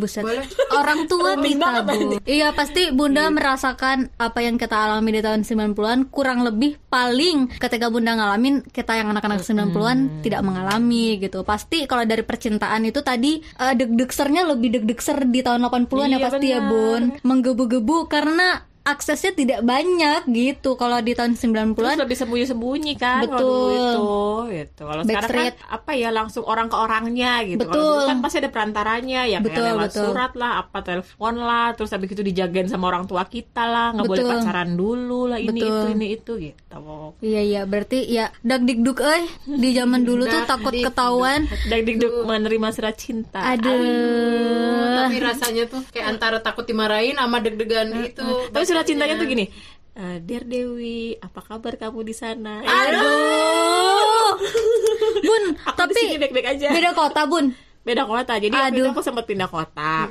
Buset. 0.00 0.24
Orang 0.72 1.04
tua 1.04 1.36
kita, 1.36 1.84
Bu. 1.84 2.16
Iya, 2.24 2.56
pasti 2.56 2.90
Bunda 2.96 3.28
merasakan 3.28 4.08
apa 4.16 4.40
yang 4.40 4.56
kita 4.56 4.72
alami 4.72 5.10
di 5.14 5.20
tahun 5.20 5.44
90-an 5.44 6.08
kurang 6.08 6.40
lebih 6.40 6.80
paling 6.88 7.60
ketika 7.60 7.92
Bunda 7.92 8.16
ngalamin 8.16 8.64
kita 8.72 8.96
yang 8.96 9.12
anak-anak 9.12 9.44
90-an 9.44 10.24
tidak 10.24 10.40
mengalami 10.40 11.20
gitu. 11.20 11.44
Pasti 11.44 11.63
kalau 11.88 12.04
dari 12.04 12.22
percintaan 12.22 12.84
itu 12.84 13.00
tadi 13.00 13.40
eh, 13.40 13.74
deg-degsernya 13.74 14.44
lebih 14.52 14.80
deg-degser 14.80 15.24
di 15.28 15.40
tahun 15.40 15.64
80-an 15.66 16.08
ya 16.08 16.18
Iya, 16.20 16.26
pasti 16.28 16.46
ya, 16.52 16.58
benar. 16.60 16.70
Bun. 16.70 17.02
Menggebu-gebu 17.24 17.96
karena 18.06 18.62
aksesnya 18.84 19.32
tidak 19.32 19.60
banyak 19.64 20.28
gitu 20.28 20.76
kalau 20.76 21.00
di 21.00 21.16
tahun 21.16 21.40
90-an 21.40 21.72
Terus 21.72 22.00
lebih 22.04 22.16
sembunyi-sembunyi 22.20 22.94
kan 23.00 23.24
Betul. 23.24 23.72
itu 23.72 24.12
gitu. 24.52 24.82
Kalau 24.84 25.02
sekarang 25.08 25.32
kan 25.32 25.54
apa 25.72 25.90
ya 25.96 26.08
langsung 26.12 26.44
orang 26.44 26.68
ke 26.68 26.76
orangnya 26.76 27.40
gitu. 27.48 27.64
Kalau 27.64 27.72
Betul. 27.72 27.88
dulu 27.96 28.08
kan 28.12 28.18
pasti 28.20 28.36
ada 28.44 28.50
perantaranya 28.52 29.20
ya 29.24 29.38
Betul, 29.40 29.56
kayak 29.56 29.68
lewat 29.72 29.88
betul. 29.88 30.04
surat 30.04 30.32
lah, 30.36 30.52
apa 30.60 30.78
telepon 30.84 31.34
lah, 31.40 31.72
terus 31.72 31.90
habis 31.96 32.12
itu 32.12 32.20
dijagain 32.20 32.68
sama 32.68 32.92
orang 32.92 33.08
tua 33.08 33.24
kita 33.24 33.64
lah, 33.64 33.96
nggak 33.96 34.04
boleh 34.04 34.20
Betul. 34.20 34.32
pacaran 34.36 34.70
dulu 34.76 35.20
lah 35.32 35.38
ini 35.40 35.60
Betul. 35.64 35.72
itu 35.72 35.86
ini 35.96 36.06
itu 36.12 36.32
gitu. 36.36 36.62
Iya 37.24 37.40
iya 37.40 37.62
berarti 37.64 38.04
ya 38.10 38.34
dag 38.42 38.66
dikduk 38.66 38.98
eh 39.00 39.24
di 39.46 39.70
zaman 39.72 40.04
dulu 40.04 40.28
tuh 40.28 40.44
takut 40.44 40.76
ketahuan. 40.76 41.48
Dan 41.72 41.80
dikduk 41.88 42.28
menerima 42.28 42.68
surat 42.74 43.00
cinta. 43.00 43.40
Aduh. 43.40 45.08
Tapi 45.08 45.16
rasanya 45.24 45.64
tuh 45.72 45.80
kayak 45.88 46.18
antara 46.18 46.44
takut 46.44 46.68
dimarahin 46.68 47.16
sama 47.16 47.40
deg-degan 47.40 47.88
gitu. 48.04 48.26
Tapi 48.52 48.64
surat 48.74 48.84
cintanya 48.84 49.14
tuh 49.14 49.28
gini. 49.28 49.46
"Eh, 49.94 50.16
Dear 50.20 50.42
Dewi, 50.42 51.14
apa 51.16 51.40
kabar 51.40 51.78
kamu 51.78 52.02
di 52.02 52.10
sana? 52.12 52.58
Aduh. 52.58 54.34
Bun, 55.22 55.44
Aku 55.62 55.78
tapi 55.78 55.94
di 55.94 56.00
sini 56.04 56.16
baik-baik 56.18 56.48
aja. 56.50 56.68
beda 56.68 56.90
kota, 56.92 57.22
Bun. 57.24 57.54
Beda 57.84 58.02
kota 58.02 58.34
jadi 58.34 58.48
waktu 58.50 58.70
Aduh. 58.72 58.80
itu 58.80 58.90
aku 58.90 59.02
sempat 59.02 59.24
pindah 59.24 59.44
kota 59.46 60.08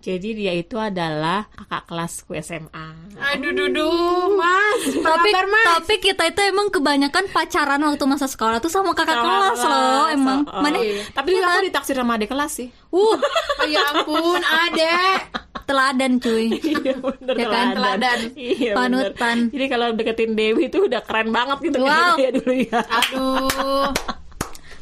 jadi 0.00 0.28
dia 0.32 0.52
itu 0.52 0.74
adalah 0.74 1.44
kakak 1.50 1.84
kelasku 1.84 2.32
SMA 2.34 2.88
Aduh 3.22 3.52
dudu, 3.52 3.92
Mas. 4.34 4.96
Tapi 4.96 5.28
Mas? 5.44 5.66
tapi 5.76 5.94
kita 5.98 6.24
itu 6.24 6.40
emang 6.42 6.66
kebanyakan 6.66 7.28
pacaran 7.28 7.76
waktu 7.78 8.04
masa 8.04 8.24
sekolah 8.24 8.56
tuh 8.58 8.66
sama 8.66 8.90
kakak 8.90 9.12
Sama 9.14 9.24
kelas 9.28 9.60
loh, 9.62 10.04
emang. 10.08 10.40
Oh, 10.42 10.60
Mana? 10.60 10.80
iya. 10.80 11.04
tapi 11.10 11.28
juga 11.30 11.52
aku 11.52 11.68
ditaksir 11.68 11.94
sama 11.94 12.16
adik 12.16 12.28
kelas 12.28 12.52
sih 12.54 12.68
Uh, 12.90 13.14
Oh 13.54 13.66
ya 13.66 13.84
ampun, 13.92 14.40
ada. 14.40 15.22
teladan 15.62 16.18
cuy. 16.18 16.50
iya 16.74 16.96
bener 16.96 17.34
Ya 17.36 17.46
kan? 17.46 17.66
Teladan. 17.72 18.18
iya 18.34 18.72
Panutan. 18.72 19.36
bener. 19.38 19.52
jadi 19.52 19.64
kalau 19.68 19.86
deketin 19.92 20.32
Dewi 20.32 20.66
itu 20.66 20.78
udah 20.82 21.00
keren 21.00 21.28
banget 21.30 21.58
gitu 21.62 21.78
Wow. 21.80 22.16
ya 22.24 22.30
dulu 22.32 22.52
ya 22.56 22.80
Aduh. 22.82 23.92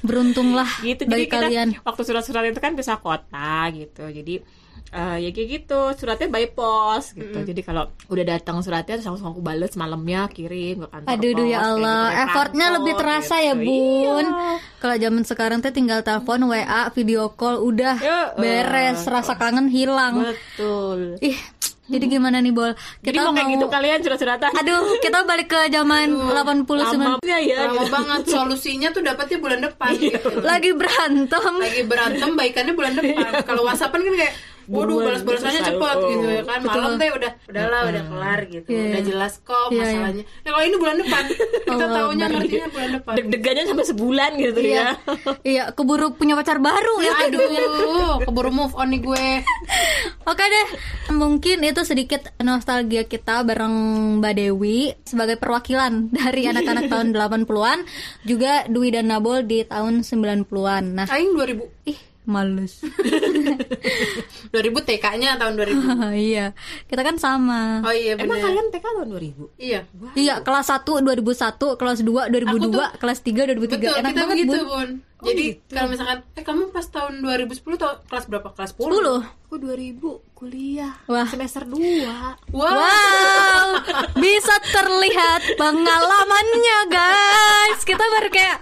Beruntunglah 0.00 0.68
gitu 0.86 1.02
bagi 1.04 1.10
jadi 1.10 1.24
kita 1.26 1.38
kalian. 1.42 1.68
waktu 1.82 2.02
surat-surat 2.02 2.44
itu 2.46 2.58
kan 2.58 2.72
bisa 2.72 2.96
kota 2.96 3.66
gitu 3.70 4.06
jadi 4.06 4.34
eh, 4.88 5.16
ya 5.20 5.28
kayak 5.28 5.48
gitu 5.52 5.78
suratnya 5.94 6.28
by 6.28 6.48
post 6.48 7.12
gitu 7.12 7.34
jadi 7.42 7.60
kalau 7.60 7.90
udah 8.06 8.24
datang 8.26 8.62
suratnya 8.62 8.96
terus 8.96 9.04
langsung 9.06 9.30
aku 9.30 9.40
bales 9.40 9.74
malamnya 9.74 10.28
kirim 10.28 10.80
ke 10.80 10.88
kantor 10.88 11.08
Aduh, 11.10 11.30
duh, 11.30 11.44
ya 11.44 11.58
kayak 11.58 11.68
Allah, 11.68 12.02
gitu, 12.06 12.22
effortnya 12.22 12.64
kantor, 12.64 12.76
lebih 12.78 12.92
terasa 12.96 13.36
gitu. 13.36 13.44
ya, 13.44 13.54
Bun. 13.54 13.66
Iya. 14.24 14.46
Kalau 14.78 14.96
zaman 14.96 15.22
sekarang 15.24 15.58
teh 15.58 15.72
tinggal 15.72 16.00
telepon, 16.00 16.40
WA, 16.46 16.82
video 16.88 17.22
call, 17.30 17.58
udah 17.58 17.96
Ya, 17.98 18.18
eh. 18.30 18.38
beres, 18.38 19.02
rasa 19.04 19.34
kangen 19.34 19.66
hilang. 19.66 20.22
betul 20.22 21.18
Ih, 21.20 21.36
Jadi 21.88 22.04
gimana 22.04 22.44
nih 22.44 22.52
Bol? 22.52 22.76
Jadi 23.00 23.16
mau 23.16 23.32
kayak 23.32 23.48
gitu 23.56 23.66
kalian 23.72 23.98
curhat-curhatan. 24.04 24.50
Aduh, 24.60 25.00
kita 25.00 25.24
balik 25.24 25.48
ke 25.48 25.72
zaman 25.72 26.12
80 26.12 26.68
90. 26.68 27.00
Lama 27.00 27.16
ya. 27.32 27.58
Lama 27.64 27.84
banget 27.88 28.22
solusinya 28.28 28.92
tuh 28.92 29.00
dapatnya 29.00 29.38
bulan 29.40 29.60
depan 29.64 29.96
gitu. 29.96 30.28
Lagi 30.44 30.76
berantem. 30.76 31.52
Lagi 31.56 31.82
berantem 31.88 32.30
baikannya 32.36 32.76
bulan 32.76 32.92
depan. 32.92 33.40
Kalau 33.40 33.64
WhatsAppan 33.64 34.04
kan 34.04 34.14
kayak 34.20 34.34
Waduh, 34.68 35.00
balas-balasannya 35.00 35.62
cepat 35.64 35.96
Oh. 35.96 36.08
gitu 36.08 36.26
ya 36.28 36.42
kan. 36.42 36.60
Malam 36.60 36.92
teh 36.94 37.08
udah 37.08 37.32
udahlah 37.48 37.80
udah 37.88 38.02
kelar 38.04 38.40
gitu. 38.46 38.68
Iya, 38.68 38.82
Udah 38.84 38.92
iya. 38.94 39.08
jelas 39.08 39.32
kok 39.40 39.66
Iya, 39.68 39.80
masalahnya. 39.80 40.24
Ya 40.38 40.48
kalau 40.48 40.64
ini 40.64 40.76
bulan 40.76 40.96
depan. 40.98 41.24
Kita 41.68 41.86
taunya 41.88 42.04
Akbar. 42.22 42.36
ngertinya 42.36 42.68
bulan 42.68 42.90
depan. 42.94 43.12
Deg-degannya 43.16 43.64
sampai 43.66 43.86
sebulan 43.86 44.30
gitu 44.36 44.60
Iya. 44.60 44.76
ya. 44.76 44.88
Iya, 45.42 45.64
keburu 45.72 46.06
punya 46.12 46.34
pacar 46.34 46.58
baru 46.58 46.94
ya. 46.98 47.12
Aduh, 47.24 47.48
keburu 48.22 48.50
move 48.50 48.74
on 48.74 48.88
nih 48.88 49.00
gue. 49.00 49.26
Oke 50.30 50.44
deh, 50.44 50.66
mungkin 51.10 51.62
itu 51.62 51.80
sedikit 51.82 52.28
nostalgia 52.38 53.02
kita 53.02 53.40
bareng 53.40 53.72
Mbak 54.18 54.34
Dewi 54.34 54.78
sebagai 55.02 55.36
perwakilan 55.36 55.88
dari 56.10 56.44
anak-anak 56.44 56.84
tahun 56.92 57.08
80-an, 57.10 57.78
juga 58.22 58.64
Dwi 58.66 58.88
dan 58.90 59.08
Nabol 59.08 59.42
di 59.42 59.64
tahun 59.64 60.04
90-an. 60.04 60.84
Nah, 60.94 61.06
Aing 61.08 61.32
2000. 61.32 61.64
ih, 61.86 61.98
males. 62.28 62.78
2000 64.52 64.52
TK-nya 64.84 65.36
tahun 65.36 65.54
2000. 65.56 66.12
iya, 66.30 66.52
kita 66.84 67.00
kan 67.00 67.16
sama. 67.16 67.80
Oh 67.82 67.90
iya 67.90 68.14
Emang 68.14 68.36
benar. 68.36 68.44
kalian 68.46 68.66
TK 68.68 68.84
tahun 68.86 69.08
2000? 69.10 69.58
Iya. 69.58 69.80
Iya, 70.14 70.34
kelas 70.40 70.66
1 70.68 70.84
2001, 71.00 71.74
kelas 71.74 71.98
2 72.00 72.28
2002, 72.28 72.46
Aku 72.46 72.68
tuh- 72.68 72.92
kelas 72.98 73.18
3 73.20 73.42
2003. 73.46 73.58
Betul, 73.58 73.96
Enak 73.98 74.10
kita 74.10 74.20
banget, 74.20 74.36
begitu, 74.36 74.58
Bun. 74.58 74.68
Bun. 74.68 74.88
Jadi 75.20 75.58
kalau 75.66 75.90
misalkan 75.90 76.22
eh 76.32 76.42
kamu 76.42 76.70
pas 76.70 76.86
tahun 76.86 77.18
2010 77.20 77.58
tau 77.74 77.98
kelas 78.06 78.24
berapa? 78.24 78.48
Kelas 78.50 78.70
10. 78.72 78.86
10. 78.86 79.48
Aku 79.48 79.56
2000 79.56 79.98
kuliah. 80.32 80.94
Wah. 81.04 81.26
Semester 81.26 81.64
2. 81.64 81.74
Wah. 82.04 82.36
Wow, 82.52 83.66
bisa 84.22 84.54
terlihat 84.62 85.58
pengalamannya 85.58 86.78
guys. 86.86 87.80
Kita 87.82 88.04
baru 88.04 88.28
kayak 88.28 88.56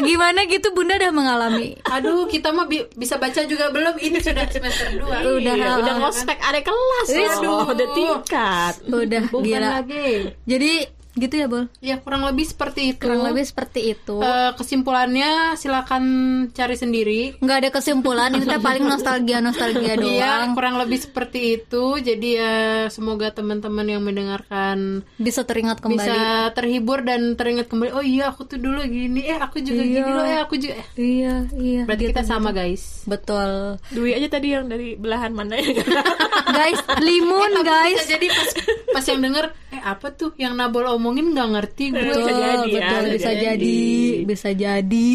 gimana 0.00 0.46
gitu 0.46 0.70
Bunda 0.70 0.94
udah 0.94 1.12
mengalami. 1.12 1.76
Aduh, 1.84 2.24
kita 2.26 2.48
mah 2.48 2.64
bi- 2.64 2.88
bisa 2.94 3.18
baca 3.18 3.44
juga 3.44 3.68
belum? 3.68 3.98
Ini 3.98 4.18
sudah 4.18 4.46
semester 4.46 4.88
2. 4.94 5.04
Udah. 5.36 5.52
Iya, 5.52 5.70
udah 5.78 5.94
ngospek 5.98 6.38
ada 6.38 6.62
kelas. 6.62 7.08
Aduh. 7.10 7.68
udah 7.68 7.88
tingkat. 7.92 8.74
Udah 8.86 9.22
Bukan 9.28 9.44
gila. 9.44 9.68
lagi. 9.82 10.32
Jadi 10.44 10.72
gitu 11.14 11.34
ya, 11.34 11.46
Bol. 11.46 11.70
Ya, 11.78 11.96
kurang 11.96 12.22
lebih 12.22 12.42
seperti 12.42 12.90
itu. 12.90 13.02
Kurang 13.02 13.22
lebih 13.24 13.42
seperti 13.42 13.80
itu. 13.88 14.16
Eh, 14.16 14.50
kesimpulannya 14.54 15.30
silakan 15.54 16.04
cari 16.50 16.74
sendiri. 16.74 17.20
nggak 17.36 17.56
ada 17.56 17.70
kesimpulan 17.70 18.30
ini 18.30 18.42
teh 18.42 18.58
paling 18.58 18.82
nostalgia 18.82 19.38
nostalgia 19.38 19.94
Iya, 19.96 20.00
doang 20.00 20.52
kurang 20.52 20.76
lebih 20.76 20.98
seperti 20.98 21.40
itu. 21.56 21.84
Jadi 21.96 22.28
ya 22.34 22.54
semoga 22.88 23.30
teman-teman 23.30 23.86
yang 23.86 24.02
mendengarkan 24.02 25.02
bisa 25.16 25.42
teringat 25.42 25.78
kembali 25.78 25.98
bisa 26.00 26.16
terhibur 26.50 27.00
dan 27.00 27.34
teringat 27.34 27.66
kembali. 27.66 27.90
Oh 27.90 28.02
iya, 28.02 28.28
aku 28.28 28.44
tuh 28.44 28.58
dulu 28.58 28.82
gini. 28.82 29.24
Eh, 29.24 29.36
aku 29.36 29.58
juga 29.58 29.80
Iya. 29.80 29.92
gini 29.94 30.10
loh. 30.10 30.24
Eh, 30.24 30.38
aku 30.40 30.54
juga. 30.56 30.74
Eh, 30.74 30.86
iya 30.96 31.34
iya 31.54 31.82
Berarti 31.84 32.02
gitu, 32.02 32.12
kita 32.12 32.22
sama, 32.24 32.50
gitu. 32.50 32.58
guys. 32.60 32.84
betul 33.04 33.76
Dwi 33.90 34.10
aja 34.12 34.28
tadi 34.28 34.48
yang 34.50 34.64
dari 34.64 34.96
belahan 34.96 35.30
mana 35.30 35.54
ya? 35.54 35.76
guys 36.56 36.80
limun 36.98 37.50
Tapi 37.52 37.64
guys 37.64 37.98
bisa 38.00 38.10
jadi 38.10 38.26
pas 38.28 38.48
pas 38.90 39.04
yang 39.04 39.20
denger 39.20 39.44
eh 39.70 39.82
apa 39.82 40.08
tuh 40.10 40.32
yang 40.36 40.54
Nabol 40.54 40.86
omongin 41.04 41.36
nggak 41.36 41.48
ngerti 41.52 41.84
gue 41.92 42.00
betul 42.00 42.24
jadi 42.32 42.40
ya, 42.40 42.52
betul 42.64 43.02
bisa 43.04 43.12
bisa 43.12 43.30
jadi. 43.36 43.44
jadi 43.44 44.24
bisa 44.24 44.50
jadi 44.56 45.08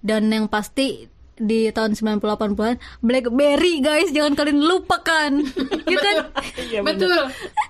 dan 0.00 0.22
yang 0.32 0.48
pasti 0.48 1.12
di 1.36 1.66
tahun 1.68 1.92
90-80an 1.92 2.74
Blackberry 3.00 3.78
guys. 3.78 4.08
Jangan 4.08 4.34
kalian 4.34 4.60
lupakan. 4.60 5.32
Ya 5.84 6.00
kan? 6.00 6.16
Iya, 6.56 6.80
betul. 6.80 7.12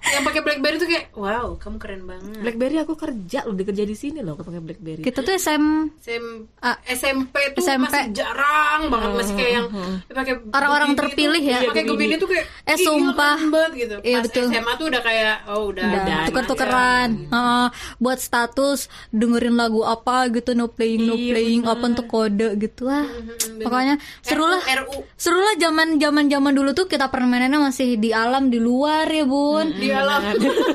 Yang 0.06 0.22
pakai 0.22 0.40
BlackBerry 0.40 0.76
tuh 0.76 0.86
kayak 0.86 1.04
wow 1.12 1.56
kamu 1.56 1.76
keren 1.76 2.02
banget. 2.04 2.38
Blackberry 2.38 2.76
aku 2.78 2.94
kerja 2.94 3.42
loh, 3.42 3.52
dikerja 3.52 3.82
di 3.82 3.92
sini 3.92 4.20
loh 4.20 4.34
pakai 4.34 4.62
Blackberry. 4.62 5.02
kita 5.02 5.20
tuh 5.20 5.34
SM 5.34 5.64
SM, 5.98 6.24
Ah, 6.58 6.78
SMP 6.86 7.34
tuh 7.52 7.60
SMP. 7.60 7.84
masih 7.84 8.14
jarang 8.14 8.86
banget 8.86 9.10
masih 9.14 9.34
kayak 9.34 9.52
yang 9.52 9.66
pakai 10.08 10.34
Orang-orang 10.46 10.88
Gemini 10.88 11.00
terpilih 11.02 11.42
tuh, 11.42 11.50
ya. 11.50 11.58
pakai 11.66 11.84
Gemini 11.84 12.14
tuh 12.14 12.28
kayak 12.28 12.44
Eh, 12.46 12.70
"Ih, 12.70 12.76
gila, 12.76 12.86
sumpah. 12.86 13.36
banget 13.44 13.72
gitu. 13.74 13.96
Iya, 14.00 14.14
pas 14.14 14.24
betul. 14.24 14.46
SMA 14.46 14.72
tuh 14.74 14.86
udah 14.86 15.02
kayak 15.02 15.36
oh 15.46 15.62
udah 15.66 15.84
udah 15.84 16.18
tuker-tukeran 16.24 17.08
Heeh, 17.26 17.66
buat 17.98 18.18
status 18.18 18.78
dengerin 19.10 19.54
lagu 19.54 19.82
apa 19.82 20.30
gitu 20.30 20.50
no 20.52 20.68
playing 20.68 21.02
no 21.02 21.14
Iya, 21.14 21.28
playing 21.28 21.62
apa 21.66 21.84
untuk 21.84 22.06
kode 22.06 22.48
gitu 22.56 22.86
ah 23.54 23.64
pokoknya 23.64 23.94
seru 24.20 24.44
lah 24.44 24.62
RU 24.62 24.98
seru 25.14 25.38
lah 25.38 25.54
zaman 25.56 25.96
zaman 25.96 26.26
zaman 26.26 26.52
dulu 26.52 26.70
tuh 26.72 26.86
kita 26.86 27.08
permainannya 27.08 27.60
masih 27.60 27.96
di 27.96 28.10
alam 28.10 28.48
di 28.48 28.58
luar 28.58 29.06
ya 29.06 29.24
bun 29.24 29.70
di 29.72 29.88
alam 29.88 30.20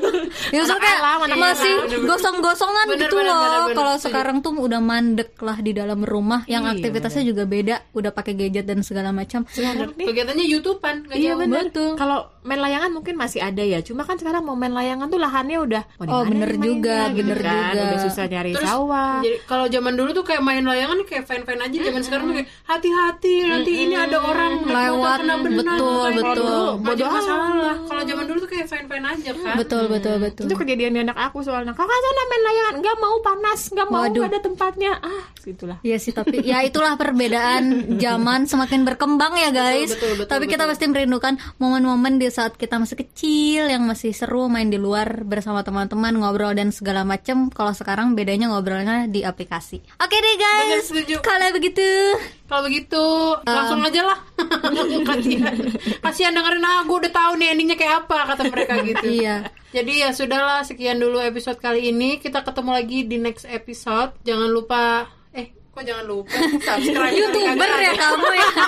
ya 0.54 0.62
so 0.64 0.74
kayak 0.76 0.98
alam, 0.98 1.20
anak 1.26 1.36
masih 1.36 1.74
gosong-gosongan 2.04 2.86
Bener, 2.88 3.00
gitu 3.06 3.16
bener, 3.16 3.28
loh 3.28 3.38
bener, 3.38 3.60
bener. 3.66 3.76
kalau 3.76 3.94
Setuju. 3.94 4.04
sekarang 4.08 4.36
tuh 4.40 4.52
udah 4.56 4.80
mandek 4.80 5.30
lah 5.38 5.58
di 5.58 5.72
dalam 5.72 6.00
rumah 6.02 6.42
yang 6.46 6.62
Iya, 6.62 6.76
aktivitasnya 6.76 7.24
juga 7.24 7.44
beda 7.44 7.76
udah 7.92 8.10
pakai 8.10 8.32
gadget 8.34 8.64
dan 8.64 8.80
segala 8.80 9.10
macam 9.10 9.42
Sekarang 9.48 9.92
nih 9.96 10.06
kegiatannya 10.06 10.46
YouTubean 10.46 10.96
Iya 11.10 11.32
benar. 11.34 11.68
betul. 11.68 11.96
Kalau 11.96 12.30
main 12.40 12.56
layangan 12.56 12.90
mungkin 12.90 13.14
masih 13.16 13.40
ada 13.42 13.60
ya. 13.60 13.80
Cuma 13.80 14.04
kan 14.04 14.16
sekarang 14.16 14.40
mau 14.40 14.54
main 14.54 14.70
layangan 14.70 15.08
tuh 15.08 15.18
lahannya 15.18 15.58
udah. 15.60 15.82
Oh, 16.02 16.22
bener 16.24 16.56
juga, 16.56 17.10
mainnya, 17.10 17.16
bener 17.16 17.38
gitu 17.38 17.44
kan. 17.44 17.72
juga. 17.74 17.82
Udah 17.84 17.98
susah 18.00 18.24
nyari 18.26 18.52
Terus 18.56 18.68
sawah. 18.68 19.14
jadi 19.20 19.36
kalau 19.44 19.66
zaman 19.68 19.92
dulu 19.94 20.10
tuh 20.12 20.24
kayak 20.24 20.40
main 20.40 20.64
layangan 20.64 20.98
kayak 21.04 21.24
fine-fine 21.26 21.60
aja. 21.60 21.76
Zaman 21.90 22.02
sekarang 22.02 22.24
tuh 22.26 22.34
kayak 22.40 22.48
hati-hati 22.70 23.34
nanti 23.42 23.72
ini 23.82 23.94
ada 23.94 24.18
orang 24.18 24.62
Lewat, 24.62 25.18
kena 25.20 25.34
benang. 25.36 25.58
betul, 25.58 25.98
Kayak 26.00 26.14
betul. 26.16 26.34
dulu 26.36 26.54
nggak 26.54 26.78
Bodo 26.80 26.94
jadi 26.94 27.04
amat. 27.04 27.18
masalah. 27.18 27.74
Kalau 27.82 28.02
zaman 28.04 28.24
dulu 28.24 28.38
tuh 28.38 28.48
kayak 28.48 28.66
fine-fine 28.66 29.04
aja 29.04 29.30
kan. 29.34 29.54
betul 29.56 29.84
betul 29.86 30.14
betul 30.16 30.44
Itu 30.46 30.54
kejadian 30.54 30.90
di 30.92 31.00
anak 31.02 31.18
aku 31.20 31.38
soalnya. 31.40 31.72
Kakak 31.72 31.90
sana 31.96 32.22
main 32.24 32.42
layangan, 32.42 32.74
nggak 32.78 32.96
mau 32.96 33.16
panas, 33.20 33.60
nggak 33.68 33.88
mau 33.88 34.02
Waduh. 34.02 34.24
ada 34.24 34.38
tempatnya. 34.38 34.92
Ah, 34.96 35.24
situlah. 35.36 35.78
Iya 35.80 35.96
sih 35.96 36.12
tapi 36.12 36.36
ya 36.42 36.62
itulah 36.62 36.94
perbedaan 36.94 37.62
zaman 37.96 38.46
semakin 38.46 38.80
berkembang 38.84 39.34
ya 39.36 39.50
guys. 39.50 39.90
betul, 39.90 40.12
betul, 40.16 40.30
tapi 40.30 40.44
kita 40.46 40.64
pasti 40.64 40.84
merindukan 40.86 41.34
momen-momen 41.56 42.16
di 42.16 42.28
saat 42.28 42.54
kita 42.54 42.76
masih 42.76 42.96
kecil 42.96 43.66
yang 43.66 43.82
masih 43.82 44.10
seru 44.10 44.46
main 44.46 44.66
di 44.66 44.76
luar 44.76 45.22
bersama 45.22 45.60
teman-teman 45.60 46.14
ngobrol 46.14 46.52
dan 46.52 46.70
segala 46.70 47.02
macem. 47.02 47.50
Kalau 47.50 47.72
sekarang 47.72 48.14
bedanya 48.14 48.46
ngobrolnya 48.46 49.06
di 49.06 49.20
aplikasi. 49.20 49.82
Oke 49.96 50.16
deh 50.16 50.34
Bener, 50.36 50.78
guys. 50.78 50.86
setuju. 50.86 51.16
Kalau 51.20 51.48
begitu 51.50 51.82
Kalau 52.50 52.66
begitu 52.66 53.04
langsung 53.46 53.78
aja 53.78 54.02
lah. 54.02 54.18
kasihan. 55.14 55.54
Kasihan 56.02 56.34
dengerin 56.34 56.66
ah 56.66 56.82
gue 56.82 56.96
udah 57.06 57.12
tahu 57.14 57.32
nih 57.38 57.54
endingnya 57.54 57.78
kayak 57.78 57.94
apa 58.06 58.34
kata 58.34 58.42
mereka 58.50 58.74
gitu. 58.82 59.06
iya. 59.06 59.46
Jadi 59.70 60.02
ya 60.02 60.10
sudahlah 60.10 60.66
sekian 60.66 60.98
dulu 60.98 61.22
episode 61.22 61.62
kali 61.62 61.94
ini. 61.94 62.18
Kita 62.18 62.42
ketemu 62.42 62.74
lagi 62.74 63.06
di 63.06 63.22
next 63.22 63.46
episode. 63.46 64.18
Jangan 64.26 64.50
lupa 64.50 65.06
jangan 65.84 66.04
lupa 66.06 66.36
subscribe 66.60 67.14
Youtuber 67.20 67.70
ya 67.80 67.92
kamu 67.96 68.28
ya. 68.36 68.50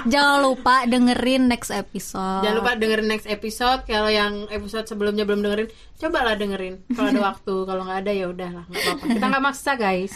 Jangan 0.00 0.38
lupa 0.40 0.88
dengerin 0.88 1.44
next 1.50 1.68
episode. 1.68 2.40
Jangan 2.40 2.56
lupa 2.56 2.72
dengerin 2.72 3.08
next 3.10 3.28
episode. 3.28 3.84
Kalau 3.84 4.08
yang 4.08 4.48
episode 4.48 4.88
sebelumnya 4.88 5.28
belum 5.28 5.44
dengerin, 5.44 5.68
cobalah 6.00 6.34
dengerin. 6.40 6.80
Kalau 6.96 7.08
ada 7.12 7.20
waktu, 7.20 7.54
kalau 7.68 7.82
nggak 7.84 8.00
ada 8.08 8.12
ya 8.16 8.26
udahlah, 8.32 8.64
nggak 8.64 8.80
apa-apa. 8.80 9.04
Kita 9.12 9.24
nggak 9.28 9.44
maksa 9.44 9.72
guys. 9.76 10.14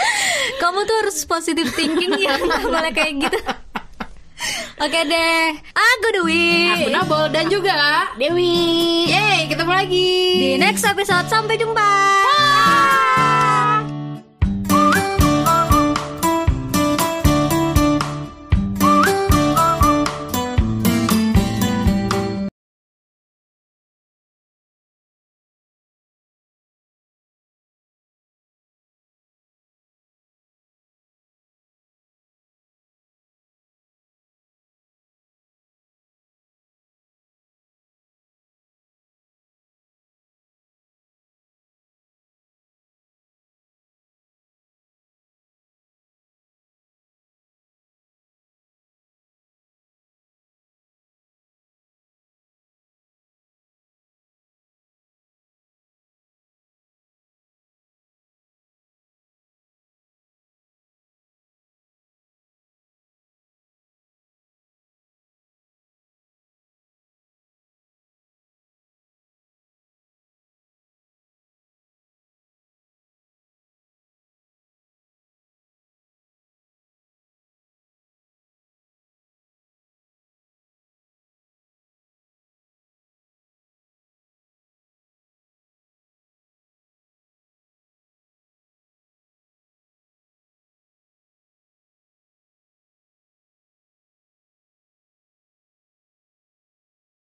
Kamu 0.60 0.78
tuh 0.84 0.96
harus 1.00 1.16
positive 1.24 1.72
thinking 1.72 2.12
ya, 2.20 2.36
nggak 2.36 2.62
boleh 2.68 2.92
kayak 2.92 3.12
gitu. 3.24 3.38
Oke 4.82 5.00
deh, 5.08 5.44
aku 5.72 6.06
Dewi. 6.20 6.68
Aku 6.76 6.88
Nabol 6.92 7.24
dan 7.32 7.48
juga 7.48 8.04
Dewi. 8.20 9.08
Yeay, 9.08 9.48
ketemu 9.48 9.72
lagi 9.72 10.10
Di 10.36 10.50
next 10.60 10.84
episode 10.84 11.30
sampai 11.32 11.56
jumpa. 11.56 12.33